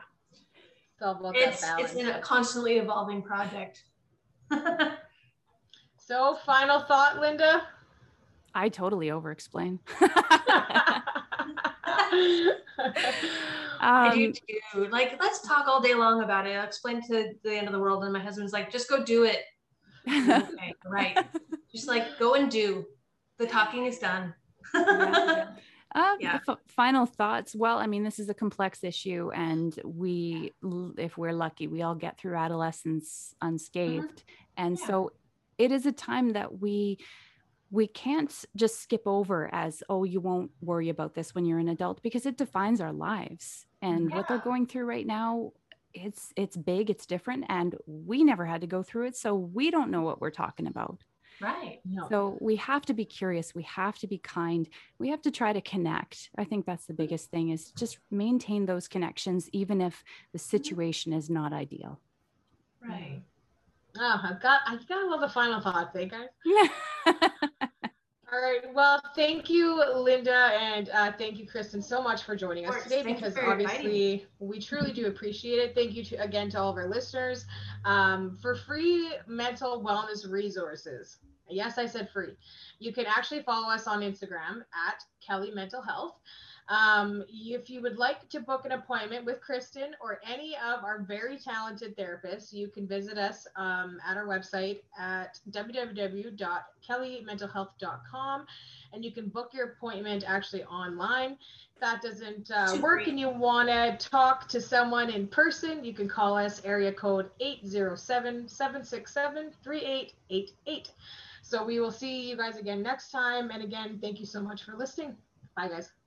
It's 1.01 1.21
about 1.21 1.37
it's 1.37 1.61
that 1.61 1.77
balance. 1.77 1.95
it's 1.95 2.09
a 2.09 2.21
constantly 2.21 2.79
evolving 2.79 3.23
project. 3.23 3.85
So, 6.09 6.39
final 6.47 6.81
thought, 6.81 7.21
Linda. 7.21 7.65
i 8.55 8.71
totally 8.71 9.11
over 9.11 9.31
explain 9.31 9.79
I 13.81 14.13
do 14.15 14.29
Um, 14.29 14.33
too. 14.73 14.89
Like, 14.91 15.19
let's 15.21 15.47
talk 15.47 15.69
all 15.69 15.83
day 15.83 15.95
long 15.95 16.23
about 16.23 16.47
it. 16.47 16.57
I'll 16.57 16.65
explain 16.65 17.03
to 17.09 17.35
the 17.45 17.55
end 17.55 17.67
of 17.67 17.75
the 17.75 17.79
world, 17.79 18.05
and 18.05 18.13
my 18.15 18.21
husband's 18.21 18.55
like, 18.55 18.73
just 18.73 18.89
go 18.89 19.05
do 19.05 19.25
it. 19.25 19.43
okay, 20.09 20.73
right. 20.87 21.27
Just 21.71 21.89
like 21.89 22.19
go 22.19 22.33
and 22.35 22.51
do. 22.51 22.87
The 23.37 23.47
talking 23.47 23.85
is 23.85 23.99
done. 23.99 24.33
Yeah. 24.75 25.49
Uh, 25.95 26.17
Yeah. 26.21 26.39
f- 26.49 26.59
final 26.69 27.07
thoughts. 27.07 27.55
Well, 27.55 27.79
I 27.79 27.87
mean, 27.87 28.05
this 28.05 28.19
is 28.19 28.29
a 28.29 28.35
complex 28.35 28.85
issue, 28.85 29.31
and 29.35 29.79
we, 29.85 30.53
l- 30.63 30.95
if 30.99 31.17
we're 31.17 31.33
lucky, 31.33 31.67
we 31.67 31.83
all 31.83 31.95
get 31.95 32.19
through 32.19 32.37
adolescence 32.37 33.35
unscathed. 33.41 34.25
And 34.57 34.77
Mm-hmm. 34.77 34.83
Yeah. 34.83 34.87
so, 34.87 35.13
it 35.57 35.73
is 35.73 35.87
a 35.87 35.93
time 35.93 36.31
that 36.31 36.61
we 36.61 36.99
we 37.71 37.87
can't 37.87 38.33
just 38.57 38.81
skip 38.81 39.03
over 39.07 39.53
as 39.53 39.83
oh 39.91 40.03
you 40.05 40.21
won't 40.21 40.51
worry 40.63 40.89
about 40.89 41.15
this 41.15 41.35
when 41.35 41.45
you're 41.45 41.59
an 41.59 41.69
adult 41.69 42.01
because 42.03 42.25
it 42.25 42.39
defines 42.39 42.81
our 42.81 42.93
lives 42.95 43.67
and 43.83 44.11
what 44.15 44.27
they're 44.27 44.39
going 44.39 44.65
through 44.67 44.87
right 44.87 45.07
now 45.07 45.51
it's 45.93 46.33
it's 46.35 46.57
big 46.57 46.89
it's 46.89 47.05
different 47.05 47.45
and 47.51 47.75
we 47.87 48.25
never 48.25 48.47
had 48.47 48.63
to 48.63 48.67
go 48.67 48.83
through 48.83 49.07
it 49.07 49.17
so 49.17 49.35
we 49.35 49.71
don't 49.71 49.91
know 49.91 50.01
what 50.01 50.19
we're 50.19 50.31
talking 50.31 50.67
about 50.67 51.03
Right. 51.41 51.81
No. 51.85 52.09
so 52.09 52.39
we 52.41 52.57
have 52.57 52.85
to 52.87 52.95
be 52.95 53.05
curious. 53.05 53.55
We 53.55 53.63
have 53.65 53.99
to 53.99 54.07
be 54.07 54.19
kind. 54.19 54.69
We 54.99 55.09
have 55.11 55.23
to 55.23 55.31
try 55.31 55.53
to 55.53 55.61
connect. 55.61 56.31
I 56.37 56.45
think 56.45 56.67
that's 56.67 56.87
the 56.87 56.95
biggest 56.95 57.31
thing 57.31 57.51
is 57.51 57.71
just 57.73 57.99
maintain 58.11 58.67
those 58.67 58.89
connections, 58.89 59.49
even 59.53 59.81
if 59.81 60.03
the 60.33 60.39
situation 60.39 61.13
is 61.13 61.31
not 61.31 61.53
ideal. 61.53 62.01
Right. 62.83 63.23
Oh, 63.99 64.21
I've 64.23 64.41
got, 64.41 64.61
I've 64.67 64.87
gotta 64.87 65.07
love 65.07 65.21
the 65.21 65.29
final 65.29 65.61
thought, 65.61 65.95
eh, 65.97 66.05
guys? 66.07 66.29
All 68.31 68.43
right. 68.43 68.61
Well, 68.75 69.01
thank 69.15 69.49
you, 69.49 69.83
Linda, 69.95 70.51
and 70.53 70.91
uh, 70.91 71.13
thank 71.13 71.39
you, 71.39 71.47
Kristen, 71.47 71.81
so 71.81 72.03
much 72.03 72.25
for 72.25 72.37
joining 72.37 72.67
us 72.67 72.83
today 72.83 73.03
because 73.03 73.33
for 73.33 73.41
inviting 73.55 73.69
obviously 73.69 74.27
we 74.39 74.61
truly 74.61 74.93
do 74.93 75.07
appreciate 75.07 75.59
it. 75.59 75.75
Thank 75.75 75.95
you 75.95 76.05
to, 76.05 76.17
again 76.17 76.51
to 76.51 76.61
all 76.61 76.71
of 76.71 76.77
our 76.77 76.89
listeners 76.89 77.47
um, 77.87 78.37
for 78.43 78.55
free 78.55 79.15
mental 79.27 79.83
wellness 79.83 80.31
resources. 80.31 81.19
Yes, 81.49 81.79
I 81.79 81.87
said 81.87 82.11
free. 82.11 82.37
You 82.79 82.93
can 82.93 83.07
actually 83.07 83.43
follow 83.43 83.71
us 83.71 83.87
on 83.87 84.01
Instagram 84.01 84.61
at 84.89 85.03
Kelly 85.27 85.51
Mental 85.51 85.81
Health. 85.81 86.17
Um, 86.69 87.25
if 87.31 87.71
you 87.71 87.81
would 87.81 87.97
like 87.97 88.29
to 88.29 88.41
book 88.41 88.67
an 88.67 88.73
appointment 88.73 89.25
with 89.25 89.41
Kristen 89.41 89.97
or 90.03 90.21
any 90.29 90.55
of 90.57 90.85
our 90.85 90.99
very 91.01 91.39
talented 91.39 91.97
therapists, 91.97 92.53
you 92.53 92.69
can 92.69 92.87
visit 92.87 93.17
us 93.17 93.47
um, 93.57 93.99
at 94.07 94.19
our 94.19 94.27
website 94.27 94.81
at 94.99 95.41
www.kellymentalhealth.com 95.51 98.47
and 98.93 99.05
you 99.05 99.13
can 99.13 99.29
book 99.29 99.51
your 99.55 99.69
appointment 99.69 100.25
actually 100.27 100.65
online. 100.65 101.39
If 101.75 101.81
that 101.81 102.03
doesn't 102.03 102.51
uh, 102.51 102.77
work 102.83 103.07
and 103.07 103.19
you 103.19 103.31
want 103.31 103.71
to 103.71 103.97
talk 104.11 104.47
to 104.49 104.61
someone 104.61 105.09
in 105.09 105.27
person, 105.27 105.83
you 105.85 105.95
can 105.95 106.07
call 106.07 106.37
us 106.37 106.61
area 106.65 106.93
code 106.93 107.31
807 107.41 108.47
767 108.47 109.53
3888. 109.65 110.91
So 111.41 111.65
we 111.65 111.81
will 111.81 111.93
see 111.93 112.29
you 112.29 112.37
guys 112.37 112.59
again 112.59 112.83
next 112.83 113.11
time. 113.11 113.51
And 113.51 113.65
again, 113.65 113.99
thank 114.03 114.21
you 114.21 114.27
so 114.27 114.43
much 114.43 114.65
for 114.65 114.77
listening. 114.77 115.17
Bye, 115.57 115.69
guys. 115.69 115.98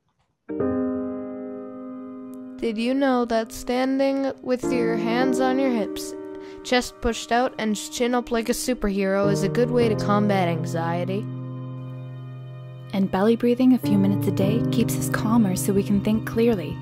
Did 2.57 2.77
you 2.77 2.93
know 2.93 3.25
that 3.25 3.51
standing 3.51 4.31
with 4.43 4.63
your 4.71 4.95
hands 4.95 5.39
on 5.39 5.57
your 5.57 5.71
hips, 5.71 6.13
chest 6.63 6.93
pushed 7.01 7.31
out, 7.31 7.55
and 7.57 7.75
chin 7.75 8.13
up 8.13 8.29
like 8.29 8.49
a 8.49 8.53
superhero 8.53 9.31
is 9.31 9.43
a 9.43 9.49
good 9.49 9.71
way 9.71 9.89
to 9.89 9.95
combat 9.95 10.47
anxiety? 10.47 11.25
And 12.93 13.09
belly 13.09 13.35
breathing 13.35 13.73
a 13.73 13.79
few 13.79 13.97
minutes 13.97 14.27
a 14.27 14.31
day 14.31 14.61
keeps 14.71 14.97
us 14.97 15.09
calmer 15.09 15.55
so 15.55 15.73
we 15.73 15.83
can 15.83 16.01
think 16.01 16.27
clearly. 16.27 16.77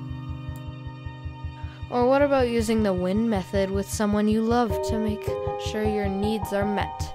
Or 1.90 2.06
what 2.06 2.22
about 2.22 2.48
using 2.48 2.82
the 2.82 2.92
WIN 2.92 3.28
method 3.28 3.70
with 3.70 3.88
someone 3.88 4.28
you 4.28 4.42
love 4.42 4.70
to 4.88 4.98
make 4.98 5.24
sure 5.66 5.82
your 5.82 6.08
needs 6.08 6.52
are 6.52 6.66
met? 6.66 7.14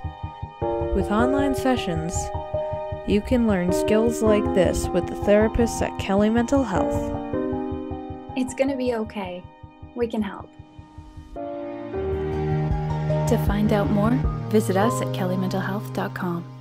With 0.96 1.12
online 1.12 1.56
sessions, 1.56 2.14
you 3.08 3.22
can 3.22 3.48
learn 3.48 3.72
skills 3.72 4.22
like 4.22 4.44
this 4.56 4.88
with 4.88 5.08
the 5.08 5.14
therapists 5.14 5.82
at 5.82 5.98
Kelly 6.00 6.30
Mental 6.30 6.64
Health. 6.64 7.12
It's 8.36 8.54
going 8.54 8.70
to 8.70 8.76
be 8.76 8.96
okay. 8.96 9.44
We 9.96 10.08
can 10.08 10.22
help. 10.22 10.50
To 13.30 13.38
find 13.48 13.74
out 13.74 13.90
more, 13.90 14.12
visit 14.50 14.78
us 14.78 15.02
at 15.02 15.08
kellymentalhealth.com. 15.10 16.55